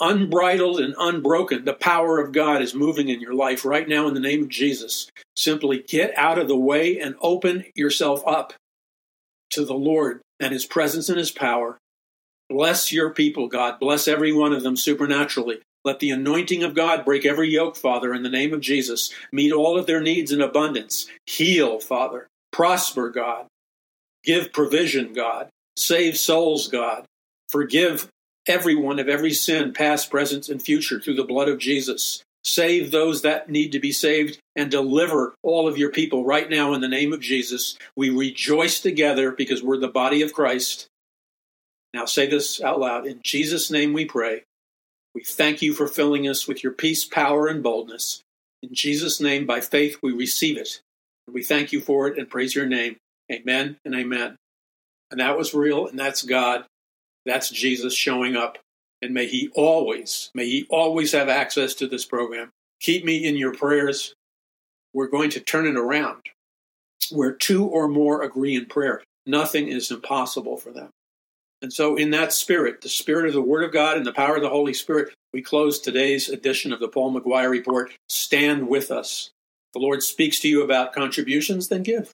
unbridled 0.00 0.80
and 0.80 0.94
unbroken. 0.98 1.64
The 1.64 1.72
power 1.72 2.18
of 2.18 2.32
God 2.32 2.62
is 2.62 2.74
moving 2.74 3.08
in 3.08 3.20
your 3.20 3.34
life 3.34 3.64
right 3.64 3.88
now 3.88 4.08
in 4.08 4.14
the 4.14 4.20
name 4.20 4.42
of 4.42 4.48
Jesus. 4.48 5.10
Simply 5.36 5.84
get 5.86 6.16
out 6.16 6.38
of 6.38 6.48
the 6.48 6.56
way 6.56 7.00
and 7.00 7.14
open 7.20 7.64
yourself 7.74 8.22
up 8.26 8.52
to 9.50 9.64
the 9.64 9.74
Lord 9.74 10.20
and 10.40 10.52
His 10.52 10.66
presence 10.66 11.08
and 11.08 11.18
His 11.18 11.30
power. 11.30 11.78
Bless 12.48 12.92
your 12.92 13.10
people, 13.10 13.48
God. 13.48 13.80
Bless 13.80 14.06
every 14.06 14.32
one 14.32 14.52
of 14.52 14.62
them 14.62 14.76
supernaturally. 14.76 15.60
Let 15.84 16.00
the 16.00 16.10
anointing 16.10 16.62
of 16.62 16.74
God 16.74 17.04
break 17.04 17.24
every 17.24 17.48
yoke, 17.48 17.76
Father, 17.76 18.12
in 18.12 18.22
the 18.22 18.28
name 18.28 18.52
of 18.52 18.60
Jesus. 18.60 19.12
Meet 19.32 19.52
all 19.52 19.78
of 19.78 19.86
their 19.86 20.00
needs 20.00 20.32
in 20.32 20.40
abundance. 20.40 21.06
Heal, 21.26 21.80
Father. 21.80 22.26
Prosper, 22.52 23.08
God. 23.10 23.46
Give 24.24 24.52
provision, 24.52 25.12
God. 25.12 25.48
Save 25.76 26.16
souls, 26.16 26.68
God. 26.68 27.04
Forgive 27.48 28.08
everyone 28.46 28.98
of 28.98 29.08
every 29.08 29.32
sin, 29.32 29.72
past, 29.72 30.10
present, 30.10 30.48
and 30.48 30.62
future, 30.62 31.00
through 31.00 31.16
the 31.16 31.24
blood 31.24 31.48
of 31.48 31.58
Jesus. 31.58 32.22
Save 32.44 32.92
those 32.92 33.22
that 33.22 33.50
need 33.50 33.72
to 33.72 33.80
be 33.80 33.90
saved 33.90 34.38
and 34.54 34.70
deliver 34.70 35.34
all 35.42 35.66
of 35.66 35.76
your 35.76 35.90
people 35.90 36.24
right 36.24 36.48
now 36.48 36.74
in 36.74 36.80
the 36.80 36.88
name 36.88 37.12
of 37.12 37.20
Jesus. 37.20 37.76
We 37.96 38.10
rejoice 38.10 38.80
together 38.80 39.32
because 39.32 39.62
we're 39.62 39.78
the 39.78 39.88
body 39.88 40.22
of 40.22 40.32
Christ. 40.32 40.86
Now 41.92 42.04
say 42.04 42.26
this 42.26 42.60
out 42.62 42.78
loud. 42.78 43.06
In 43.06 43.20
Jesus' 43.24 43.70
name 43.70 43.92
we 43.92 44.04
pray. 44.04 44.44
We 45.14 45.24
thank 45.24 45.60
you 45.60 45.72
for 45.72 45.88
filling 45.88 46.28
us 46.28 46.46
with 46.46 46.62
your 46.62 46.72
peace, 46.72 47.04
power, 47.04 47.48
and 47.48 47.62
boldness. 47.62 48.22
In 48.62 48.74
Jesus' 48.74 49.20
name, 49.20 49.46
by 49.46 49.60
faith, 49.60 49.98
we 50.02 50.12
receive 50.12 50.56
it. 50.56 50.80
And 51.26 51.34
we 51.34 51.42
thank 51.42 51.72
you 51.72 51.80
for 51.80 52.06
it 52.06 52.18
and 52.18 52.28
praise 52.28 52.54
your 52.54 52.66
name. 52.66 52.96
Amen 53.32 53.78
and 53.84 53.94
amen. 53.94 54.36
And 55.10 55.20
that 55.20 55.36
was 55.36 55.54
real, 55.54 55.86
and 55.86 55.98
that's 55.98 56.22
God. 56.22 56.64
That's 57.26 57.50
Jesus 57.50 57.94
showing 57.94 58.36
up. 58.36 58.58
And 59.02 59.12
may 59.12 59.26
he 59.26 59.50
always, 59.54 60.30
may 60.34 60.46
he 60.46 60.66
always 60.70 61.12
have 61.12 61.28
access 61.28 61.74
to 61.74 61.86
this 61.86 62.06
program. 62.06 62.50
Keep 62.80 63.04
me 63.04 63.26
in 63.26 63.36
your 63.36 63.52
prayers. 63.52 64.14
We're 64.94 65.08
going 65.08 65.30
to 65.30 65.40
turn 65.40 65.66
it 65.66 65.76
around. 65.76 66.22
Where 67.10 67.32
two 67.32 67.66
or 67.66 67.88
more 67.88 68.22
agree 68.22 68.56
in 68.56 68.66
prayer, 68.66 69.02
nothing 69.26 69.68
is 69.68 69.90
impossible 69.90 70.56
for 70.56 70.72
them. 70.72 70.88
And 71.62 71.72
so, 71.72 71.96
in 71.96 72.10
that 72.10 72.32
spirit, 72.32 72.80
the 72.80 72.88
spirit 72.88 73.26
of 73.26 73.32
the 73.32 73.42
Word 73.42 73.64
of 73.64 73.72
God 73.72 73.96
and 73.96 74.06
the 74.06 74.12
power 74.12 74.36
of 74.36 74.42
the 74.42 74.48
Holy 74.48 74.74
Spirit, 74.74 75.12
we 75.32 75.42
close 75.42 75.78
today's 75.78 76.28
edition 76.28 76.72
of 76.72 76.80
the 76.80 76.88
Paul 76.88 77.14
McGuire 77.14 77.50
Report. 77.50 77.92
Stand 78.08 78.68
with 78.68 78.90
us. 78.90 79.30
the 79.72 79.80
Lord 79.80 80.02
speaks 80.02 80.40
to 80.40 80.48
you 80.48 80.62
about 80.62 80.94
contributions, 80.94 81.68
then 81.68 81.82
give. 81.82 82.12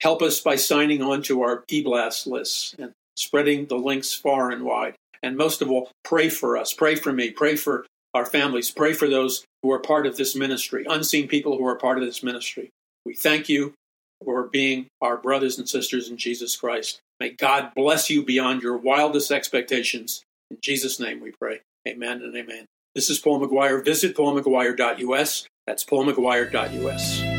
Help 0.00 0.22
us 0.22 0.40
by 0.40 0.56
signing 0.56 1.02
on 1.02 1.22
to 1.22 1.42
our 1.42 1.64
e-blast 1.68 2.26
lists 2.26 2.74
and 2.78 2.92
spreading 3.22 3.66
the 3.66 3.76
links 3.76 4.12
far 4.12 4.50
and 4.50 4.64
wide. 4.64 4.94
And 5.22 5.36
most 5.36 5.62
of 5.62 5.70
all, 5.70 5.90
pray 6.04 6.28
for 6.28 6.56
us. 6.56 6.72
Pray 6.72 6.96
for 6.96 7.12
me. 7.12 7.30
Pray 7.30 7.56
for 7.56 7.86
our 8.12 8.26
families. 8.26 8.70
Pray 8.70 8.92
for 8.92 9.08
those 9.08 9.44
who 9.62 9.70
are 9.72 9.78
part 9.78 10.06
of 10.06 10.16
this 10.16 10.34
ministry, 10.34 10.84
unseen 10.88 11.28
people 11.28 11.56
who 11.56 11.66
are 11.66 11.78
part 11.78 11.98
of 11.98 12.04
this 12.04 12.22
ministry. 12.22 12.70
We 13.06 13.14
thank 13.14 13.48
you 13.48 13.74
for 14.24 14.44
being 14.44 14.86
our 15.00 15.16
brothers 15.16 15.58
and 15.58 15.68
sisters 15.68 16.08
in 16.08 16.16
Jesus 16.16 16.56
Christ. 16.56 17.00
May 17.20 17.30
God 17.30 17.72
bless 17.74 18.10
you 18.10 18.24
beyond 18.24 18.62
your 18.62 18.76
wildest 18.76 19.30
expectations. 19.30 20.22
In 20.50 20.58
Jesus' 20.62 21.00
name 21.00 21.20
we 21.20 21.32
pray. 21.32 21.60
Amen 21.86 22.22
and 22.22 22.36
amen. 22.36 22.66
This 22.94 23.08
is 23.08 23.18
Paul 23.18 23.40
McGuire. 23.40 23.84
Visit 23.84 24.16
paulmcguire.us. 24.16 25.46
That's 25.66 25.84
paulmcguire.us. 25.84 27.31